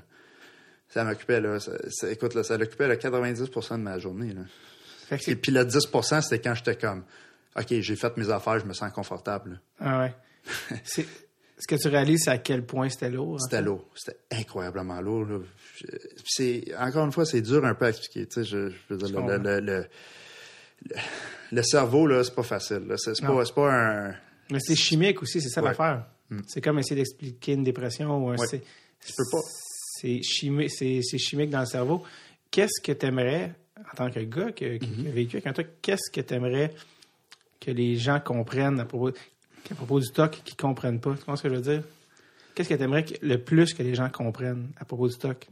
[0.94, 1.60] Ça m'occupait, là.
[1.60, 4.42] Ça, ça- écoute, là, ça l'occupait, là, 90% de ma journée, là.
[5.08, 7.04] Fait que Et puis le 10%, c'était quand j'étais comme,
[7.58, 9.60] OK, j'ai fait mes affaires, je me sens confortable.
[9.80, 10.14] Ah ouais.
[10.84, 11.06] c'est...
[11.60, 13.36] Ce que tu réalises, c'est à quel point c'était lourd.
[13.36, 13.88] en C'était lourd.
[13.96, 15.26] C'était incroyablement lourd.
[15.26, 15.40] là.
[16.26, 18.26] C'est, encore une fois, c'est dur un peu à expliquer.
[18.28, 20.96] Tu sais, je, je veux dire, le, le, le, le-
[21.52, 22.86] le cerveau, là, c'est pas facile.
[22.88, 22.96] là.
[22.98, 24.16] C'est, pas, c'est pas un.
[24.52, 25.70] Mais c'est chimique aussi, c'est ça Ouais.
[25.70, 26.06] l'affaire.
[26.48, 28.36] C'est comme essayer d'expliquer une dépression ou un...
[28.36, 28.48] Ouais.
[28.50, 29.42] Tu peux pas.
[30.04, 32.04] C'est chimique, dans le cerveau.
[32.52, 35.08] Qu'est-ce que tu aimerais, en tant que gars qui, Mm-hmm.
[35.08, 36.74] a vécu avec un TOC, qu'est-ce que tu aimerais
[37.60, 39.10] que les gens comprennent à propos,
[39.72, 41.12] à propos du TOC qu'ils comprennent pas?
[41.12, 41.84] Tu comprends ce que je veux dire?
[42.54, 45.48] Qu'est-ce que tu aimerais le plus que les gens comprennent à propos du TOC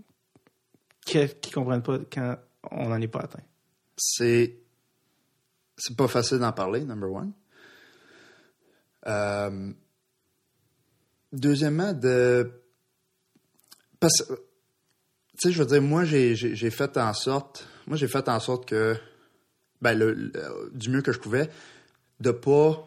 [1.05, 2.35] qu'ils comprennent pas quand
[2.71, 3.41] on n'en est pas atteint?
[3.97, 4.57] C'est.
[5.77, 7.31] C'est pas facile d'en parler, number one.
[9.07, 9.71] Euh,
[11.31, 12.60] deuxièmement, de.
[14.01, 14.33] Parce que.
[14.33, 16.35] Tu sais, je veux dire, moi, j'ai,
[16.69, 17.65] fait en sorte.
[17.87, 18.97] Moi, j'ai fait en sorte que.
[19.81, 21.49] Ben, le, le- du mieux que je pouvais,
[22.19, 22.85] de pas.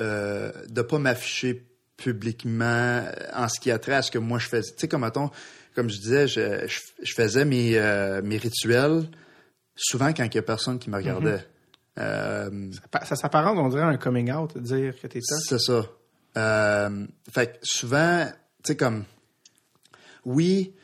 [0.00, 1.64] euh, de pas m'afficher
[1.96, 3.04] publiquement
[3.34, 4.72] en ce qui a trait à ce que moi je faisais.
[4.72, 5.30] Tu sais, comme mettons,
[5.74, 9.04] comme je disais, je, je, je faisais mes, euh, mes rituels
[9.76, 11.46] souvent quand il y a personne qui me regardait.
[11.98, 15.38] Euh, Ça- Ça s'apparente, on dirait, à un coming out, de dire que t'es TOC.
[15.48, 15.86] c'est ça.
[16.36, 18.32] Euh, fait que souvent, tu
[18.68, 19.04] sais, comme,
[20.24, 20.74] oui,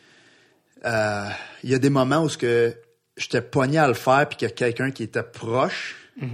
[0.84, 1.28] euh,
[1.62, 2.74] il y a des moments où ce que
[3.16, 5.96] j'étais pogné à le faire puis qu'il y a quelqu'un qui était proche.
[6.20, 6.26] Tu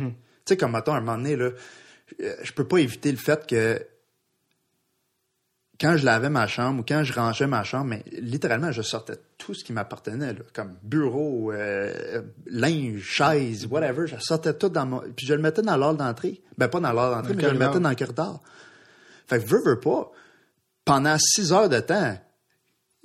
[0.46, 1.50] sais, comme, mettons, un moment donné, là,
[2.18, 3.86] je peux pas éviter le fait que
[5.80, 9.16] quand je lavais ma chambre ou quand je rangeais ma chambre, mais littéralement, je sortais
[9.38, 14.06] tout ce qui m'appartenait, là, comme bureau, euh, linge, chaise, whatever.
[14.06, 15.00] Je sortais tout dans mon...
[15.00, 16.42] Puis je le mettais dans l'ordre d'entrée.
[16.58, 18.42] Ben, pas dans l'ordre d'entrée, mais je le mettais dans le corridor.
[19.26, 20.12] Fait que veux, veux pas,
[20.84, 22.16] pendant six heures de temps,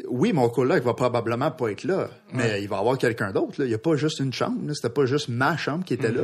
[0.07, 3.55] oui, mon coloc va probablement pas être là, mais il va y avoir quelqu'un d'autre.
[3.59, 4.73] Il n'y a pas juste une chambre.
[4.73, 6.23] C'était pas juste ma chambre qui était là.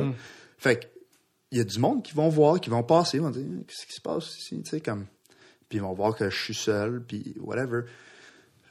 [0.58, 0.86] Fait que
[1.52, 3.92] il y a du monde qui vont voir, qui vont passer, vont dire qu'est-ce qui
[3.92, 5.06] se passe ici, tu sais comme
[5.68, 7.82] puis ils vont voir que je suis seul, puis whatever.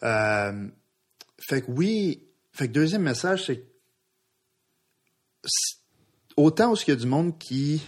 [0.03, 0.67] Euh,
[1.39, 2.23] fait que oui,
[2.53, 3.65] fait que deuxième message c'est
[6.37, 7.81] autant où il y a du monde qui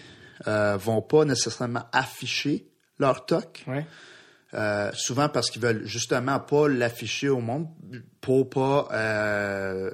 [0.48, 2.68] euh, vont pas nécessairement afficher
[3.00, 3.86] leur toc, Ouais.
[4.54, 7.68] Euh, souvent parce qu'ils veulent justement pas l'afficher au monde
[8.22, 9.92] pour pas euh,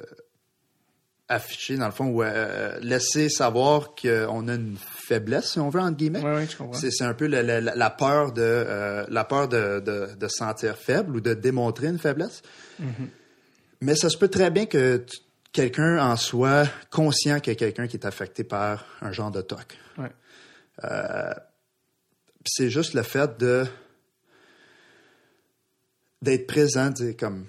[1.30, 5.80] afficher dans le fond ou euh, laisser savoir qu'on a une faiblesse si on veut
[5.80, 6.22] entre guillemets.
[6.50, 6.80] Je comprends.
[6.80, 10.38] C'est un peu la, la- la- la peur de la peur de, de, de se
[10.38, 12.42] sentir faible ou de démontrer une faiblesse.
[13.82, 15.04] Mais ça se peut très bien que
[15.52, 19.42] quelqu'un en soit conscient qu'il y a quelqu'un qui est affecté par un genre de
[19.42, 19.78] toc.
[19.98, 20.12] Ouais.
[22.46, 23.66] C'est juste le fait de
[26.24, 27.46] d'être présent, dire comme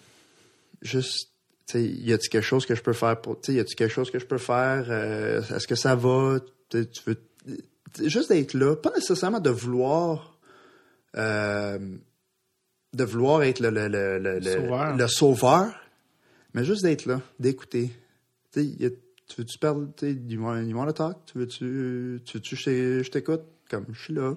[0.83, 1.31] juste
[1.67, 3.75] tu sais, y a-t-il quelque chose que je peux faire pour tu sais, y a-t-il
[3.75, 6.39] quelque chose que je peux faire Euh, est-ce que ça va
[6.71, 7.19] Tu veux
[8.05, 10.39] juste d'être là, pas nécessairement de vouloir
[11.17, 11.79] euh,
[12.93, 14.97] de vouloir être le le, le, le, Sauveur.
[14.97, 15.75] le sauveur,
[16.53, 17.91] mais juste d'être là, d'écouter.
[18.53, 19.87] Tu veux-tu parler,
[20.37, 21.17] want, you wanna talk?
[21.27, 22.57] Tu veux-tu, tu veux-tu,
[23.05, 23.43] je t'écoute?
[23.71, 24.35] Comme, je suis là.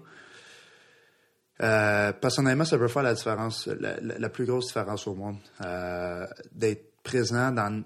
[1.61, 5.38] Euh, personnellement, ça peut faire la différence, la, la- la plus grosse différence au monde.
[5.65, 7.84] Euh, d'être présent dans,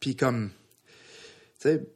[0.00, 0.50] puis comme,
[1.60, 1.86] tu sais,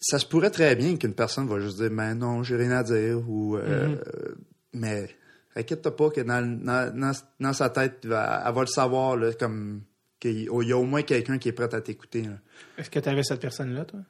[0.00, 2.82] ça se pourrait très bien qu'une personne va juste dire, mais non, j'ai rien à
[2.84, 3.94] dire, ou, euh, Mhm.
[3.94, 4.34] euh,
[4.74, 5.08] mais
[5.56, 9.82] inquiète-toi pas que dans, dans, dans, dans sa tête, elle va, le savoir, là, comme,
[10.20, 12.24] qu'il y a au moins quelqu'un qui est prêt à t'écouter.
[12.78, 14.00] Est-ce que tu avais cette personne-là, toi?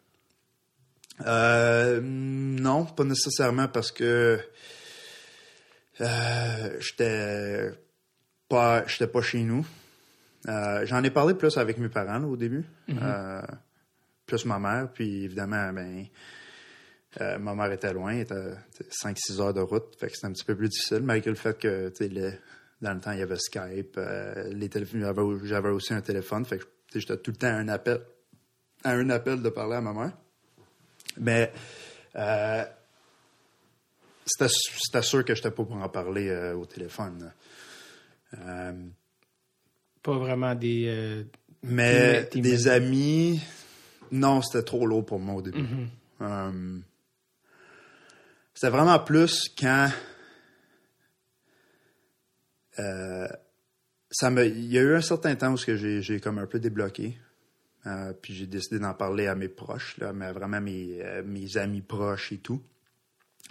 [1.27, 4.39] Euh, non, pas nécessairement parce que
[6.01, 7.71] euh, j'étais
[8.49, 9.67] pas j'étais pas chez nous.
[10.49, 13.43] Euh, J'en ai parlé plus avec mes parents là, au début, Euh,
[14.27, 16.07] plus ma mère, puis évidemment ben
[17.41, 18.55] ma mère était loin, elle était
[18.91, 21.59] 5-6 heures de route, fait que c'était un petit peu plus difficile, malgré le fait
[21.59, 21.93] que
[22.81, 23.99] dans le temps il y avait Skype,
[24.53, 26.65] les téléphones, j'avais- aussi un téléphone, fait que
[26.99, 28.01] j'étais tout le temps à un appel,
[28.85, 30.13] à un appel de parler à ma mère.
[31.19, 31.53] Mais
[32.17, 32.65] euh,
[34.27, 37.33] c'était sûr que j'étais pas pour en parler euh, au téléphone.
[38.39, 38.73] Euh,
[40.03, 40.85] Pas vraiment des.
[40.89, 41.25] euh,
[41.63, 43.41] mais des amis,
[44.13, 45.67] non, c'était trop lourd pour moi au début.
[46.23, 46.79] Euh,
[48.55, 49.91] c'était vraiment plus quand
[54.11, 56.59] ça me, il y a eu un certain temps où j'ai, j'ai comme un peu
[56.59, 57.17] débloqué.
[57.87, 61.57] Euh, puis j'ai décidé d'en parler à mes proches, là, mais vraiment mes, euh, mes
[61.57, 62.63] amis proches et tout.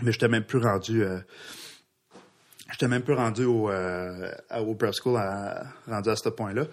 [0.02, 1.04] Mais j'étais même plus rendu.
[1.04, 1.20] Euh,
[2.72, 6.66] j'étais même plus rendu au, euh, au prep school, à- rendu à ce point-là.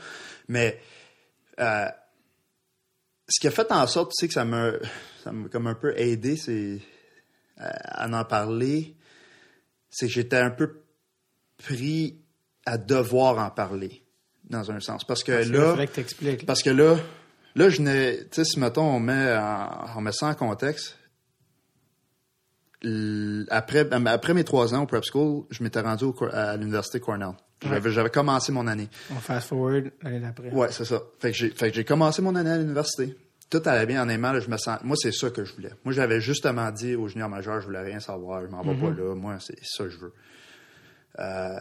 [0.48, 0.80] Mais
[1.60, 1.86] euh,
[3.28, 4.72] ce qui a fait en sorte, tu sais, que ça m'a,
[5.24, 6.80] ça m'a comme un peu aidé, c'est
[7.58, 8.94] à, à en parler,
[9.90, 10.82] c'est que j'étais un peu
[11.58, 12.20] pris
[12.66, 14.04] à devoir en parler,
[14.44, 15.04] dans un sens.
[15.04, 15.76] Parce que parce là, que
[16.46, 16.96] parce que là,
[17.54, 20.96] là, je n'ai, tu sais, si mettons, on met, en- on met ça en contexte,
[23.50, 27.32] après, après mes trois ans au prep school, je m'étais rendu au à l'université Cornell.
[27.62, 28.88] J'avais, commencé mon année.
[29.10, 30.50] On fast forward l'année d'après.
[30.50, 31.00] Ouais, c'est ça.
[31.18, 33.16] Fait que j'ai, commencé mon année à l'université.
[33.48, 35.70] Tout allait bien, honnêtement, là, je me sens, moi, c'est ça que je voulais.
[35.84, 38.90] Moi, j'avais justement dit aux juniors majeurs, je voulais rien savoir, je m'en vais pas
[38.90, 40.12] là, moi, c'est ça que je veux.
[41.18, 41.58] Euh,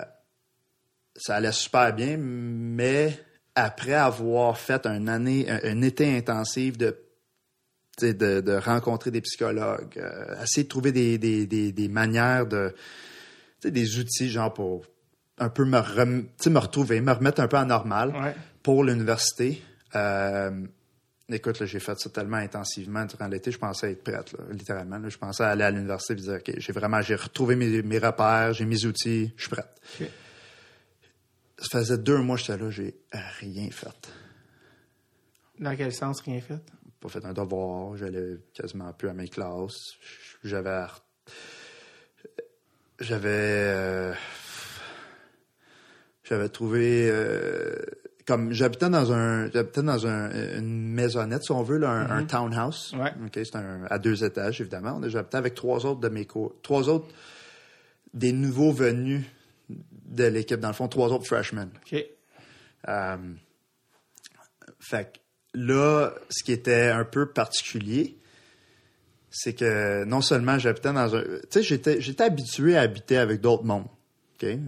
[1.16, 3.18] ça allait super bien, mais
[3.54, 7.05] après avoir fait un année, un, un été intensif de,
[8.02, 12.74] de, de rencontrer des psychologues, euh, essayer de trouver des, des, des, des manières de,
[13.64, 14.86] des outils, genre pour
[15.38, 18.36] un peu me, rem- me retrouver, me remettre un peu en normal Ouais.
[18.64, 19.62] pour l'université.
[19.96, 20.66] Euh,
[21.30, 24.98] écoute, là, j'ai fait ça tellement intensivement durant l'été, je pensais être prête, là, littéralement.
[24.98, 25.10] là.
[25.10, 28.54] je pensais aller à l'université et dire, OK, j'ai vraiment, j'ai retrouvé mes, mes repères,
[28.54, 29.82] j'ai mes outils, je suis prête.
[31.58, 32.96] Ça faisait deux mois que j'étais là, j'ai
[33.40, 34.12] rien fait.
[35.60, 36.60] Dans quel sens, rien fait?
[37.06, 39.94] Pas fait un devoir, j'allais quasiment plus à mes classes.
[40.44, 40.86] J'avais.
[43.00, 43.30] J'avais.
[43.30, 44.14] euh,
[46.24, 47.08] j'avais trouvé.
[47.12, 47.76] euh,
[48.26, 52.26] comme j'habitais dans un j'habitais dans un, une maisonnette si on veut là, un, un
[52.26, 53.12] townhouse Ouais.
[53.24, 56.90] ok c'est un à deux étages évidemment j'habitais avec trois autres de mes co trois
[56.90, 57.08] autres
[58.16, 59.24] des nouveaux venus
[59.70, 62.04] de l'équipe dans le fond trois autres freshmen OK.
[62.88, 63.18] euh,
[64.80, 65.20] fait que
[65.56, 68.18] là, ce qui était un peu particulier,
[69.32, 71.22] c'est que non seulement j'habitais dans un.
[71.24, 73.88] Tu sais, j'étais, j'étais habitué à habiter avec d'autres mondes.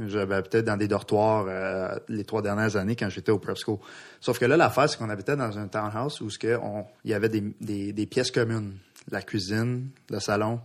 [0.07, 3.77] J'avais habité dans des dortoirs euh, les trois dernières années quand j'étais au prep school.
[4.22, 7.11] Sauf que là, l'affaire, c'est qu'on habitait dans un townhouse où ce que on- il
[7.11, 8.77] y avait des, des, des pièces communes.
[9.11, 10.59] La cuisine, le salon,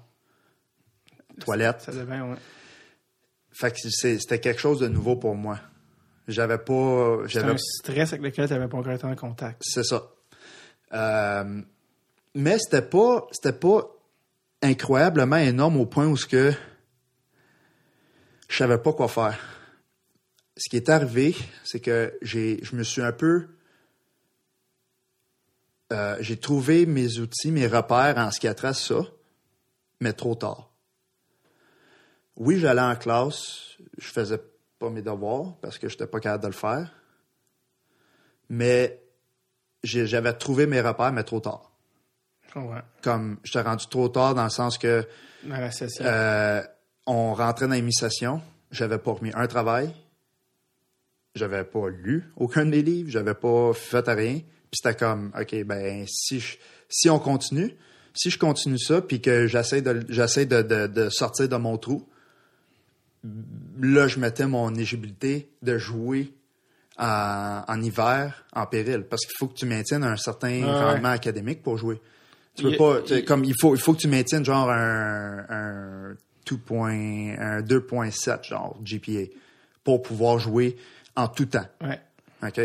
[1.40, 1.82] toilette.
[1.82, 2.36] Ça devait, ouais.
[3.52, 5.58] Fait que c'est- c'était quelque chose de nouveau pour moi.
[6.28, 7.18] J'avais pas.
[7.24, 9.62] C'est J'avais un stress avec lequel tu n'avais pas encore été en contact.
[9.64, 10.10] C'est ça.
[10.92, 11.62] Euh,
[12.34, 13.90] mais c'était pas, c'était pas
[14.62, 16.52] incroyablement énorme au point où ce que
[18.48, 19.38] je savais pas quoi faire.
[20.56, 21.34] Ce qui est arrivé,
[21.64, 23.48] c'est que j'ai, je me suis un peu,
[25.92, 29.00] euh, j'ai trouvé mes outils, mes repères en ce qui a trait à ça,
[30.00, 30.70] mais trop tard.
[32.36, 34.40] Oui, j'allais en classe, je faisais
[34.82, 36.90] pas mes devoirs parce que j'étais pas capable de le faire,
[38.48, 39.00] mais
[39.84, 41.70] j'avais trouvé mes repères, mais trop tard.
[42.54, 42.84] Je.
[43.02, 45.06] Comme j'étais rendu trop tard dans le sens que
[46.04, 46.62] euh,
[47.06, 49.94] on rentrait dans l'émission, j'avais pas remis un travail,
[51.34, 54.40] j'avais pas lu aucun de mes livres, j'avais pas fait à rien.
[54.70, 57.74] Puis c'était comme, ok, ben si je- si on continue,
[58.14, 61.78] si je continue ça, puis que j'essaie de j'essaie de, de, de sortir de mon
[61.78, 62.06] trou,
[63.80, 66.32] là je mettais mon éligibilité de jouer
[66.98, 70.84] en, en hiver en péril, parce qu'il faut que tu maintiennes un certain Ah ouais.
[70.92, 72.00] rendement académique pour jouer.
[72.54, 74.44] Tu peux Il- pas, tu sais, il- comme il faut, il faut que tu maintiennes
[74.44, 76.16] genre un, un
[76.46, 79.30] 2 point- un 2.7 genre GPA
[79.84, 80.76] pour pouvoir jouer
[81.16, 81.66] en tout temps.
[81.82, 82.00] ouais.
[82.46, 82.58] OK?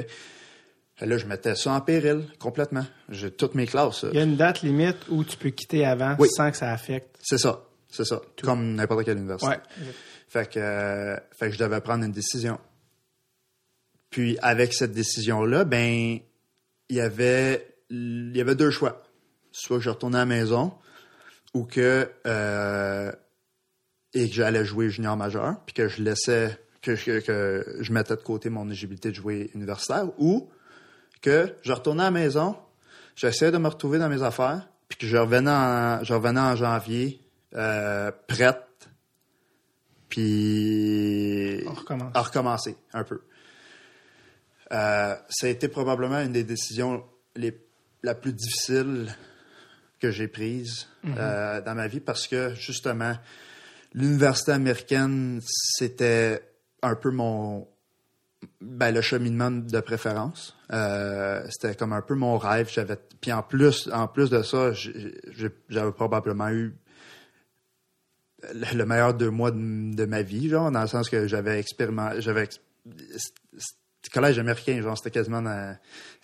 [1.00, 2.84] Et là, je mettais ça en péril, complètement.
[3.10, 4.04] J'ai toutes mes classes.
[4.12, 6.28] Il y a une date limite où tu peux quitter avant Oui.
[6.32, 7.16] sans que ça affecte.
[7.22, 7.62] C'est ça.
[7.88, 8.20] C'est ça.
[8.42, 9.48] Comme n'importe quelle université.
[9.52, 9.60] Ouais.
[10.28, 12.60] Fait que, euh, fait que je devais prendre une décision.
[14.10, 16.20] Puis avec cette décision-là, ben
[16.90, 19.04] il y avait y avait deux choix.
[19.52, 20.74] Soit que je retournais à la maison
[21.54, 23.12] ou que euh,
[24.14, 28.22] et que j'allais jouer junior majeur, puis que je laissais que que je mettais de
[28.22, 30.50] côté mon éligibilité de jouer universitaire, ou
[31.22, 32.56] que je retournais à la maison,
[33.16, 36.56] j'essayais de me retrouver dans mes affaires, puis que je revenais en, je revenais en
[36.56, 37.22] janvier
[37.56, 38.67] euh, prête,
[40.10, 42.12] puis recommence.
[42.14, 43.22] à recommencer un peu.
[44.72, 47.04] Euh, ça a été probablement une des décisions
[47.36, 47.58] les,
[48.04, 49.16] la plus difficile
[50.00, 53.16] que j'ai prise euh, dans ma vie parce que justement
[53.94, 56.42] l'université américaine c'était
[56.84, 57.68] un peu mon
[58.62, 60.56] ben, le cheminement de préférence.
[60.72, 62.70] Euh, c'était comme un peu mon rêve.
[62.72, 66.76] J'avais puis en plus en plus de ça, j'avais probablement eu
[68.54, 71.60] le le meilleur deux mois de, de ma vie, genre, dans le sens que j'avais
[71.60, 72.48] expérimenté, j'avais,
[74.14, 75.76] collège américain, genre, c'était quasiment dans-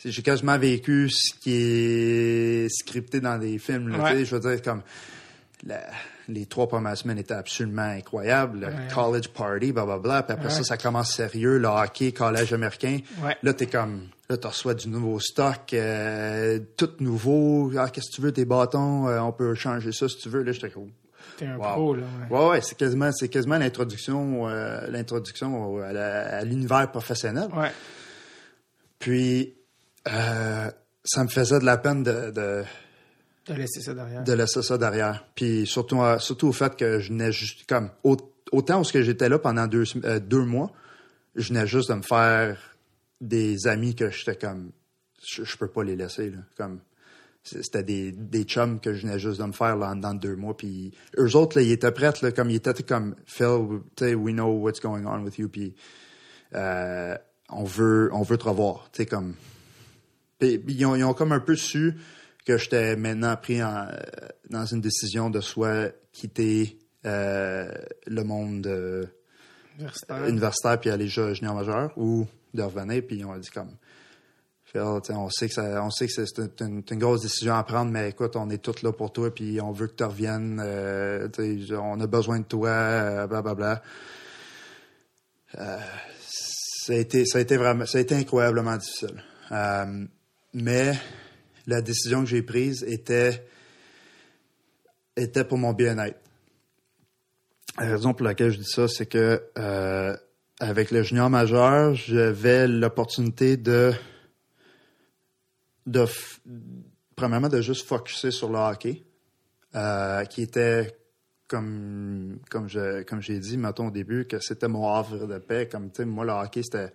[0.04, 4.24] j'ai quasiment vécu ce qui est scripté dans des films, là, Ouais.
[4.26, 4.82] je veux dire, comme,
[5.66, 5.84] la-
[6.30, 8.74] les trois premières semaines étaient absolument incroyables, le Ouais.
[8.94, 10.52] college party, blablabla, puis après Ouais.
[10.54, 13.36] ça, ça commence sérieux, le hockey, collège américain, Ouais.
[13.44, 18.16] là, t'es comme, là, tu reçois du nouveau stock, euh, tout nouveau, ah, qu'est-ce que
[18.16, 20.90] tu veux, tes bâtons, euh, on peut changer ça si tu veux, là, j'étais comme,
[21.38, 21.64] T'es un Wow.
[21.74, 22.04] pro, là.
[22.30, 22.38] ouais.
[22.38, 27.50] Ouais, ouais, c'est quasiment, c'est quasiment l'introduction, euh, l'introduction à, l'univers professionnel.
[27.56, 27.72] Ouais.
[29.00, 29.56] Puis,
[30.08, 30.70] euh,
[31.04, 32.64] ça me faisait de la peine de, de,
[33.54, 34.24] laissé ça derrière.
[34.24, 35.26] de laisser ça derrière.
[35.36, 38.18] Puis surtout, euh, surtout au fait que je venais juste comme au-
[38.52, 40.72] autant où ce que j'étais là pendant deux, euh, deux mois,
[41.36, 42.58] je venais juste de me faire
[43.20, 44.72] des amis que j'étais comme,
[45.26, 46.80] je, je peux pas les laisser là, comme.
[47.44, 50.56] C'était des, des chums que je venais juste de me faire là, dans deux mois.
[50.56, 54.16] Puis eux autres, là, ils étaient prêts, là, comme ils étaient comme Phil, tu sais,
[54.16, 55.50] we know what's going on with you.
[55.50, 55.76] Puis
[56.56, 57.18] euh,
[57.50, 58.90] on veut, on veut te revoir.
[58.94, 59.36] Tu sais, comme.
[60.40, 61.96] Puis, puis ils, ont, ils ont comme un peu su
[62.46, 63.98] que j'étais maintenant pris en, euh,
[64.50, 67.72] dans une décision de soit quitter euh,
[68.08, 69.06] le monde euh,
[69.76, 70.28] Universitaire.
[70.28, 73.04] universitaire puis aller jouer junior majeur ou de revenir.
[73.06, 73.72] Puis ils ont dit comme.
[74.76, 78.36] On sait que ça, on sait que c'est une, grosse décision à prendre, mais écoute,
[78.36, 80.60] on est tous là pour toi, puis on veut que tu reviennes.
[80.64, 81.28] euh,
[81.80, 83.84] on a besoin de toi, euh, blablabla.
[85.60, 85.78] Euh,
[86.86, 89.24] ça a été, ça a été vraiment, ça a été incroyablement difficile.
[89.52, 90.06] Euh,
[90.54, 90.94] mais
[91.68, 93.46] la décision que j'ai prise était,
[95.16, 96.20] était pour mon bien-être.
[97.80, 100.16] La raison pour laquelle je dis ça, c'est que euh,
[100.60, 103.94] avec le junior majeur, j'avais l'opportunité de,
[105.86, 106.40] de f-
[107.16, 109.04] premièrement de juste focuser sur le hockey,
[109.76, 110.96] euh, qui était
[111.48, 115.68] comme comme je comme j'ai dit mettons au début que c'était mon havre de paix
[115.70, 116.92] comme tu sais moi le hockey c'était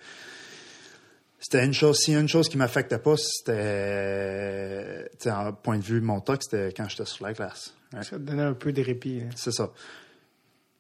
[1.39, 5.85] c'était une chose si une chose qui m'affectait pas c'était tu sais en point de
[5.85, 8.02] vue mon toc c'était quand j'étais sur la glace hein.
[8.02, 9.20] Ça te donnait un peu de répit.
[9.24, 9.28] hein.
[9.36, 9.70] c'est ça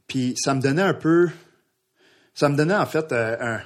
[0.06, 1.28] puis ça me donnait un peu
[2.34, 3.60] ça me donnait en fait euh, un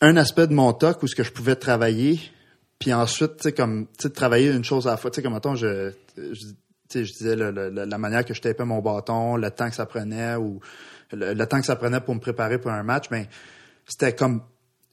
[0.00, 2.20] un aspect de mon toc où ce que je pouvais travailler
[2.84, 5.22] puis ensuite tu sais comme tu sais travailler une chose à la fois tu sais
[5.22, 6.54] comme mettons je, je tu
[6.90, 9.70] sais, je disais le- le- le- la manière que je tapais mon bâton, le temps
[9.70, 10.60] que ça prenait ou
[11.12, 13.24] le, le temps que ça prenait pour me préparer pour un match, ben
[13.88, 14.42] c'était comme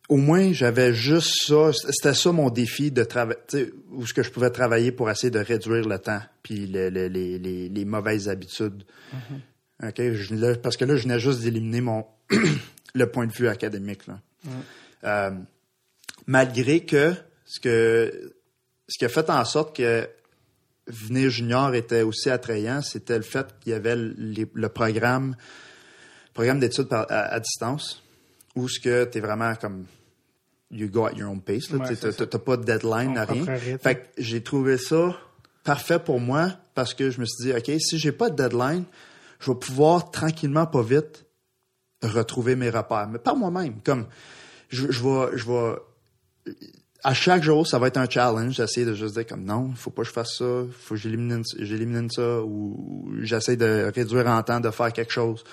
[0.08, 3.40] au moins j'avais juste ça, c'était ça mon défi de travailler,
[3.92, 7.08] où ce que je pouvais travailler pour essayer de réduire le temps puis le- le-
[7.08, 8.84] les, les, les mauvaises habitudes.
[9.82, 12.06] Je- là, parce que là je venais juste d'éliminer mon
[12.96, 14.20] le point de vue académique là.
[15.04, 15.32] Euh,
[16.26, 17.14] malgré que
[17.54, 18.34] ce que
[18.88, 20.08] ce qui a fait en sorte que
[20.88, 25.36] venir junior était aussi attrayant, c'était le fait qu'il y avait les- le programme,
[26.34, 28.04] programme d'études à, à distance,
[28.56, 29.86] où ce que t'es vraiment comme
[30.72, 33.46] you go at your own pace, là, Ouais, t'as pas de deadline, Ton rien.
[33.78, 35.18] Fait que j'ai trouvé ça
[35.64, 38.84] parfait pour moi parce que je me suis dit, ok, si j'ai pas de deadline,
[39.40, 41.26] je vais pouvoir tranquillement, pas vite,
[42.02, 44.08] retrouver mes repères, mais par moi-même, comme
[44.70, 45.76] je, je vais, je vais
[47.04, 48.56] à chaque jour, ça va être un challenge.
[48.56, 51.02] J'essaie de juste dire comme non, il faut pas que je fasse ça, faut que
[51.02, 55.44] j'élimine, ça, ou j'essaie de réduire en temps de faire quelque chose.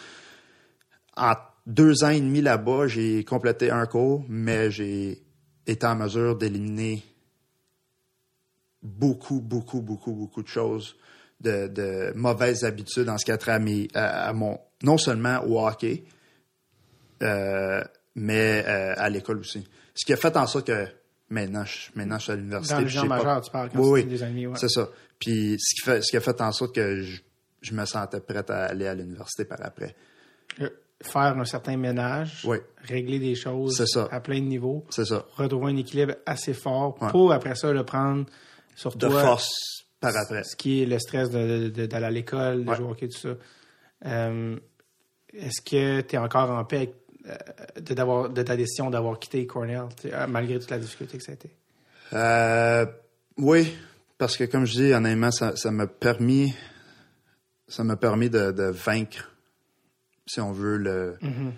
[1.16, 1.34] En
[1.66, 5.22] deux ans et demi là-bas, j'ai complété un cours, mais j'ai
[5.66, 7.02] été en mesure d'éliminer
[8.82, 10.96] beaucoup, beaucoup, beaucoup, beaucoup de choses,
[11.40, 13.88] de, mauvaises habitudes en ce qui a trait à, mes-
[14.34, 16.04] mon, non seulement au hockey,
[17.22, 17.82] euh,
[18.14, 19.66] mais euh, à l'école aussi.
[19.94, 20.86] Ce qui a fait en sorte que
[21.30, 22.74] Maintenant, je, maintenant, je suis à l'université.
[22.74, 24.04] Dans le genre pas- majeur, tu parles quand Oui, oui.
[24.06, 24.46] des amis.
[24.46, 24.56] Ouais.
[24.56, 24.88] C'est ça.
[25.18, 27.20] Puis ce qui, fait, ce qui a fait en sorte que je,
[27.60, 29.94] je me sentais prête à aller à l'université par après.
[30.60, 30.70] Euh,
[31.02, 32.56] Faire un certain ménage, Oui.
[32.82, 34.08] régler des choses ça.
[34.10, 35.24] à plein de niveaux, C'est ça.
[35.36, 37.10] retrouver un équilibre assez fort Ouais.
[37.10, 38.26] pour après ça le prendre
[38.74, 39.20] sur De toi.
[39.22, 40.42] force par après.
[40.44, 42.76] Ce qui est le stress de- de- d'aller à l'école, de Ouais.
[42.76, 43.34] jouer au hockey, tout ça.
[44.06, 44.56] Euh,
[45.34, 46.94] Est-ce que tu es encore en paix avec,
[47.80, 51.32] de, d'avoir- de ta décision d'avoir quitté Cornell, euh, malgré toute la difficulté que ça
[51.32, 51.50] a été?
[52.12, 52.86] Euh,
[53.36, 53.76] oui,
[54.16, 56.54] parce que comme je dis, honnêtement, ça ça m'a permis,
[57.68, 59.30] ça m'a permis de, de vaincre,
[60.26, 61.52] si on veut, le, Mm-hmm.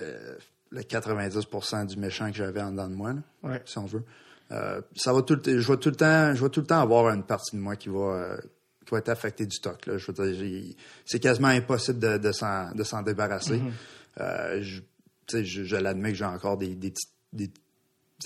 [0.00, 0.36] euh,
[0.70, 3.62] le 90% du méchant que j'avais en dedans de moi, là, Ouais.
[3.66, 4.02] si on veut.
[4.50, 7.08] Euh, ça va tout, je vais tout le temps, je vais tout le temps avoir
[7.14, 8.36] une partie de moi qui va, euh,
[8.84, 9.84] qui va être affectée du stock.
[9.86, 9.96] Là.
[9.98, 13.54] Je veux dire, j'ai- c'est quasiment impossible de, de s'en, de s'en débarrasser.
[13.60, 13.70] Euh,
[14.18, 14.80] je,
[15.28, 16.92] sais, je, je l'admets que j'ai encore des, des,
[17.32, 17.50] des,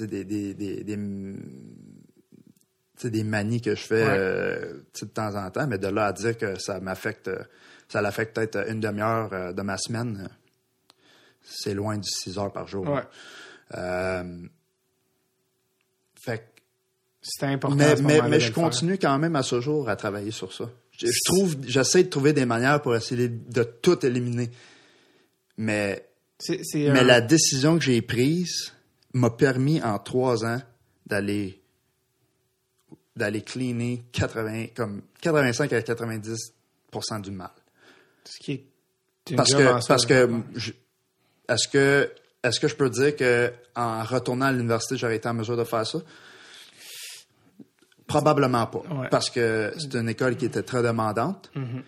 [0.01, 0.85] des, des,
[3.05, 4.17] des, manies que je fais Ouais.
[4.19, 7.39] euh, de temps en temps, mais de là à dire que ça m'affecte, euh,
[7.89, 10.95] ça l'affecte peut-être une demi-heure euh, de ma semaine, euh,
[11.43, 12.89] c'est loin du 6 heures par jour.
[12.89, 13.03] Ouais.
[13.77, 14.39] Euh,
[16.21, 16.61] fait que
[17.23, 17.77] C'était important.
[17.77, 20.69] mais, mais, mais je continue quand même à ce jour à travailler sur ça.
[20.99, 24.51] Je, je trouve, j'essaie de trouver des manières pour essayer de tout éliminer.
[25.59, 26.09] Mais,
[26.39, 28.73] c'est mais la décision que j'ai prise
[29.15, 30.61] m'a permis en trois ans
[31.07, 31.63] d'aller
[33.15, 37.51] d'aller cleaner 80 comme 85 à 90% du mal.
[38.25, 40.29] ce qui est Parce que parce que
[41.49, 42.13] est-ce que
[42.43, 45.65] est-ce que je peux dire que en retournant à l'université j'aurais été en mesure de
[45.65, 45.99] faire ça?
[48.07, 49.09] Probablement pas, Ouais.
[49.11, 51.51] parce que c'est une école qui était très demandante.
[51.57, 51.83] Mm-hmm.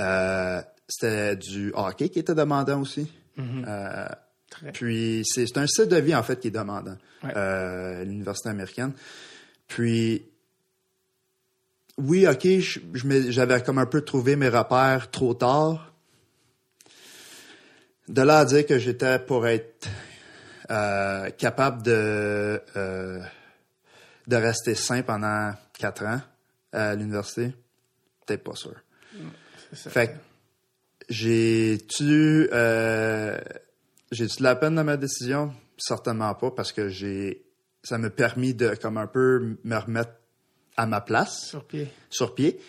[0.00, 3.10] Euh, c'était du hockey qui était demandant aussi.
[3.38, 3.64] Mm-hmm.
[3.66, 4.08] Euh,
[4.72, 6.96] puis c'est un style de vie en fait qui est demandant.
[7.22, 7.32] Ouais.
[7.36, 8.92] Euh, l'université américaine.
[9.68, 10.26] Puis
[11.98, 12.46] oui, ok,
[13.28, 15.92] j'avais comme un peu trouvé mes repères trop tard.
[18.08, 19.88] De là à dire que j'étais pour être
[20.70, 23.20] euh, capable de euh,
[24.26, 26.20] de rester sain pendant quatre ans
[26.72, 27.52] à l'université,
[28.26, 28.74] peut-être pas sûr.
[29.70, 29.90] C'est ça.
[29.90, 30.16] Fait
[31.10, 33.38] j'ai-tu euh,
[34.12, 35.52] j'ai-tu de la peine dans ma décision?
[35.76, 37.44] Certainement pas, parce que j'ai
[37.82, 40.12] ça m'a permis de comme un peu me remettre
[40.76, 41.88] à ma place Sur pied.
[42.10, 42.60] sur pied.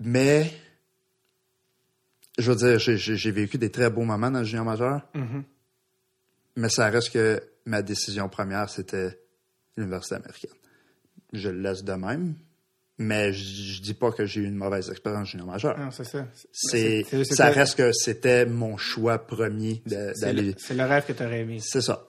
[0.00, 0.52] Mais
[2.38, 5.02] je veux dire, j'ai- j'ai j'ai vécu des très beaux moments dans le junior majeur.
[5.14, 5.44] Mhm.
[6.56, 9.18] Mais ça reste que ma décision première, c'était
[9.76, 10.50] l'université américaine.
[11.32, 12.34] Je le laisse de même.
[13.02, 15.78] Mais je, je dis pas que j'ai eu une mauvaise expérience junior majeur.
[15.78, 16.26] Non, c'est ça.
[16.52, 20.54] C'est, ça reste que c'était mon choix premier de- C'est le, d'aller.
[20.58, 22.04] c'est le rêve que tu aurais aimé C'est ça.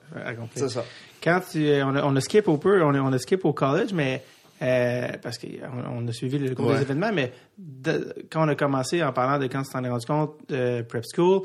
[0.54, 0.84] C'est ça.
[1.24, 3.42] Quand tu, euh, on, a, on a skip au peu, on a, on a skip
[3.46, 4.22] au college, mais
[4.60, 5.46] euh, parce qu'on
[5.90, 6.76] on a suivi le cours Ouais.
[6.76, 9.88] des événements, mais de- quand on a commencé en parlant de quand tu t'en es
[9.88, 11.42] rendu compte de prep school,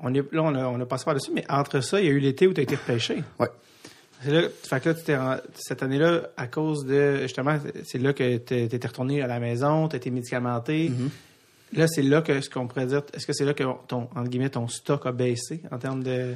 [0.00, 2.12] on est, là, on a, on a passé par-dessus, mais entre ça, il y a
[2.12, 3.22] eu l'été où tu as été repêché.
[3.38, 3.46] Ouais.
[4.22, 7.98] C'est là, fait que là, tu t'es ren- cette année-là, à cause de, justement, c'est
[7.98, 10.88] là que tu étais retourné à la maison, tu été médicamenté.
[10.90, 11.78] Mm-hmm.
[11.78, 14.24] Là, c'est là que, ce qu'on pourrait dire, est-ce que c'est là que ton, entre
[14.28, 16.34] guillemets, ton stock a baissé en termes de,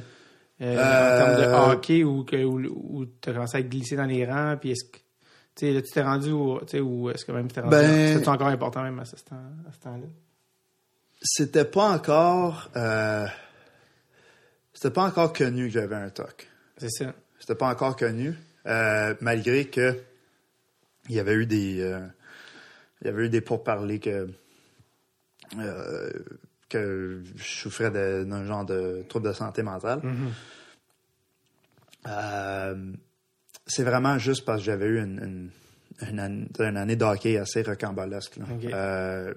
[0.61, 4.05] euh, en termes de Euh, hockey ou que, où, tu as commencé à glisser dans
[4.05, 7.55] les rangs, puis est-ce que, là, tu t'es rendu où, ou est-ce que même tu
[7.55, 9.35] t'es rendu, Ben- c'était encore important même à ce temps,
[9.83, 10.05] temps-là?
[11.21, 13.25] C'était pas encore, euh,
[14.73, 16.47] c'était pas encore connu que j'avais un TOC.
[16.77, 17.13] C'est ça.
[17.43, 18.33] C'était pas encore connu,
[18.67, 19.99] euh, malgré que
[21.09, 21.99] il y avait eu des, euh,
[23.01, 24.29] il y avait eu des pourparlers que
[25.59, 26.09] euh,
[26.69, 29.99] que je souffrais d'un genre de trouble de santé mentale.
[32.07, 32.93] Euh,
[33.67, 35.51] c'est vraiment juste parce que j'avais eu une,
[36.01, 38.37] une, une année, une année de hockey assez rocambolesque.
[38.37, 38.45] là.
[38.73, 39.33] Euh,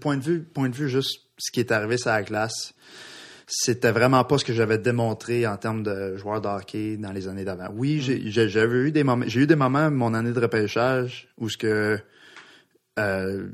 [0.00, 2.72] point de vue, point de vue juste ce qui est arrivé sur la glace,
[3.50, 7.26] c'était vraiment pas ce que j'avais démontré en termes de joueur de hockey dans les
[7.28, 7.68] années d'avant.
[7.72, 11.28] Oui, j'ai- j'ai- j'avais eu des moments, j'ai eu des moments mon année de repêchage
[11.38, 11.98] où ce que
[12.98, 13.48] euh,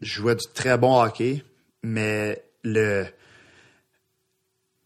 [0.00, 1.42] je jouais du très bon hockey,
[1.82, 3.06] mais le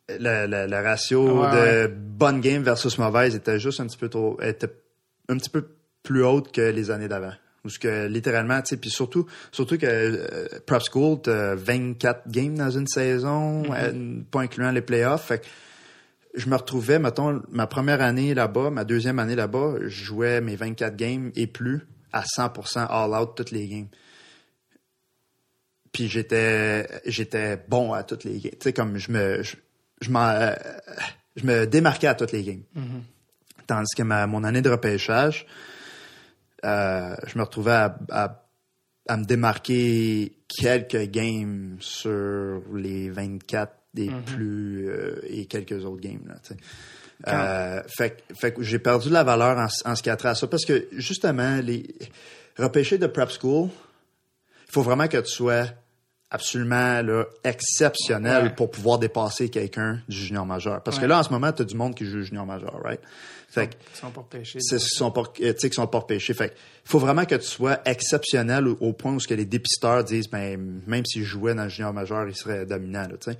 [0.08, 1.88] le, le- le ratio Ouais, de ouais.
[1.88, 4.68] bonne game versus mauvaise était juste un petit peu trop était
[5.28, 5.66] un petit peu
[6.02, 7.32] plus haute que les années d'avant.
[7.64, 12.28] Où ce que littéralement, tu sais, puis surtout, surtout que euh, Prep School, t'as 24
[12.28, 15.26] games dans une saison, euh, pas incluant les playoffs.
[15.26, 15.46] Fait que
[16.34, 20.56] je me retrouvais, mettons, ma première année là-bas, ma deuxième année là-bas, je jouais mes
[20.56, 23.88] 24 games et plus à 100% all-out toutes les games.
[25.92, 28.52] Puis j'étais j'étais bon à toutes les games.
[28.52, 29.56] Tu sais, comme je me je,
[30.00, 30.54] je euh,
[31.36, 32.62] je me démarquais à toutes les games.
[33.66, 35.46] Tandis que ma, mon année de repêchage,
[36.64, 38.44] euh, je me retrouvais à, à,
[39.08, 46.22] à me démarquer quelques games sur les 24 des plus euh, et quelques autres games.
[46.26, 46.36] Là.
[47.28, 50.16] Euh, fait, que- fait que j'ai perdu de la valeur en, en ce qui a
[50.16, 51.86] trait à ça parce que justement, les
[52.58, 53.68] repêcher de prep school,
[54.66, 55.66] il faut vraiment que tu sois
[56.32, 58.50] absolument là, exceptionnel Ouais.
[58.54, 60.82] pour pouvoir dépasser quelqu'un du junior majeur.
[60.82, 63.00] Parce que là, en ce moment, tu as du monde qui joue junior majeur, right?
[63.48, 64.58] Fait que Ils sont pas repêchés.
[64.62, 66.32] c'est sont pas, tu sais, sont pas repêchés.
[66.32, 66.54] Fait que
[66.84, 70.30] faut vraiment que tu sois exceptionnel au, au point où ce que les dépisteurs disent,
[70.30, 73.38] ben, même s'ils jouaient dans le junior majeur, ils seraient dominants, tu sais.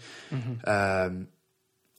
[0.69, 1.09] Euh,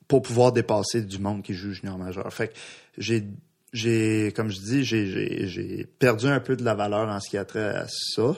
[0.07, 2.32] pour pouvoir dépasser du monde qui joue junior majeur.
[2.32, 2.53] Fait que
[2.99, 3.24] j'ai,
[3.72, 7.38] j'ai, comme je dis, j'ai, j'ai perdu un peu de la valeur en ce qui
[7.40, 8.36] a trait à ça,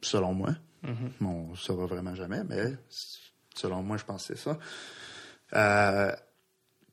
[0.00, 0.50] selon moi.
[1.20, 2.76] Bon, on saura vraiment jamais, mais
[3.54, 4.58] selon moi, je pense que c'est ça.
[5.54, 6.12] Euh,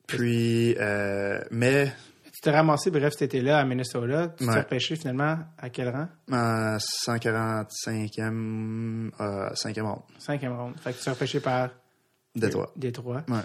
[0.06, 1.92] puis, euh, mais
[2.32, 4.28] Tu t'es ramassé, bref, cet été-là à Minnesota.
[4.38, 6.08] Tu t'es repêché finalement à quel rang?
[6.30, 10.74] en 145e, euh, 5e ronde, Cinquième ronde.
[10.80, 11.70] Fait que tu t'es repêché par
[12.34, 12.72] Détroit.
[12.76, 13.22] Détroit.
[13.28, 13.40] Ouais.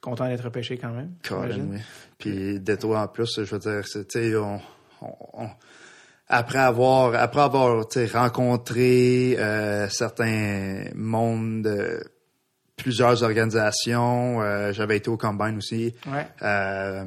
[0.00, 1.14] Content d'être repêché quand même.
[1.22, 1.70] Colin, j'imagine.
[1.74, 1.80] oui.
[2.18, 4.60] Puis Détroit en plus, je veux dire, tu sais, on,
[5.02, 5.50] on- on-
[6.28, 12.00] après avoir, après avoir, rencontré euh, certains mondes, de
[12.76, 15.94] plusieurs organisations, euh, j'avais été au Combine aussi.
[16.06, 16.26] Ouais.
[16.42, 17.04] Euh,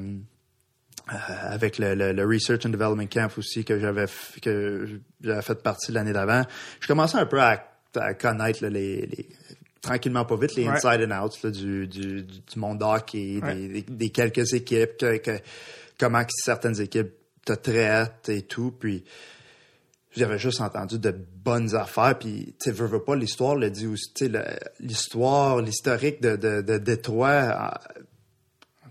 [1.11, 1.13] euh,
[1.49, 4.05] avec le, le- le Research and Development Camp aussi que j'avais
[4.41, 4.87] que
[5.21, 6.43] j'avais fait partie l'année d'avant.
[6.79, 7.63] Je commençais un peu à,
[7.95, 9.29] à connaître là, les, les-
[9.81, 10.73] tranquillement pas vite les Ouais.
[10.75, 13.55] inside and outs là, du, du, du monde hockey, Ouais.
[13.55, 15.39] des, des- des quelques équipes, que, que-
[15.99, 17.11] comment certaines équipes
[17.45, 18.71] te traitent et tout.
[18.71, 19.03] Puis
[20.11, 22.17] j'avais juste entendu de bonnes affaires.
[22.17, 24.13] Puis tu sais, veux, veux pas, l'histoire le dit aussi.
[24.13, 24.31] Tu
[24.79, 27.73] l'histoire, l'historique de, de, de Détroit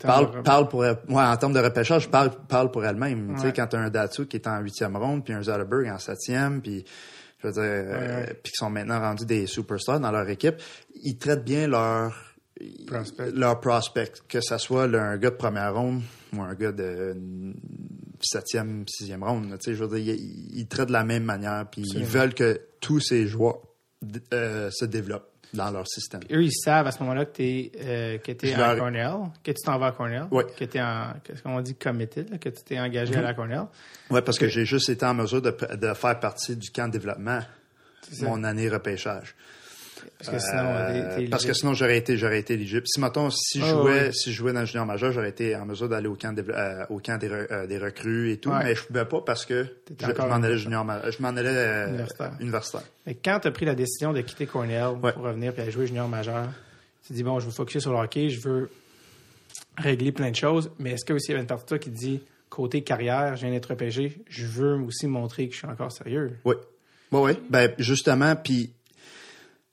[0.00, 3.34] de parle, parle pour ouais, en termes de repêchage, parle, parle pour elle-même.
[3.36, 5.88] Tu sais, quand tu as un Datsu qui est en huitième ronde, puis un Zalberg
[5.88, 6.84] en septième, puis
[7.38, 10.56] je veux dire, euh, puis qui sont maintenant rendus des superstars dans leur équipe,
[11.02, 12.14] ils traitent bien leur
[12.86, 13.30] Prospect.
[13.32, 16.02] leur prospect, que ça soit là, un gars de première ronde
[16.34, 17.16] ou un gars de
[18.22, 19.56] septième, sixième ronde.
[19.64, 23.00] je veux dire, ils, ils traitent de la même manière, puis ils veulent que tous
[23.00, 23.58] ces joueurs
[24.32, 26.20] euh, se développent dans leur système.
[26.30, 29.62] Eux, ils savent à ce moment-là que tu euh, que Je à Cornell, que tu
[29.64, 30.44] t'en vas à Cornell, Ouais.
[30.56, 33.34] que tu es en, qu'est-ce qu'on dit, committed, là, que tu t'es engagé à la
[33.34, 33.64] Cornell.
[34.10, 36.92] Ouais, parce que j'ai juste été en mesure de, de faire partie du camp de
[36.92, 37.40] développement
[38.22, 39.34] mon année repêchage.
[40.18, 42.82] Parce que sinon, Euh, parce que sinon j'aurais été j'aurais été éligible.
[42.86, 44.12] Si mettons si je Ah, jouais ouais.
[44.12, 46.44] si je jouais dans le junior majeur, j'aurais été en mesure d'aller au camp de
[46.48, 48.64] euh, au camp des, re- euh, des recrues et tout, Ouais.
[48.64, 49.66] mais je pouvais pas parce que
[49.98, 50.58] je, m'en allais universitaire.
[50.58, 52.32] junior ma- je m'en allais euh, Universitaire.
[52.40, 52.82] universitaire.
[53.06, 55.12] Mais quand tu as pris la décision de quitter Cornell Ouais.
[55.12, 56.48] pour revenir et aller jouer junior majeur,
[57.02, 58.70] tu te dis, bon, je veux focuser sur le hockey, je veux
[59.78, 62.20] régler plein de choses, mais est-ce qu'il y a une partie de toi qui dit,
[62.48, 66.36] côté carrière, je viens d'être repêché, je veux aussi montrer que je suis encore sérieux?
[66.44, 66.54] Oui.
[67.12, 67.32] Oui, oui.
[67.48, 68.70] Ben, justement, puis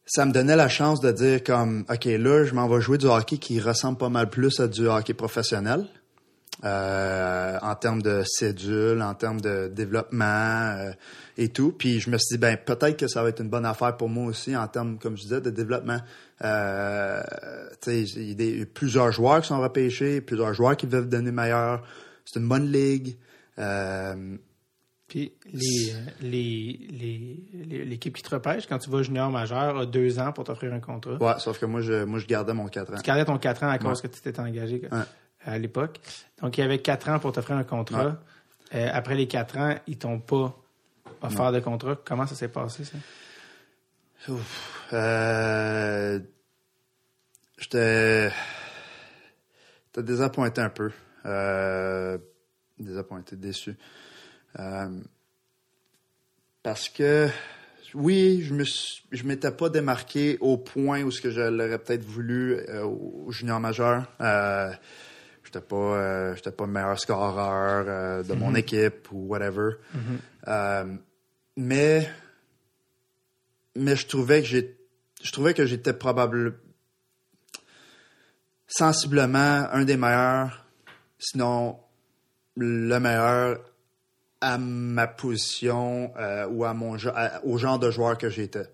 [0.08, 3.06] ça me donnait la chance de dire comme, OK, là, je m'en vais jouer du
[3.06, 5.86] hockey qui ressemble pas mal plus à du hockey professionnel.
[6.64, 10.92] euh, en termes de cédule, en termes de développement euh,
[11.38, 11.72] et tout.
[11.72, 14.10] Puis je me suis dit, ben peut-être que ça va être une bonne affaire pour
[14.10, 16.00] moi aussi en termes, comme je disais, de développement.
[16.44, 17.22] Euh,
[17.88, 21.84] il y a plusieurs joueurs qui sont repêchés, plusieurs joueurs qui veulent donner meilleur.
[22.26, 23.18] C'est une bonne ligue.
[23.60, 24.38] Euh,
[25.08, 29.78] Puis les, euh, les, les, les- l'équipe qui te repêche, quand tu vas junior majeur,
[29.78, 31.14] a deux ans pour t'offrir un contrat.
[31.16, 32.98] Ouais, sauf que moi, je, moi, je gardais mon 4 ans.
[32.98, 35.00] Tu gardais ton 4 ans à cause que tu t'étais engagé Ouais.
[35.46, 36.00] à l'époque.
[36.42, 38.18] Donc, il y avait 4 ans pour t'offrir un contrat.
[38.76, 40.54] Euh, après les 4 ans, ils t'ont pas
[41.22, 41.98] offert de contrat.
[42.04, 42.98] Comment ça s'est passé, ça?
[44.92, 46.20] Euh,
[47.58, 48.30] j'étais,
[49.86, 50.92] j'étais désappointé un peu.
[51.26, 52.18] Euh,
[52.78, 53.78] désappointé, déçu.
[54.60, 54.90] Euh,
[56.64, 57.30] parce que,
[57.94, 58.54] oui, je
[59.12, 63.32] je m'étais pas démarqué au point où ce que je l'aurais peut-être voulu euh, au
[63.32, 64.12] junior majeur.
[64.22, 64.72] Euh,
[65.44, 69.76] j'étais pas, euh, j'étais pas le meilleur scoreur de mon équipe ou whatever.
[70.48, 70.96] Euh,
[71.56, 72.10] mais
[73.76, 74.78] mais je trouvais que j'ai
[75.24, 76.56] je trouvais que j'étais probablement
[78.68, 80.66] sensiblement un des meilleurs
[81.18, 81.80] sinon
[82.56, 83.60] le meilleur
[84.42, 88.68] à ma position euh, ou à mon à- au genre de joueur que j'étais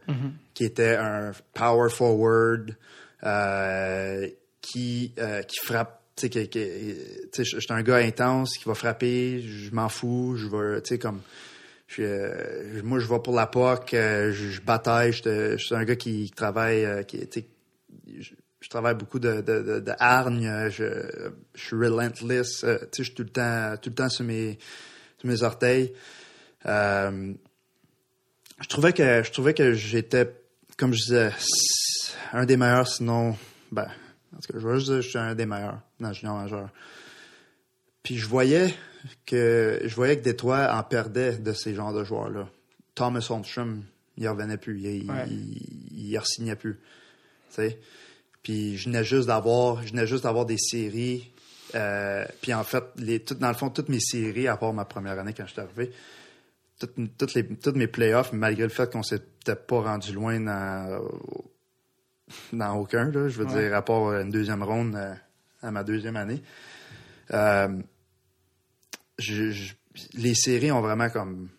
[0.53, 2.75] qui était un power forward
[3.23, 4.27] euh,
[4.61, 9.73] qui euh, qui frappe tu sais je suis un gars intense qui va frapper je
[9.73, 11.21] m'en fous je veux tu sais comme
[11.99, 15.83] euh, moi, je vais pour la POC, euh, je, je bataille, je, je suis un
[15.83, 17.47] gars qui travaille, euh, qui, tu sais,
[18.19, 18.31] je,
[18.61, 20.85] je travaille beaucoup de, de, de, de hargne, je,
[21.53, 24.25] je suis relentless, euh, tu sais, je suis tout le temps, tout le temps sur
[24.25, 24.57] mes,
[25.23, 25.93] mes orteils.
[26.65, 27.33] Euh,
[28.61, 30.33] je trouvais que, je trouvais que j'étais,
[30.77, 31.31] comme je disais,
[32.31, 33.35] un des meilleurs, sinon,
[33.71, 33.87] ben,
[34.35, 36.13] en tout cas, je vais juste dire que je suis un des meilleurs dans le
[36.13, 36.69] junior majeur.
[38.03, 38.73] Puis je voyais
[39.25, 42.49] que, je voyais que Détroit en perdait de ces genres de joueurs-là.
[42.95, 43.83] Thomas Holmstrom,
[44.17, 45.25] il revenait plus, il, Ouais.
[45.29, 46.79] il, il re-signait plus.
[48.41, 51.31] Puis je venais juste d'avoir, je venais juste d'avoir des séries.
[51.75, 54.85] Euh, puis en fait, les, tout, dans le fond, toutes mes séries, à part ma
[54.85, 55.91] première année quand je suis arrivé,
[56.79, 61.01] toutes, toutes les, toutes mes playoffs, malgré le fait qu'on s'était pas rendu loin dans,
[62.51, 63.63] dans aucun, là, je veux Ouais.
[63.63, 65.13] dire, à part une deuxième ronde euh,
[65.61, 66.41] à ma deuxième année.
[67.31, 67.67] Euh,
[69.17, 69.73] je- je-
[70.15, 71.49] les séries ont vraiment comme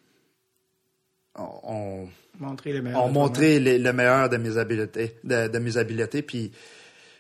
[1.37, 2.09] on,
[2.39, 3.05] Montrer le meilleur.
[3.05, 6.23] ont montré le, le meilleur de mes habiletés, de, de mes habiletés.
[6.23, 6.53] Puis,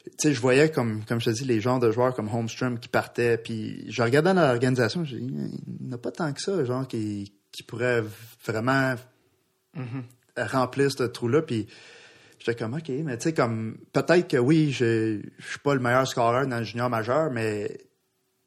[0.05, 2.79] tu sais, je voyais comme, comme je te dis, les genres de joueurs comme Holmstrom
[2.79, 3.39] qui partaient.
[3.39, 6.87] Puis, je regardais dans l'organisation, je dis, il n'y a pas tant que ça, genre
[6.87, 8.03] qui, qui pourrait
[8.45, 8.95] vraiment
[10.37, 11.43] remplir ce trou-là.
[11.43, 11.67] Puis,
[12.39, 15.81] j'étais comme, ok, mais tu sais, comme peut-être que oui, je, je suis pas le
[15.81, 17.79] meilleur scoreur dans le junior majeur, mais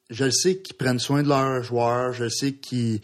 [0.09, 3.01] je le sais qu'ils prennent soin de leurs joueurs, je le sais qu'ils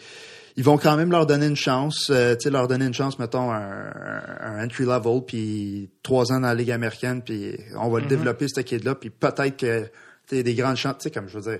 [0.56, 3.18] ils vont quand même leur donner une chance, euh, tu sais, leur donner une chance,
[3.18, 3.92] mettons, un,
[4.40, 8.48] un, entry level, puis trois ans dans la Ligue américaine, puis on va le développer,
[8.48, 9.90] ce kid-là, puis peut-être que, tu
[10.28, 11.60] sais, des grandes chances, tu sais, comme je veux dire,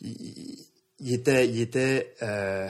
[0.00, 0.64] il,
[1.00, 2.66] il était, il était, euh,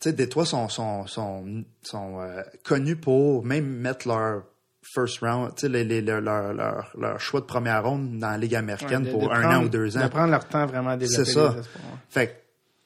[0.00, 4.44] tu sais, Détroit sont, sont, sont, sont euh, connus pour même mettre leur
[4.82, 8.38] first round, tu sais, les, les, leur, leur, leur, choix de première ronde dans la
[8.38, 10.02] Ligue américaine pour un an ou deux ans.
[10.02, 11.52] De prendre leur temps vraiment à développer C'est ça.
[11.54, 11.84] les espoirs.
[12.08, 12.32] Fait que,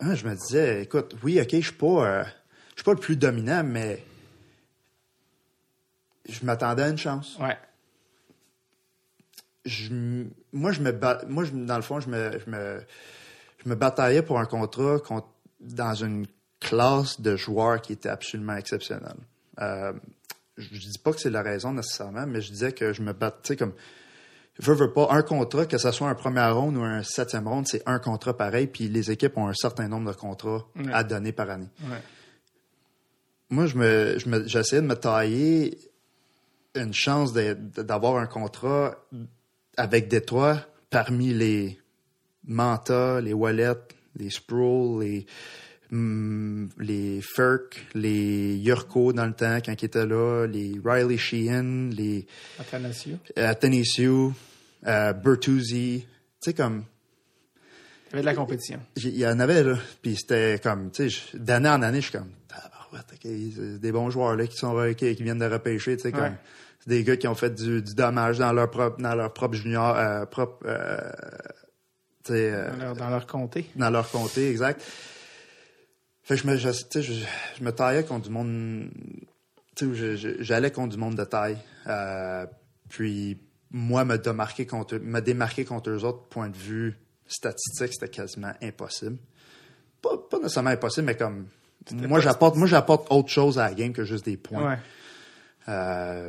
[0.01, 2.25] hein, je me disais, écoute, oui, ok, je suis pas, euh,
[2.71, 4.03] je suis pas le plus dominant, mais
[6.29, 7.37] je m'attendais à une chance.
[7.39, 7.57] Ouais.
[9.65, 9.93] Je
[10.53, 12.81] moi, je me, ba- moi, je, dans le fond, je me, je me,
[13.65, 15.29] je me bataillais pour un contrat contre-
[15.61, 16.27] dans une
[16.61, 19.17] classe de joueurs qui était absolument exceptionnelle.
[19.61, 19.93] Euh,
[20.57, 23.13] je, je dis pas que c'est la raison nécessairement, mais je disais que je me
[23.13, 23.75] battais, tu sais, comme,
[24.59, 27.67] veux, veux pas, un contrat, que ce soit un premier ronde ou un septième ronde,
[27.69, 30.93] c'est un contrat pareil, puis les équipes ont un certain nombre de contrats Ouais.
[30.93, 31.69] à donner par année.
[31.83, 31.99] Ouais.
[33.51, 35.79] Moi, je me, je me, j'essayais de me tailler
[36.75, 38.97] une chance d'avoir un contrat
[39.77, 40.59] avec Détroit
[40.91, 41.79] parmi les
[42.45, 43.75] Manta, les Wallet,
[44.17, 45.27] les Sproul, les,
[45.93, 51.91] hum, les Furk, les Yurko dans le temps quand ils étaient là, les Riley Sheehan,
[51.93, 52.27] les
[52.59, 53.17] Athanasio.
[53.39, 54.35] euh, Athanasiou,
[54.87, 56.07] euh, Bertuzzi.
[56.43, 56.85] Tu sais, comme,
[58.07, 58.81] Il y avait de la compétition.
[58.97, 59.77] il y en avait, là.
[60.03, 64.11] Puis c'était comme, tu sais, d'année en année, je suis comme, tabarouette, c'est des bons
[64.11, 66.21] joueurs, là, qui sont, qui, qui viennent de repêcher, tu sais, Ouais.
[66.21, 66.37] comme,
[66.81, 69.55] c'est des gars qui ont fait du, du dommage dans leur propre, dans leur propre
[69.57, 70.99] junior, euh, propre, euh,
[72.25, 73.67] tu sais, euh, Dans leur, dans leur comté.
[73.77, 74.83] dans leur comté, exact.
[76.27, 77.01] Fait que je me, je, je,
[77.57, 78.91] je me taillais contre du monde,
[80.41, 81.57] j'allais contre du monde de taille.
[81.87, 82.45] Euh,
[82.89, 83.39] puis
[83.71, 86.99] moi, me démarquer contre, me démarquer contre eux autres, point de vue
[87.29, 89.19] statistique, c'était quasiment impossible.
[90.03, 91.47] Pas, pas nécessairement impossible, mais comme
[91.93, 94.71] moi, j'apporte, moi, j'apporte autre chose à la game que juste des points.
[94.71, 94.79] Ouais.
[95.69, 96.29] Euh,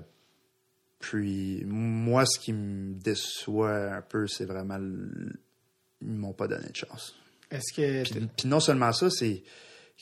[0.99, 6.75] puis moi, ce qui me déçoit un peu, c'est vraiment ils m'ont pas donné de
[6.75, 7.15] chance.
[7.49, 8.03] Est-ce que.
[8.03, 9.41] Puis, puis non seulement ça, c'est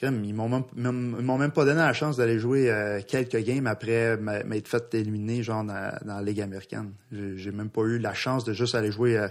[0.01, 4.17] ils m'ont même, m'ont même pas donné la chance d'aller jouer euh, quelques games après
[4.17, 6.91] m'être fait éliminer genre dans, dans la Ligue américaine.
[7.11, 9.25] J'ai même pas eu la chance de juste aller jouer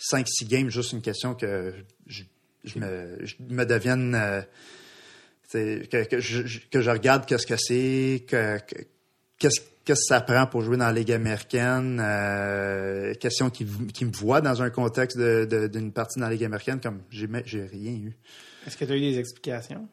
[0.00, 1.72] 5-6 games, juste une question que
[2.06, 2.22] je,
[2.78, 4.40] me, devienne euh,
[5.52, 8.82] que, je, que je regarde qu'est-ce que c'est, que, que-
[9.38, 14.12] qu'est-ce que ça prend pour jouer dans la Ligue américaine, euh, question qui, qui me
[14.12, 17.42] voit dans un contexte de- de- d'une partie dans la Ligue américaine, comme j'ai me-
[17.46, 18.12] j'ai rien eu.
[18.66, 19.88] Est-ce que tu as eu des explications?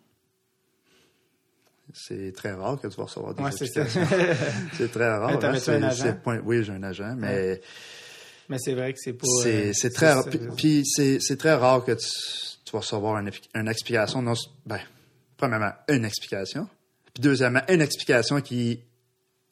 [2.00, 3.82] C'est très rare que tu vas recevoir des Ouais, c'est ça.
[3.82, 4.26] explications.
[4.78, 5.30] c'est très rare.
[5.30, 6.14] Un agent?
[6.24, 7.60] point- oui, j'ai un agent, mais
[8.50, 9.26] Mais c'est vrai que c'est pas.
[9.44, 10.26] c'est euh, très rare.
[10.56, 12.08] Puis, c'est très rare que tu,
[12.66, 14.22] tu vas recevoir une, une explication.
[14.22, 14.34] Non,
[14.66, 14.80] ben,
[15.38, 16.68] premièrement, une explication.
[17.14, 18.80] Puis deuxièmement, une explication qui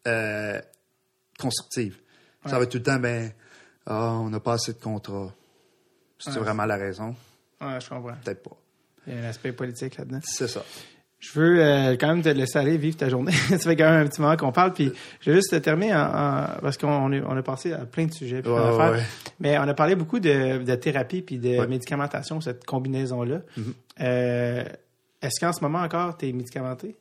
[0.08, 0.62] euh,
[1.40, 1.98] constructive.
[2.46, 3.32] Ça va être tout le temps, ben,
[3.88, 5.34] ah, on n'a pas assez de contrats.
[6.20, 6.40] C'est Ouais.
[6.40, 7.16] vraiment la raison?
[7.60, 8.14] Ouais, je comprends.
[8.24, 8.56] Peut-être pas.
[9.08, 10.20] Il y a un aspect politique là-dedans.
[10.24, 10.64] C'est ça.
[11.34, 13.32] Je veux euh, quand même te laisser aller vivre ta journée.
[13.50, 14.74] ça fait quand même un petit moment qu'on parle.
[14.74, 14.92] Puis
[15.22, 18.42] je vais juste terminer en, en- parce qu'on on a passé à plein de sujets.
[18.42, 18.92] puis Ouais, plein d'affaires.
[19.00, 19.04] ouais.
[19.40, 21.68] Mais on a parlé beaucoup de, de thérapie puis de Ouais.
[21.68, 23.42] médicamentation, cette combinaison-là.
[23.58, 23.74] Mhm.
[24.02, 24.64] Euh,
[25.22, 26.96] Est-ce qu'en ce moment encore, tu es médicamenté?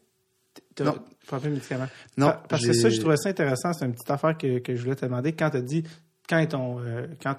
[0.81, 0.95] Non.
[1.29, 1.89] Pas de médicaments?
[2.17, 3.73] Non, Pa- Parce que ça, je trouvais ça intéressant.
[3.73, 5.33] C'est une petite affaire que, que je voulais te demander.
[5.33, 5.85] Quand tu as dit
[6.29, 7.35] quand t'ont, euh, quand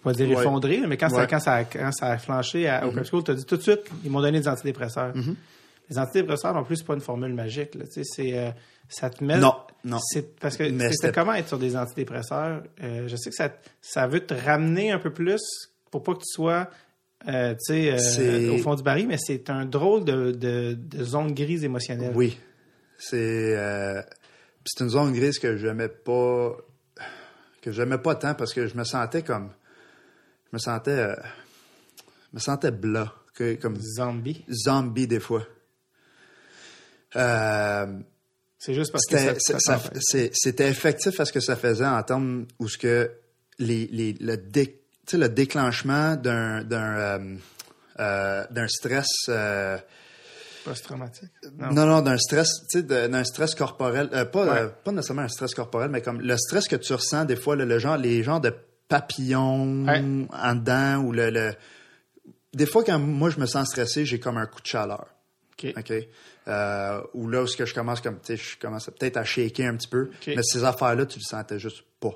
[0.00, 0.40] euh, pas dire Ouais.
[0.40, 3.34] effondré, mais quand, ça, quand, ça, a- quand ça a flanché à, au PepsiCo, t'as
[3.34, 5.14] dit tout de suite, ils m'ont donné des antidépresseurs.
[5.14, 5.34] Mm-hmm.
[5.90, 7.84] Les antidépresseurs, non plus, c'est pas une formule magique, là.
[7.92, 8.50] Tu c'est, euh,
[8.88, 9.38] ça te met.
[9.38, 9.54] Non,
[9.84, 9.98] non.
[10.00, 12.62] C'est parce que c'était comment être sur des antidépresseurs?
[12.82, 13.50] Euh, je sais que ça,
[13.82, 15.40] ça veut te ramener un peu plus
[15.90, 16.68] pour pas que tu sois,
[17.28, 17.90] euh, tu
[18.50, 22.12] au fond du baril, mais c'est un drôle de, de, de zone grise émotionnelle.
[22.14, 22.38] Oui.
[22.98, 23.56] C'est
[24.64, 26.56] c'est une zone grise que j'aimais pas
[27.62, 29.50] que j'aimais pas tant parce que je me sentais comme
[30.52, 31.14] me sentais euh,
[32.32, 34.44] je me sentais blas que, comme Zombie.
[34.50, 35.44] zombie des fois.
[37.16, 37.86] Euh,
[38.58, 39.16] C'est juste parce que
[40.32, 43.10] c'était effectif à ce que ça faisait en termes où ce que
[43.58, 44.80] les, les le, dé-
[45.12, 47.36] le déclenchement d'un d'un euh,
[47.98, 49.08] euh, d'un stress
[50.64, 51.30] post-traumatique?
[51.58, 54.60] Non, non, d'un stress, d'un stress corporel, euh, pas, Ouais.
[54.60, 57.56] euh, pas nécessairement un stress corporel, mais comme le stress que tu ressens des fois,
[57.56, 58.52] le, le genre, les genres de
[58.90, 60.02] papillons Ouais.
[60.32, 61.54] en dedans ou le, le-
[62.52, 65.06] des fois quand moi je me sens stressé, j'ai comme un coup de chaleur,
[65.52, 65.72] OK.
[65.78, 65.92] ok,
[66.48, 69.24] euh, ou là où ce que je commence comme, tu sais, je commence peut-être à
[69.24, 72.12] shaker un petit peu, mais ces affaires-là, tu le sentais juste pas.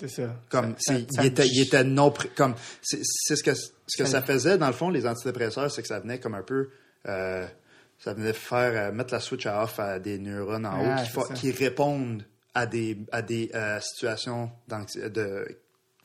[0.00, 0.36] C'est ça.
[0.48, 4.06] Comme, Ça- il, était, il était non, comme, c'est c'est ce que, ce que Ça-
[4.06, 6.70] ça faisait, dans le fond, les antidépresseurs, c'est que ça venait comme un peu,
[7.06, 7.46] euh,
[7.98, 11.22] ça venait faire, euh, mettre la switch à off à des neurones en Ah, haut
[11.34, 12.24] qui, qui répondent
[12.54, 15.46] à des, à des euh, situations de,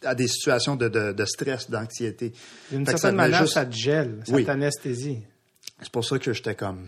[0.03, 2.34] à des situations de, de, de stress, d'anxiété.
[2.71, 4.45] D'une certaine manière, juste- ça te gèle, ça Oui.
[4.45, 5.19] t'anesthésie.
[5.81, 6.88] C'est pour ça que j'étais comme,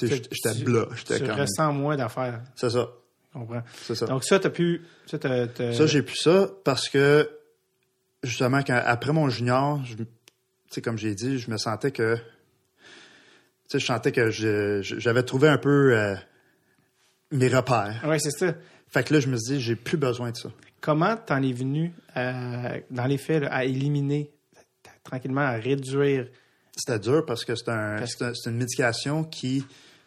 [0.00, 2.40] j'étais j'étais Tu comme, ressens moins d'affaires.
[2.56, 2.88] c'est ça,
[3.32, 3.62] comprends.
[3.82, 4.06] c'est ça.
[4.06, 4.82] Donc ça, t'as pu...
[5.06, 7.28] Ça, t'as- t'as- Ça, j'ai pu ça parce que,
[8.22, 10.06] justement, quand, après mon junior, je- tu
[10.70, 12.22] sais, comme j'ai dit, je me sentais que, tu
[13.68, 14.30] sais, je sentais que
[14.82, 16.14] j'avais trouvé un peu euh,
[17.32, 18.02] mes repères.
[18.06, 18.54] Ouais, c'est ça.
[18.94, 20.50] Fait que là, je me suis dit, j'ai plus besoin de ça.
[20.80, 24.30] Comment t'en es venu, euh, dans les faits, là, à éliminer,
[25.02, 26.28] tranquillement, à réduire...
[26.76, 29.64] C'était dur parce que c'est un, Parce- une médication qui,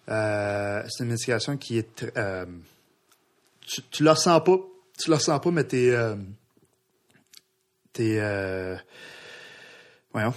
[0.08, 2.46] euh, c'est une médication qui est, euh,
[3.60, 4.58] tu, tu la ressens pas,
[4.98, 6.16] tu la ressens pas, mais t'es, euh,
[7.92, 8.22] t'es,
[10.14, 10.34] voyons,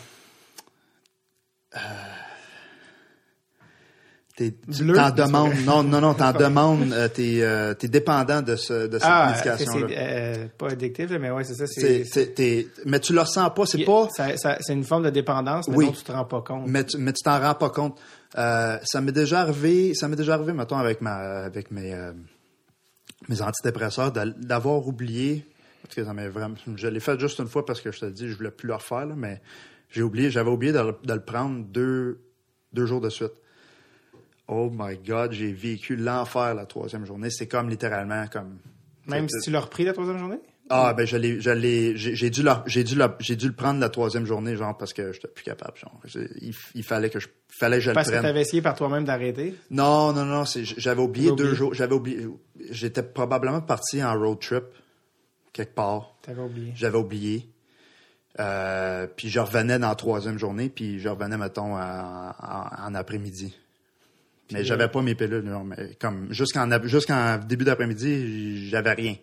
[1.77, 1.79] euh,
[4.49, 5.63] t'en demandes, vrai.
[5.65, 9.31] non, non, non, t'en demandes, euh, t'es, euh, t'es dépendant de ce, de cette Ah,
[9.33, 9.87] médication-là.
[9.89, 11.67] c'est euh, pas addictif, mais ouais, c'est ça.
[11.67, 15.69] C'est- mais tu le ressens pas, c'est pas, ça- ça- c'est une forme de dépendance,
[15.69, 15.87] mais Oui.
[15.87, 16.65] dont tu te rends pas compte.
[16.67, 17.99] mais tu, mais tu t'en rends pas compte.
[18.39, 21.95] Euh, ça m'est déjà arrivé, ça m'est déjà arrivé, mettons, avec ma, avec mes,
[23.29, 25.45] mes antidépresseurs, d'a- d'avoir oublié.
[25.83, 28.07] Parce que ça m'est vraiment, je l'ai fait juste une fois parce que je te
[28.07, 29.41] dis, je voulais plus le refaire, là, mais
[29.91, 32.21] j'ai oublié, j'avais oublié de, le- de le prendre deux,
[32.73, 33.33] deux jours de suite.
[34.53, 37.31] Oh my God, j'ai vécu l'enfer la troisième journée.
[37.31, 38.59] C'est comme littéralement comme.
[39.07, 40.41] Même si tu l'as repris la troisième journée?
[40.73, 41.05] Ah ben
[41.53, 44.93] l'ai, j'ai dû le, j'ai dû j'ai dû le prendre la troisième journée genre parce
[44.93, 46.01] que j'étais plus capable genre.
[46.41, 48.29] Il, il fallait que je, fallait que je Parce le que prenne.
[48.31, 49.55] t'avais essayé par toi-même d'arrêter?
[49.71, 52.27] Non non non, j'avais oublié deux jours, j'avais oublié,
[52.71, 54.63] j'étais probablement parti en road trip
[55.53, 56.73] quelque part, T'avais oublié.
[56.77, 57.49] j'avais oublié.
[58.39, 62.95] Euh, puis je revenais dans la troisième journée, puis je revenais mettons en, en- en
[62.95, 63.57] après-midi.
[64.53, 69.17] Mais j'avais pas mes pilules, non, mais comme jusqu'en jusqu'en début d'après-midi, j'avais rien.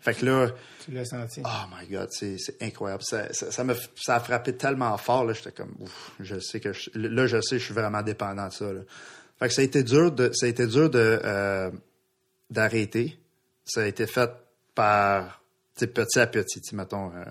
[0.00, 0.48] Fait que là,
[0.84, 1.42] Tu l'as senti.
[1.44, 3.02] Oh my God, c'est incroyable.
[3.02, 5.24] Ça, ça, ça, m'a- ça a frappé tellement fort.
[5.26, 8.48] Là, j'étais comme, ouf, je sais que je- là, je sais, je suis vraiment dépendant
[8.48, 8.72] de ça.
[8.72, 8.80] Là.
[9.38, 11.70] Fait que ça a été dur de, ça a été dur de euh,
[12.48, 13.18] d'arrêter.
[13.66, 14.30] Ça a été fait
[14.74, 15.42] par,
[15.74, 17.24] petit à petit, mettons, euh,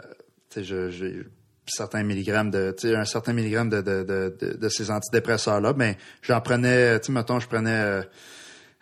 [0.00, 1.24] euh, je-
[1.70, 5.72] certains milligrammes de, tu sais, un certain milligramme de, de, de, de, de ces antidépresseurs-là,
[5.76, 8.02] mais j'en prenais, tu mettons, je prenais euh,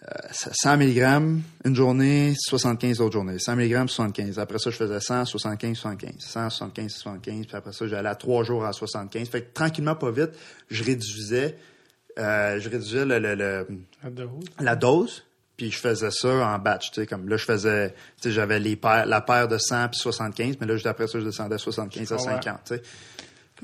[0.04, 3.38] euh, 100 mg une journée, 75 l'autre journée.
[3.38, 4.38] 100 mg, 75.
[4.38, 6.14] Après ça, je faisais 100, 75, 75.
[6.18, 7.46] 100, 75, 75.
[7.46, 9.28] Puis après ça, j'allais à trois jours à 75.
[9.28, 10.30] Fait que tranquillement, pas vite,
[10.70, 11.56] je réduisais,
[12.18, 13.66] euh, je réduisais le, le-
[14.60, 15.24] la dose.
[15.58, 18.58] Puis je faisais ça en batch, tu sais, comme là, je faisais, tu sais, j'avais
[18.60, 21.56] les paires, la paire de 100 puis 75, mais là, juste après ça, je descendais
[21.56, 22.34] à 75 à Je comprends.
[22.42, 22.82] 50, tu sais.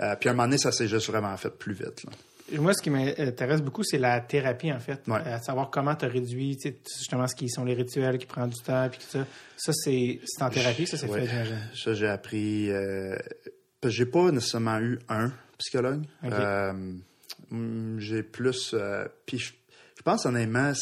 [0.00, 2.10] Euh, puis à un moment donné, ça s'est juste vraiment fait plus vite, là.
[2.58, 5.00] Moi, ce qui m'intéresse beaucoup, c'est la thérapie, en fait.
[5.08, 5.16] Ouais.
[5.24, 6.58] À savoir comment tu as réduit,
[6.98, 9.26] justement, ce qui sont les rituels qui prennent du temps, puis tout ça.
[9.56, 11.20] Ça, c'est c'est en thérapie, ça, c'est Ouais.
[11.22, 11.58] fait, j'imagine?
[11.74, 12.70] Ça, j'ai appris.
[12.70, 13.16] Euh,
[13.86, 16.02] j'ai pas nécessairement eu un psychologue.
[16.24, 16.72] Euh,
[17.50, 18.72] hum, j'ai plus.
[18.74, 19.52] euh, puis je,
[19.96, 20.72] je pense honnêtement,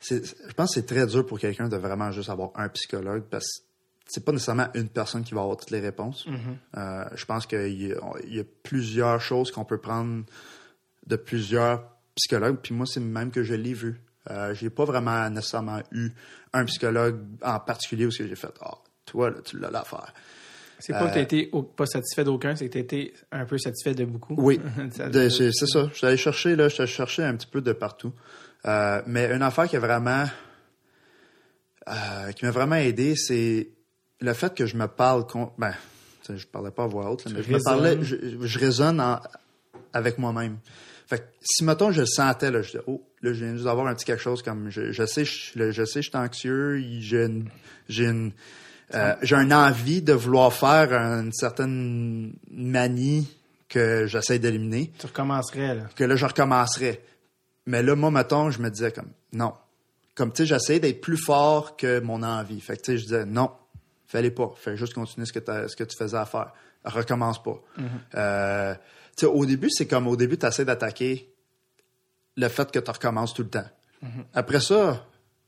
[0.00, 3.46] je pense que c'est très dur pour quelqu'un de vraiment juste avoir un psychologue parce
[3.58, 3.64] que
[4.08, 6.26] c'est pas nécessairement une personne qui va avoir toutes les réponses.
[6.76, 10.24] Euh, je pense qu'il y, a- il y a plusieurs choses qu'on peut prendre
[11.06, 11.82] de plusieurs
[12.14, 12.58] psychologues.
[12.62, 14.00] Puis moi, c'est même que je l'ai vu.
[14.30, 16.10] Euh, j'ai pas vraiment nécessairement eu
[16.52, 18.74] un psychologue en particulier où ce que j'ai fait, ah,
[19.06, 20.12] toi, là, tu l'as l'affaire.
[20.78, 23.56] C'est pas que tu été au- pas satisfait d'aucun, c'est que tu été un peu
[23.56, 24.34] satisfait de beaucoup.
[24.38, 24.60] Oui,
[25.52, 25.88] c'est ça.
[25.92, 28.12] Je suis allé chercher, là, je un petit peu de partout.
[28.66, 30.24] Euh, mais une affaire qui a vraiment,
[31.88, 33.68] euh, qui m'a vraiment aidé, c'est
[34.20, 35.72] le fait que je me parle, con- ben,
[36.28, 38.16] je parlais pas à voix haute, là, mais je me parlais, je,
[38.46, 39.20] je raisonne en-
[39.92, 40.58] avec moi-même.
[41.06, 43.66] Fait que si, mettons, je le sentais, là, je disais, oh, là, je viens juste
[43.66, 46.82] d'avoir un petit quelque chose comme, je, je sais, je, je sais, je suis anxieux,
[46.98, 47.48] j'ai une,
[47.88, 48.32] j'ai une,
[48.94, 53.28] euh, j'ai une envie de vouloir faire une certaine manie
[53.68, 55.82] que j'essaie d'éliminer Tu recommencerais, là.
[55.94, 57.00] que là, je recommencerais.
[57.66, 59.54] Mais là, moi, mettons, je me disais comme, non.
[60.14, 62.60] Comme, tu sais, j'essayais d'être plus fort que mon envie.
[62.60, 63.50] Fait que, tu sais, je disais, non,
[64.06, 64.52] fallait pas.
[64.56, 66.52] Fais juste continuer ce que, ce que tu faisais à faire.
[66.84, 67.60] Recommence pas.
[68.14, 68.74] Euh,
[69.16, 71.32] tu sais, au début, c'est comme, au début, tu essaies d'attaquer
[72.36, 73.66] le fait que tu recommences tout le temps.
[74.34, 75.04] Après ça,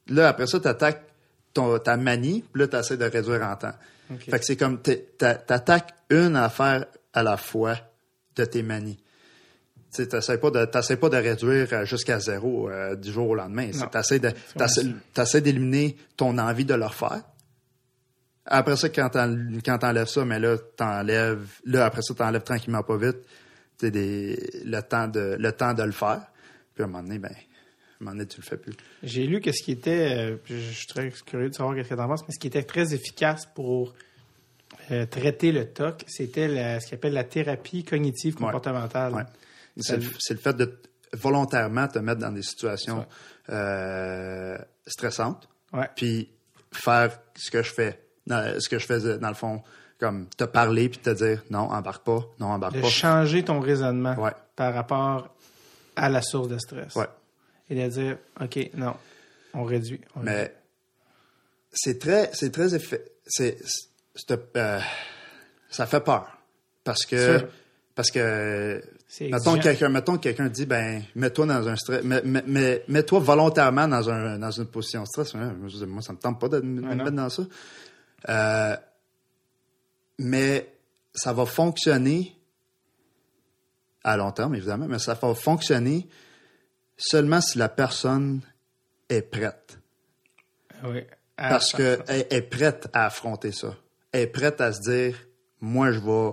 [0.09, 1.05] là, après ça, tu attaques
[1.85, 3.75] ta manie, puis là, tu essaies de réduire en temps.
[4.19, 7.77] Fait que c'est comme, tu attaques une affaire à la fois
[8.37, 8.99] de tes manies.
[9.95, 13.71] Tu n'essaies pas, de- pas de réduire euh, jusqu'à zéro euh, du jour au lendemain.
[13.71, 13.99] Tu
[15.21, 17.23] essaies, d'éliminer ton envie de le refaire.
[18.45, 22.97] Après ça, quand t'en- t'enlèves ça, mais là, t'enlèves, là, après ça, t'enlèves tranquillement pas
[22.97, 23.19] vite,
[23.79, 26.23] tu des, le temps de, le temps de le faire.
[26.75, 27.37] Puis à un moment donné, ben, à un
[28.01, 28.73] moment donné, tu le fais plus.
[29.03, 31.95] J'ai lu que ce qui était, euh, je suis très curieux de savoir qu'est-ce que
[31.95, 33.95] tu en penses, mais ce qui était très efficace pour
[34.91, 39.13] euh, traiter le TOC, c'était ce qu'on appelle la thérapie cognitive comportementale.
[39.15, 39.23] Ouais.
[39.79, 40.81] C'est le, c'est le fait de
[41.15, 43.07] volontairement te mettre dans des situations
[43.51, 45.89] euh, stressantes, Ouais.
[45.97, 46.31] puis
[46.73, 49.63] faire ce que je fais, ce que je faisais dans le fond,
[49.99, 52.89] comme te parler puis te dire non, embarque pas, non, embarque De pas.
[52.89, 54.33] changer ton raisonnement Ouais.
[54.57, 55.35] par rapport
[55.97, 56.95] à la source de stress.
[56.95, 57.07] Ouais.
[57.71, 58.95] Et de dire, OK, non,
[59.55, 60.01] on réduit.
[60.15, 60.35] on réduit.
[60.35, 60.55] Mais
[61.73, 63.59] c'est très, c'est très effet, c'est,
[64.57, 64.81] euh,
[65.71, 66.39] ça fait peur
[66.85, 67.47] parce que
[67.95, 68.83] parce que
[69.21, 73.21] mettons quelqu'un mettons que quelqu'un dit ben mets-toi dans un stress mets, mets, mets- mets-toi
[73.21, 75.35] volontairement dans un dans une position de stress.
[75.35, 77.43] Moi, ça me tente pas de me mettre dans ça.
[78.29, 78.77] Euh,
[80.19, 80.75] mais
[81.15, 82.37] ça va fonctionner
[84.05, 86.09] à long terme évidemment mais ça va fonctionner
[86.97, 88.41] seulement si la personne
[89.09, 89.79] est prête.
[90.85, 91.01] Oui.
[91.37, 93.77] Parce qu'elle est prête à affronter ça.
[94.11, 95.17] Elle est prête à se dire,
[95.61, 96.33] moi, je vais,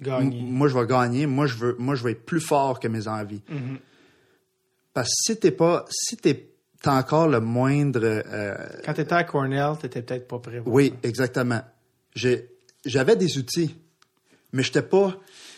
[0.00, 0.42] Gagner.
[0.42, 1.26] moi, je vais gagner.
[1.26, 3.42] Moi, je veux, moi, je vais être plus fort que mes envies.
[3.48, 3.78] Mhm.
[4.94, 6.48] Parce que si t'es pas, si t'es,
[6.82, 10.62] t'as encore le moindre, euh, Quand tu étais à Cornell, tu n'étais peut-être pas prêt.
[10.66, 11.08] oui, ça.
[11.08, 11.62] exactement.
[12.14, 12.50] J'ai,
[12.84, 13.76] j'avais des outils,
[14.52, 15.16] mais j'étais pas,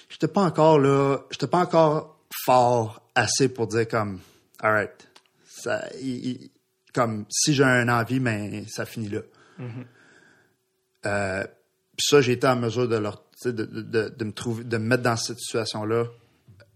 [0.09, 4.19] j'étais pas encore là, j'étais pas encore fort assez pour dire comme,
[4.61, 5.09] alright,
[5.49, 6.51] ça, il- il-
[6.93, 9.21] comme si j'ai un envie, mais ça finit là.
[11.07, 11.45] Euh,
[11.97, 13.65] puis ça, j'ai été en mesure de leur, de,
[14.09, 16.05] de, me trouver, de me mettre dans cette situation-là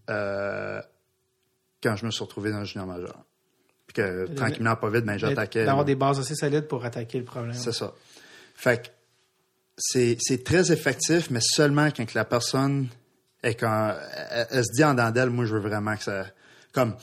[0.09, 0.81] euh,
[1.81, 3.23] quand je me suis retrouvé dans le junior majeur.
[3.87, 5.65] Puis que tranquillement, pas vite, ben, j'attaquais.
[5.65, 7.53] D'avoir des bases assez solides pour attaquer le problème.
[7.53, 7.93] C'est ça.
[8.55, 8.89] Fait que
[9.77, 12.87] c'est, c'est très effectif, mais seulement quand la personne
[13.43, 13.93] est quand
[14.31, 16.25] elle, elle se dit en d'elle, moi je veux vraiment que ça.
[16.73, 16.95] Comme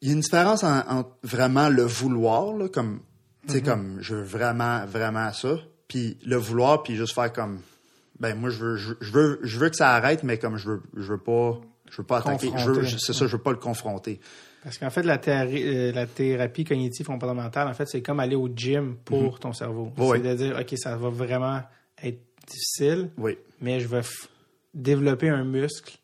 [0.00, 3.00] il y a une différence en- entre vraiment le vouloir, là, comme
[3.46, 5.56] tu sais, comme je veux vraiment, vraiment ça,
[5.88, 7.60] puis le vouloir, puis juste faire comme
[8.22, 10.68] ben moi je veux, je, je veux, je veux que ça arrête, mais comme je
[10.68, 12.88] veux, je veux pas, je veux pas attaquer, je veux, Confronter.
[12.88, 14.20] je- c'est ça, je veux pas le confronter.
[14.62, 18.36] Parce qu'en fait, la, théorie- euh, la thérapie cognitive comportementale, en fait, c'est comme aller
[18.36, 19.92] au gym pour ton cerveau.
[19.98, 20.18] Oui.
[20.22, 21.60] C'est de dire, OK, ça va vraiment
[22.02, 24.28] être difficile, Oui, mais je vais f-
[24.72, 25.98] développer un muscle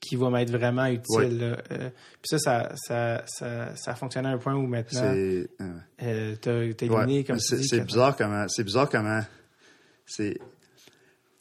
[0.00, 1.16] qui va m'être vraiment utile.
[1.16, 1.38] Oui.
[1.38, 1.56] là.
[1.72, 1.90] Euh,
[2.20, 5.48] puis ça ça, ça, ça, ça a fonctionné à un point où maintenant, c'est.
[6.02, 9.20] euh, t'as Ouais, éliminé, comme tu c'est dis, c'est que- bizarre comment c'est bizarre comment
[10.04, 10.38] c'est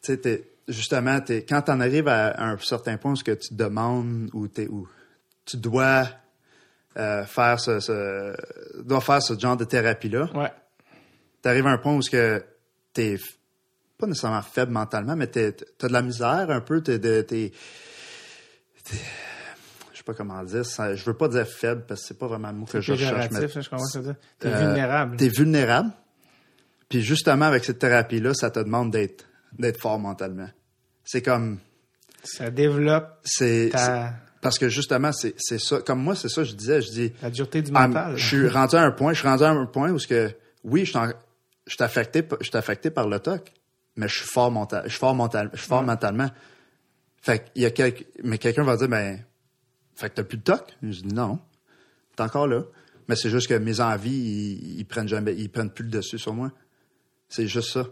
[0.06, 4.30] tu sais justement quand t'en arrives à, un certain point où ce que tu demandes
[4.34, 4.88] ou t'es où
[5.46, 6.08] tu dois
[6.98, 8.34] euh, faire ce, ce
[8.82, 10.52] dois faire ce genre de thérapie là Ouais.
[11.42, 12.44] t'arrives à un point où ce que
[12.94, 13.36] t'es f-
[13.98, 17.52] pas nécessairement faible mentalement mais t'es, t'as de la misère un peu t'es, de- t'es-
[18.92, 22.28] je sais pas comment dire ça, je veux pas dire faible parce que c'est pas
[22.28, 24.16] vraiment le mot que je recherche mais ça, je comprends ce que tu.
[24.40, 25.18] T'es euh, vulnérable.
[25.18, 25.92] T'es vulnérable.
[26.90, 29.26] Puis justement, avec cette thérapie-là, ça te demande d'être
[29.60, 30.50] d'être fort mentalement.
[31.04, 31.60] C'est comme...
[32.24, 35.82] Ça développe c'est ta, Parce que justement, c'est ça.
[35.82, 36.82] Comme moi, c'est ça que je disais.
[36.82, 37.14] Je dis...
[37.22, 38.18] la dureté du ah, mental.
[38.18, 40.32] je suis rendu à un point, je suis rendu à un point où ce que...
[40.64, 40.92] Oui, je
[41.68, 43.52] suis affecté, p- je suis affecté par le TOC,
[43.96, 46.30] mais je suis fort, mental, je suis fort, mental, je suis fort mentalement.
[47.22, 47.92] Fait qu'il y a.
[48.24, 49.24] Mais quelqu'un va dire, ben...
[49.96, 50.76] Fait que t'as plus de TOC?
[50.82, 51.40] Je dis non.
[52.16, 52.64] T'es encore là.
[53.08, 56.18] Mais c'est juste que mes envies, ils, ils prennent jamais, ils prennent plus le dessus
[56.18, 56.52] sur moi.
[57.30, 57.86] C'est juste ça.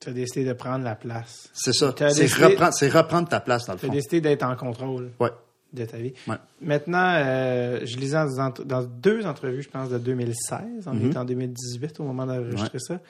[0.00, 1.48] Tu as décidé de prendre la place.
[1.54, 1.94] C'est ça.
[2.10, 3.94] C'est reprendre, reprendre ta place dans le Tu as fond.
[3.94, 5.30] décidé d'être en contrôle Ouais.
[5.72, 6.12] de ta vie.
[6.28, 6.36] Ouais.
[6.60, 8.18] Maintenant, euh, je lisais
[8.64, 11.10] dans, deux entrevues, je pense, de 2016, on Mhm.
[11.10, 13.00] est en 2018 au moment d'enregistrer ça,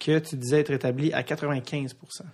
[0.00, 2.24] que tu disais être établi à 95%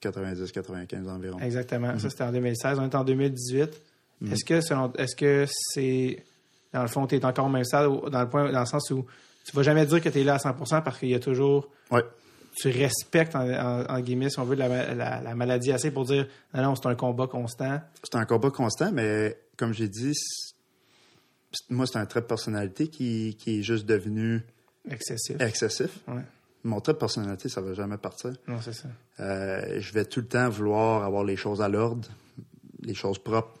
[0.00, 1.38] 90-95 environ.
[1.40, 1.98] Exactement.
[1.98, 2.78] Ça, c'était en 2016.
[2.78, 3.80] On est en 2018.
[4.30, 6.24] Est-ce que selon, est-ce que c'est,
[6.72, 8.88] dans le fond, tu es encore au même stade, dans le point, dans le sens
[8.92, 9.04] où
[9.44, 11.68] tu vas jamais dire que tu es là à 100% parce qu'il y a toujours,
[11.90, 12.02] Ouais.
[12.56, 16.04] Tu respectes, en, en- en guillemets, si on veut, la, la- la maladie assez pour
[16.04, 17.80] dire, non, non, c'est un combat constant.
[18.02, 20.12] C'est un combat constant, mais comme j'ai dit,
[21.70, 24.42] moi, c'est un trait de personnalité qui, qui est juste devenu
[24.90, 25.40] Excessif.
[25.40, 25.90] excessif.
[26.08, 26.22] Ouais.
[26.64, 28.32] Mon trait de personnalité, ça va jamais partir.
[28.46, 28.88] Non, c'est ça.
[29.20, 32.08] Euh, je vais tout le temps vouloir avoir les choses à l'ordre,
[32.82, 33.58] les choses propres.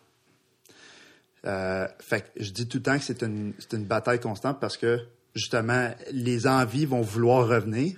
[1.44, 4.60] Euh, fait que je dis tout le temps que c'est une, c'est une bataille constante
[4.60, 5.00] parce que
[5.34, 7.96] justement, les envies vont vouloir revenir.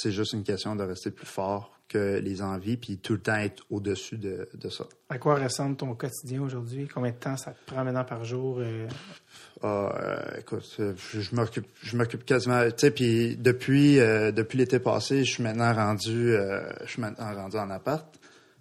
[0.00, 3.34] C'est juste une question de rester plus fort que les envies, puis tout le temps
[3.34, 4.84] être au-dessus de, de ça.
[5.08, 6.86] À quoi ressemble ton quotidien aujourd'hui?
[6.86, 8.58] Combien de temps ça te prend maintenant par jour?
[8.60, 8.86] euh?
[9.60, 14.58] Ah, euh, écoute, euh, je, m'occupe, je m'occupe quasiment, tu sais, puis depuis, euh, depuis
[14.58, 16.36] l'été passé, je suis maintenant rendu,
[16.84, 18.06] je suis maintenant rendu en appart.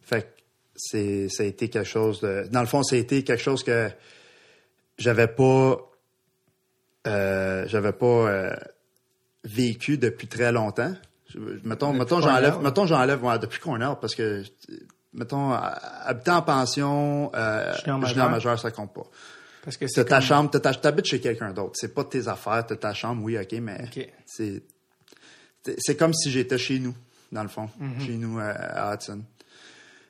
[0.01, 0.27] Fait que
[0.75, 3.63] c'est, ça a été quelque chose de, dans le fond, ça a été quelque chose
[3.63, 3.91] que
[4.97, 5.77] j'avais pas,
[7.05, 8.55] j'avais pas
[9.43, 10.95] vécu depuis très longtemps.
[11.29, 14.43] Je- mettons, mettons, j'enlève, mettons, j'enlève, ouais, depuis qu'on heure, parce que,
[15.13, 18.59] mettons, habiter en pension, euh, Junior majeur.
[18.59, 19.03] ça compte pas.
[19.63, 21.73] Parce que c'est ta chambre, t'habites chez quelqu'un d'autre.
[21.75, 23.85] C'est pas tes affaires, t'as ta chambre, oui, ok, mais
[24.25, 24.63] c'est
[25.79, 26.95] c'est- comme si j'étais chez nous,
[27.33, 27.99] dans le fond, Mhm.
[28.05, 29.21] chez nous euh, à Hudson.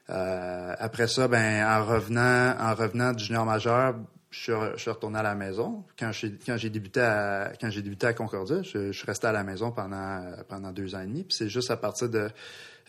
[0.09, 3.95] Euh, après ça, ben en revenant, en revenant du junior majeur,
[4.29, 5.85] je suis, re- je suis retourné à la maison.
[5.97, 9.31] Quand j'ai quand débuté à quand j'ai débuté à Concordia, je, je suis resté à
[9.31, 11.23] la maison pendant pendant deux ans et demi.
[11.23, 12.29] Puis c'est juste à partir de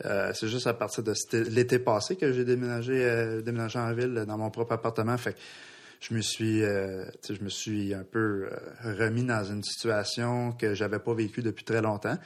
[0.05, 1.13] euh, c'est juste à partir de
[1.51, 5.17] l'été passé que j'ai déménagé euh, déménagé en ville dans mon propre appartement.
[5.17, 5.39] Fait que
[6.01, 8.49] je me suis euh, je me suis un peu
[8.83, 12.19] remis dans une situation que j'avais pas vécue depuis très longtemps.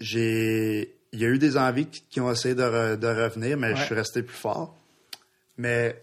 [0.00, 3.58] J'ai il y a eu des envies qui, qui ont essayé de, re- de revenir,
[3.58, 4.74] mais je suis resté plus fort.
[5.58, 6.02] Mais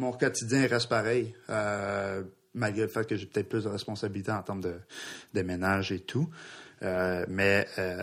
[0.00, 2.22] mon quotidien reste pareil, euh,
[2.54, 4.74] malgré le fait que j'ai peut-être plus de responsabilités en termes de,
[5.34, 6.28] de ménage et tout.
[6.82, 8.02] Euh, mais euh,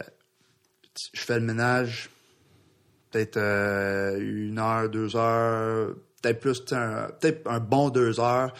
[1.14, 2.10] je fais le ménage
[3.12, 8.54] peut-être une heure, deux heures, peut-être plus, peut-être un bon deux heures,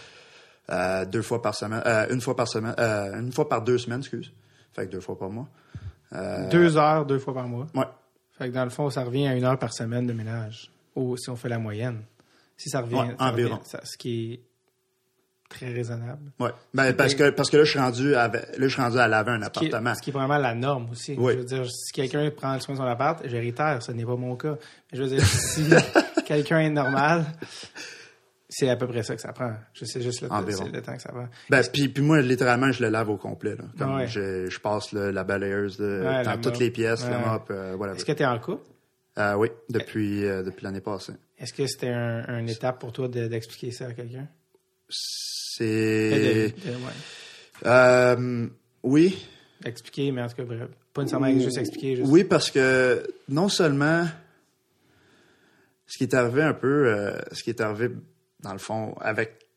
[1.08, 4.32] deux fois par semaine, une fois par semaine, une fois par deux semaines, excuse.
[4.74, 5.50] Fait que deux fois par mois.
[6.50, 7.68] Deux heures, deux fois par mois?
[7.76, 7.86] Ouais.
[8.38, 10.72] Fait que dans le fond, ça revient à une heure par semaine de ménage.
[10.96, 12.04] Ou si on fait la moyenne.
[12.58, 12.96] Si ça revient.
[12.96, 13.56] Ouais, ça environ.
[13.58, 14.40] revient- ça- ce qui est
[15.50, 16.32] très raisonnable.
[16.40, 16.50] Ouais.
[16.74, 19.08] Ben, parce que parce que là je suis rendu à, là je suis rendu à
[19.08, 19.96] laver un Qui est- appartement.
[19.96, 21.16] ce qui est vraiment la norme aussi.
[21.18, 21.34] Oui.
[21.34, 24.16] Je veux dire, si quelqu'un prend le soin de son appart, j'héritaire, ce n'est pas
[24.18, 24.58] mon cas.
[24.92, 25.64] Mais je veux dire, si
[26.26, 27.26] quelqu'un est normal,
[28.50, 29.54] c'est à peu près ça que ça prend.
[29.74, 31.28] Je sais juste le, temps que ça prend.
[31.50, 33.56] Ben, puis, puis moi, littéralement, je le lave au complet.
[33.56, 33.64] Là.
[33.78, 34.08] Comme Ouais.
[34.08, 37.98] je, je passe la balayeuse de, Ouais, dans toutes les pièces, le mop, euh, whatever.
[37.98, 38.66] Est-ce que tu es en couple?
[39.18, 41.14] Euh, oui, depuis, euh, depuis l'année passée.
[41.40, 44.28] Est-ce que c'était un, une étape pour toi de- d'expliquer ça à quelqu'un?
[44.90, 46.54] C'est...
[46.66, 47.66] Euh, ouais.
[47.66, 48.48] Euh,
[48.84, 49.18] oui.
[49.66, 50.70] Expliquer, mais en tout cas, bref.
[50.94, 51.96] Pas nécessairement juste expliquer.
[51.96, 52.10] Juste...
[52.12, 54.06] Oui, parce que non seulement
[55.88, 57.90] ce qui est arrivé un peu, ce qui est arrivé
[58.42, 59.48] dans le fond avec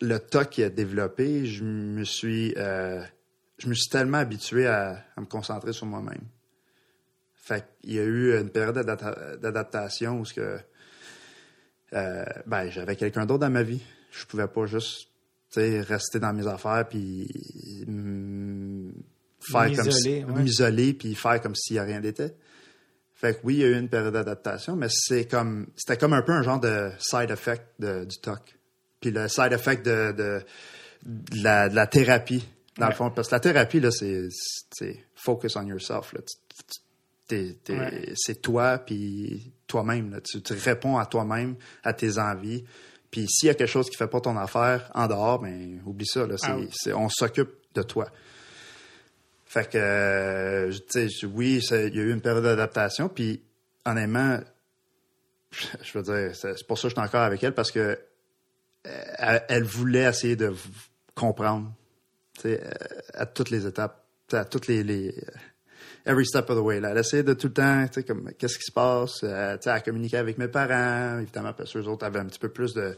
[0.00, 5.20] le TOC qui a développé, je me suis, je me suis tellement habitué à, à
[5.20, 6.22] me concentrer sur moi-même.
[7.44, 10.58] Fait qu'il y a eu une période d'adapta- d'adaptation où ce que,
[11.92, 13.82] euh, ben, j'avais quelqu'un d'autre dans ma vie.
[14.12, 15.08] Je pouvais pas juste
[15.56, 17.26] rester dans mes affaires puis
[19.40, 20.42] faire comme si- M'isoler, ouais.
[20.42, 22.34] m'isoler puis faire comme s'il n'y a rien d'était.
[23.14, 26.12] Fait que oui, il y a eu une période d'adaptation, mais c'est comme c'était comme
[26.12, 28.56] un peu un genre de side effect de- du TOC.
[29.00, 30.42] Puis le side effect de, de,
[31.04, 32.48] de la, de la thérapie,
[32.78, 32.90] dans Ouais.
[32.92, 33.10] le fond.
[33.10, 34.28] Parce que la thérapie, là, c'est
[35.14, 36.12] focus on yourself.
[36.14, 36.20] Là.
[36.22, 36.81] Tu- tu- t'es- t'es-
[37.78, 38.12] Ouais.
[38.16, 40.20] C'est toi, puis toi-même.
[40.24, 42.64] Tu, tu réponds à toi-même, à tes envies.
[43.10, 46.06] Puis s'il y a quelque chose qui fait pas ton affaire en dehors, ben oublie
[46.06, 46.26] ça.
[46.26, 46.36] Là.
[46.72, 48.08] C'est- on s'occupe de toi.
[49.46, 50.72] Fait que, euh,
[51.34, 53.42] oui, il y a eu une période d'adaptation, puis
[53.84, 54.38] honnêtement,
[55.82, 57.98] je veux dire, c'est pour ça que je suis encore avec elle, parce que
[58.86, 60.54] euh, elle, elle voulait essayer de
[61.14, 61.70] comprendre,
[62.46, 62.56] euh,
[63.12, 64.02] à toutes les étapes,
[64.32, 65.14] à toutes les, les
[66.06, 66.80] every step of the way.
[66.80, 66.90] Là.
[66.90, 69.62] Elle essayait de tout le temps, tu sais, comme, qu'est-ce qui se passe, euh, tu
[69.64, 72.48] sais, elle communiquait avec mes parents, évidemment, parce que eux autres avaient un petit peu
[72.48, 72.96] plus de,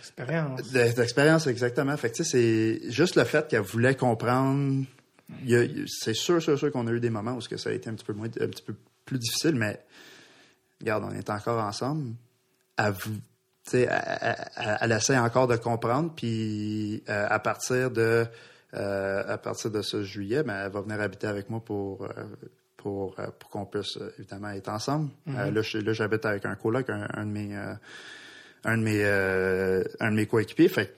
[0.00, 0.70] Expérience.
[0.70, 1.96] D'expérience, exactement.
[1.96, 4.84] Fait que, tu sais, c'est juste le fait qu'elle voulait comprendre.
[5.88, 7.94] C'est sûr, sûr, sûr qu'on a eu des moments où que ça a été un
[7.94, 8.74] petit peu moins, un petit peu
[9.04, 9.80] plus difficile, mais
[10.80, 12.14] regarde, on est encore ensemble.
[12.76, 17.90] Elle, vou- tu sais, elle, elle- elle essaie encore de comprendre, puis euh, à partir
[17.90, 18.26] de
[18.74, 22.08] à partir de ce juillet, ben, elle va venir habiter avec moi pour euh,
[22.84, 25.10] pour, euh, pour qu'on puisse euh, évidemment être ensemble.
[25.28, 27.72] Euh, là, j'habite avec un coloc, un, un de mes euh,
[28.64, 30.68] un de mes euh, un de mes coéquipiers.
[30.68, 30.92] Fait que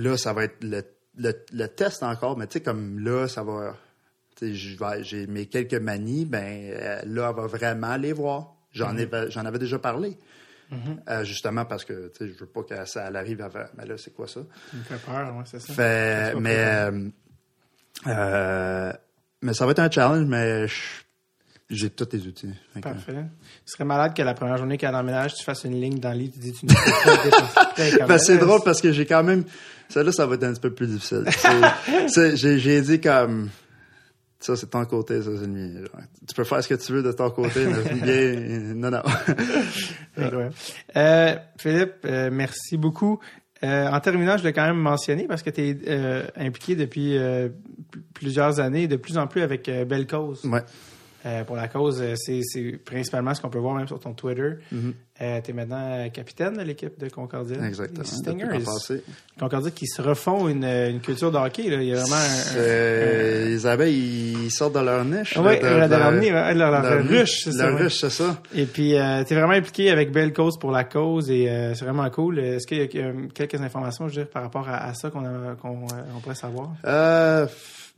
[0.00, 0.82] là, ça va être le,
[1.16, 3.76] le, le test encore, mais tu sais, comme là, ça va.
[4.40, 8.56] J'ai mes quelques manies, ben euh, là, elle va vraiment les voir.
[8.72, 10.18] J'en ai j'en avais déjà parlé.
[11.08, 13.64] Euh, justement parce que tu sais, je veux pas que ça arrive avant.
[13.76, 14.40] Mais là, c'est quoi ça?
[14.70, 15.72] Ça me fait peur, ouais, c'est ça.
[15.72, 17.08] Fait, mais, euh,
[18.06, 18.92] euh,
[19.42, 20.66] mais ça va être un challenge, mais
[21.68, 22.52] j'ai tous les outils.
[22.80, 23.24] Parfait.
[23.64, 26.18] Ce serait malade que la première journée qu'elle emménage, tu fasses une ligne dans le
[26.18, 29.44] lit, tu dis tu ne Ben, c'est drôle parce que j'ai quand même.
[29.88, 31.24] Ça, là, ça va être un petit peu plus difficile.
[32.34, 33.50] J'ai dit comme.
[34.42, 35.86] Ça, c'est ton côté, ça, c'est le.
[35.86, 39.02] Genre, Tu peux faire ce que tu veux de ton côté, mais bien, non, non.
[40.96, 43.20] Euh, Philippe, euh, merci beaucoup.
[43.62, 47.16] Euh, en terminant, je l'ai quand même mentionné parce que tu es impliqué depuis
[48.14, 50.44] plusieurs années, de plus en plus avec Belle Cause.
[50.44, 50.62] Ouais.
[51.24, 54.54] Euh, pour la cause, euh, c'est principalement ce qu'on peut voir même sur ton Twitter.
[54.72, 54.92] Mhm.
[55.18, 57.64] tu es maintenant euh, capitaine de l'équipe de Concordia.
[57.64, 58.04] Exactement.
[58.04, 59.02] Stingers.
[59.38, 61.70] Concordia qui se refont une, une culture de hockey.
[61.70, 61.76] Là.
[61.80, 62.56] Il y a vraiment un...
[62.56, 65.36] Euh, les abeilles, ils sortent de leur niche.
[65.36, 67.70] Oui, de, leur nid, leur, leur leur ruche, c'est ça.
[67.70, 68.40] Leur ruche, c'est ça.
[68.54, 71.74] Et puis, euh, tu es vraiment impliqué avec Belle Cause pour la cause et euh,
[71.74, 72.40] c'est vraiment cool.
[72.40, 75.10] Est-ce qu'il y a euh, quelques informations, je veux dire, par rapport à, à ça
[75.10, 76.72] qu'on euh, on pourrait savoir?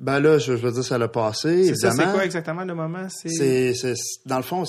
[0.01, 3.07] Ben là, je, je veux dire, ça l'a passé, C'est c'est quoi exactement le moment?
[3.09, 3.73] C'est...
[4.27, 4.65] Dans le fond,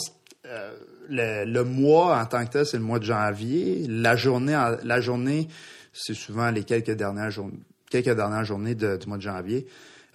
[0.45, 0.71] euh,
[1.09, 3.85] le, le mois en tant que tel, c'est le mois de janvier.
[3.87, 5.47] La journée, la journée,
[5.93, 7.57] c'est souvent les quelques dernières journées,
[7.89, 9.65] quelques dernières journées de- du mois de janvier.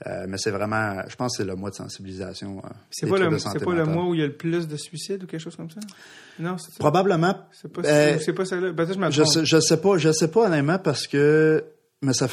[0.07, 2.63] Euh, mais c'est vraiment, je pense, que c'est le mois de sensibilisation.
[2.65, 4.77] euh, C'est pas, le, c'est pas le mois où il y a le plus de
[4.77, 5.81] suicides ou quelque chose comme ça?
[6.39, 6.77] Non, c'est ça.
[6.79, 7.37] Probablement.
[7.53, 8.73] C'est pas, Euh, c'est pas celle-là.
[8.73, 11.63] Que je Je je sais pas, je sais pas honnêtement parce que,
[12.01, 12.29] mais ça,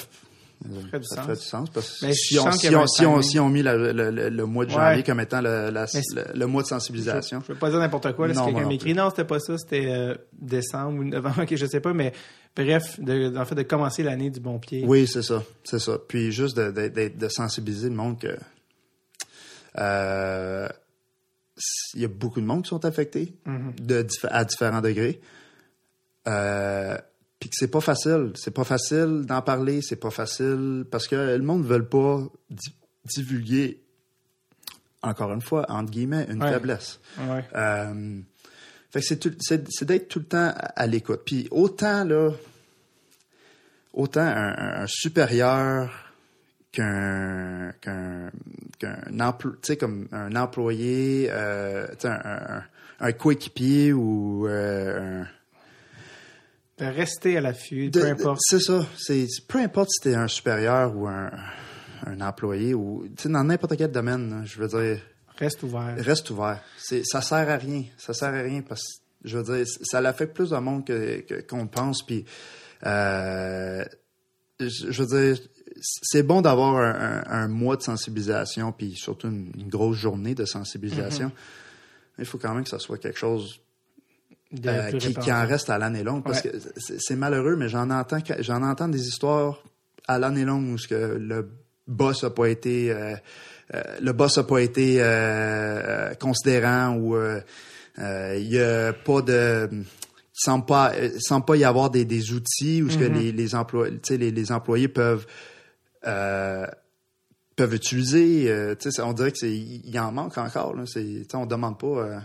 [1.04, 3.22] ça ferait du sens parce que si on, si on, si on,
[3.52, 4.78] si la- le, le- le mois de Ouais.
[4.78, 5.86] janvier comme étant le, la-
[6.34, 7.42] le, mois de sensibilisation.
[7.48, 8.28] Je veux pas dire n'importe quoi.
[8.28, 11.04] Là, si Non, moi quelqu'un non m'écrit, non, c'était pas ça, c'était euh, décembre ou
[11.04, 12.12] novembre, ok, je sais pas, mais
[12.56, 14.84] bref, de, en fait, de commencer l'année du bon pied.
[14.86, 15.98] Oui, c'est ça, c'est ça.
[16.08, 16.72] Puis juste de,
[17.08, 18.36] de, sensibiliser le monde que
[19.78, 20.68] euh,
[21.94, 23.74] il y a beaucoup de monde qui sont affectés Mhm.
[23.80, 25.22] de, à différents degrés.
[26.28, 26.98] Euh,
[27.40, 31.16] puis que c'est pas facile, c'est pas facile d'en parler, c'est pas facile parce que
[31.16, 32.74] le monde ne veut pas di-
[33.06, 33.82] divulguer
[35.04, 36.52] encore une fois entre guillemets une Ouais.
[36.52, 37.00] faiblesse.
[37.20, 37.46] Ouais.
[37.56, 38.20] Euh,
[38.90, 39.20] fait que c'est,
[39.86, 41.22] d'être tout le temps à, à l'écoute.
[41.26, 42.32] Puis autant là,
[43.94, 45.92] autant un, un- un supérieur
[46.72, 48.32] qu'un qu'un
[49.62, 52.64] sais comme un employé, euh, tu sais, un, un,
[53.00, 55.28] un coéquipier ou euh, un
[56.80, 58.40] De rester à l'affût, peu importe.
[58.42, 58.86] C'est ça.
[58.98, 61.32] C'est peu importe si t'es un supérieur ou un,
[62.06, 64.30] un employé ou tu sais dans n'importe quel domaine.
[64.30, 65.02] là, je veux dire.
[65.40, 65.96] Reste ouvert.
[65.98, 66.62] Reste ouvert.
[66.78, 67.84] C'est, ça sert à rien.
[67.98, 71.42] Ça sert à rien parce que, je veux dire, ça l'affecte plus de monde que,
[71.48, 72.04] qu'on pense.
[72.06, 72.26] Puis,
[72.86, 73.84] euh,
[74.60, 75.44] je, veux dire,
[75.82, 80.34] c'est bon d'avoir un, un- un mois de sensibilisation, puis surtout une, une grosse journée
[80.36, 81.32] de sensibilisation.
[82.18, 83.60] Mais il faut quand même que ça soit quelque chose
[84.66, 86.24] euh, qui, en reste à l'année longue.
[86.24, 86.52] Parce Ouais.
[86.52, 89.62] que c'est, malheureux, mais j'en entends, j'en entends des histoires
[90.08, 91.50] à l'année longue où ce que le
[91.86, 93.16] boss a pas été, euh,
[93.74, 95.02] euh, le boss a pas été
[96.20, 97.18] considérant ou
[97.98, 99.70] il y a pas de
[100.32, 104.00] semble pas semble pas y avoir des, des outils où ce que les les tu
[104.04, 105.26] sais les, les employés peuvent
[106.04, 110.84] peuvent utiliser on dirait que il y en manque encore là
[111.34, 112.22] on demande pas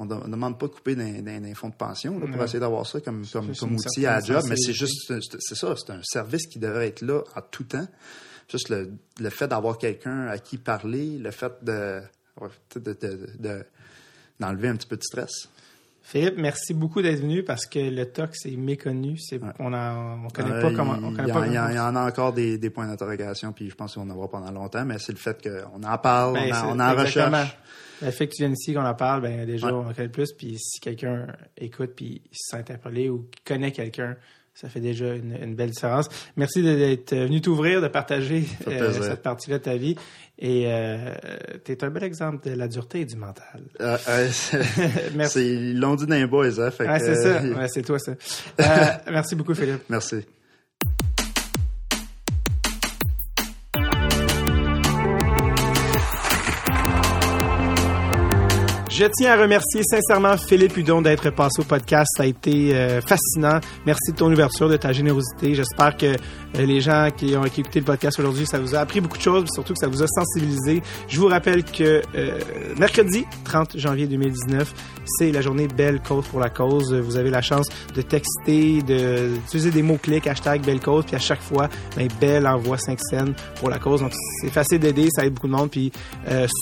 [0.00, 3.00] on ne demande pas de couper d'un fonds de pension là, pour essayer d'avoir ça
[3.00, 5.74] comme, comme, C'est comme une outil à la job, mais c'est juste, c'est c'est ça,
[5.76, 7.86] c'est un service qui devrait être là en tout temps.
[8.50, 8.90] Juste le,
[9.20, 12.00] le fait d'avoir quelqu'un à qui parler, le fait de,
[12.40, 13.64] ouais, de, de, de- de-
[14.40, 15.48] d'enlever un petit peu de stress.
[16.02, 19.16] Philippe, merci beaucoup d'être venu parce que le tox est méconnu.
[19.18, 21.58] C'est, on on connaît Euh, pas comment, on il, connaît y pas en- il y
[21.58, 24.10] en- comment- il y en a encore des, des points d'interrogation, puis je pense qu'on
[24.10, 26.76] en aura pendant longtemps, mais c'est le fait qu'on en parle, Ben, on, c'est- en,
[26.76, 27.26] on en exactement.
[27.42, 27.58] recherche.
[28.02, 29.72] Le fait que tu viennes ici, qu'on en parle, ben déjà, Ouais.
[29.72, 30.32] on en connaît plus.
[30.32, 31.26] Puis si quelqu'un
[31.58, 34.16] écoute puis il se sent interpellé ou connaît quelqu'un,
[34.54, 36.08] ça fait déjà une, une belle différence.
[36.36, 39.96] Merci d'être venu t'ouvrir, de partager euh, cette partie-là de ta vie.
[40.38, 41.14] Et euh,
[41.64, 43.62] tu es un bel exemple de la dureté et du mental.
[43.80, 45.40] Euh, euh, c'est- Merci.
[45.70, 47.42] ils l'ont dit les boys, hein, fait que, c'est ça.
[47.58, 48.12] Ouais, c'est toi, ça.
[48.60, 49.82] Euh, merci beaucoup, Philippe.
[49.88, 50.16] Merci.
[59.00, 62.06] Je tiens à remercier sincèrement Philippe Hudon d'être passé au podcast.
[62.18, 63.58] Ça a été euh, fascinant.
[63.86, 65.54] Merci de ton ouverture, de ta générosité.
[65.54, 66.16] J'espère que euh,
[66.66, 69.44] les gens qui ont écouté le podcast aujourd'hui, ça vous a appris beaucoup de choses,
[69.44, 70.82] mais surtout que ça vous a sensibilisé.
[71.08, 72.38] Je vous rappelle que euh,
[72.76, 74.70] mercredi 30 janvier 2019,
[75.06, 76.92] c'est la journée Belle Cause pour la cause.
[76.92, 81.40] Vous avez la chance de texter, d'utiliser des mots-clics, hashtag Belle Cause, puis à chaque
[81.40, 84.02] fois, ben, Belle envoie 5 scènes pour la cause.
[84.02, 84.12] Donc
[84.42, 85.70] c'est facile d'aider, ça aide beaucoup de monde.
[85.70, 85.90] Puis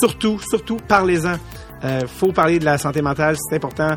[0.00, 1.34] surtout, surtout, parlez-en.
[1.84, 3.96] Euh, faut parler de la santé mentale, c'est important.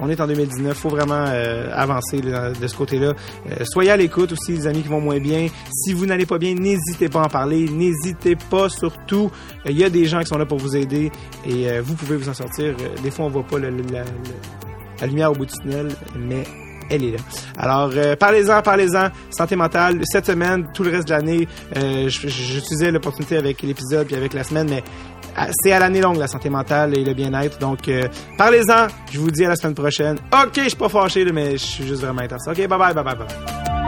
[0.00, 3.12] On est en 2019, faut vraiment euh, avancer de ce côté-là.
[3.50, 5.46] Euh, soyez à l'écoute aussi, les amis qui vont moins bien.
[5.72, 7.68] Si vous n'allez pas bien, n'hésitez pas à en parler.
[7.68, 9.30] N'hésitez pas surtout.
[9.66, 11.10] Il y a des gens qui sont là pour vous aider
[11.46, 12.74] et vous pouvez vous en sortir.
[13.02, 15.88] des fois, on voit pas la, la, lumière au bout du tunnel,
[16.18, 16.44] mais
[16.90, 17.18] elle est là.
[17.56, 19.08] Alors, parlez-en, parlez-en.
[19.30, 20.00] Santé mentale.
[20.04, 21.48] Cette semaine, tout le reste de l'année,
[22.08, 24.82] j'utilisais l'opportunité avec l'épisode puis avec la semaine, mais
[25.62, 27.58] c'est à l'année longue la santé mentale et le bien-être.
[27.58, 28.86] Donc, euh, parlez-en.
[29.10, 30.18] Je vous dis à la semaine prochaine.
[30.32, 32.50] OK, je suis pas fâché, mais je suis juste vraiment intéressé.
[32.50, 33.81] OK, bye bye, bye bye, bye.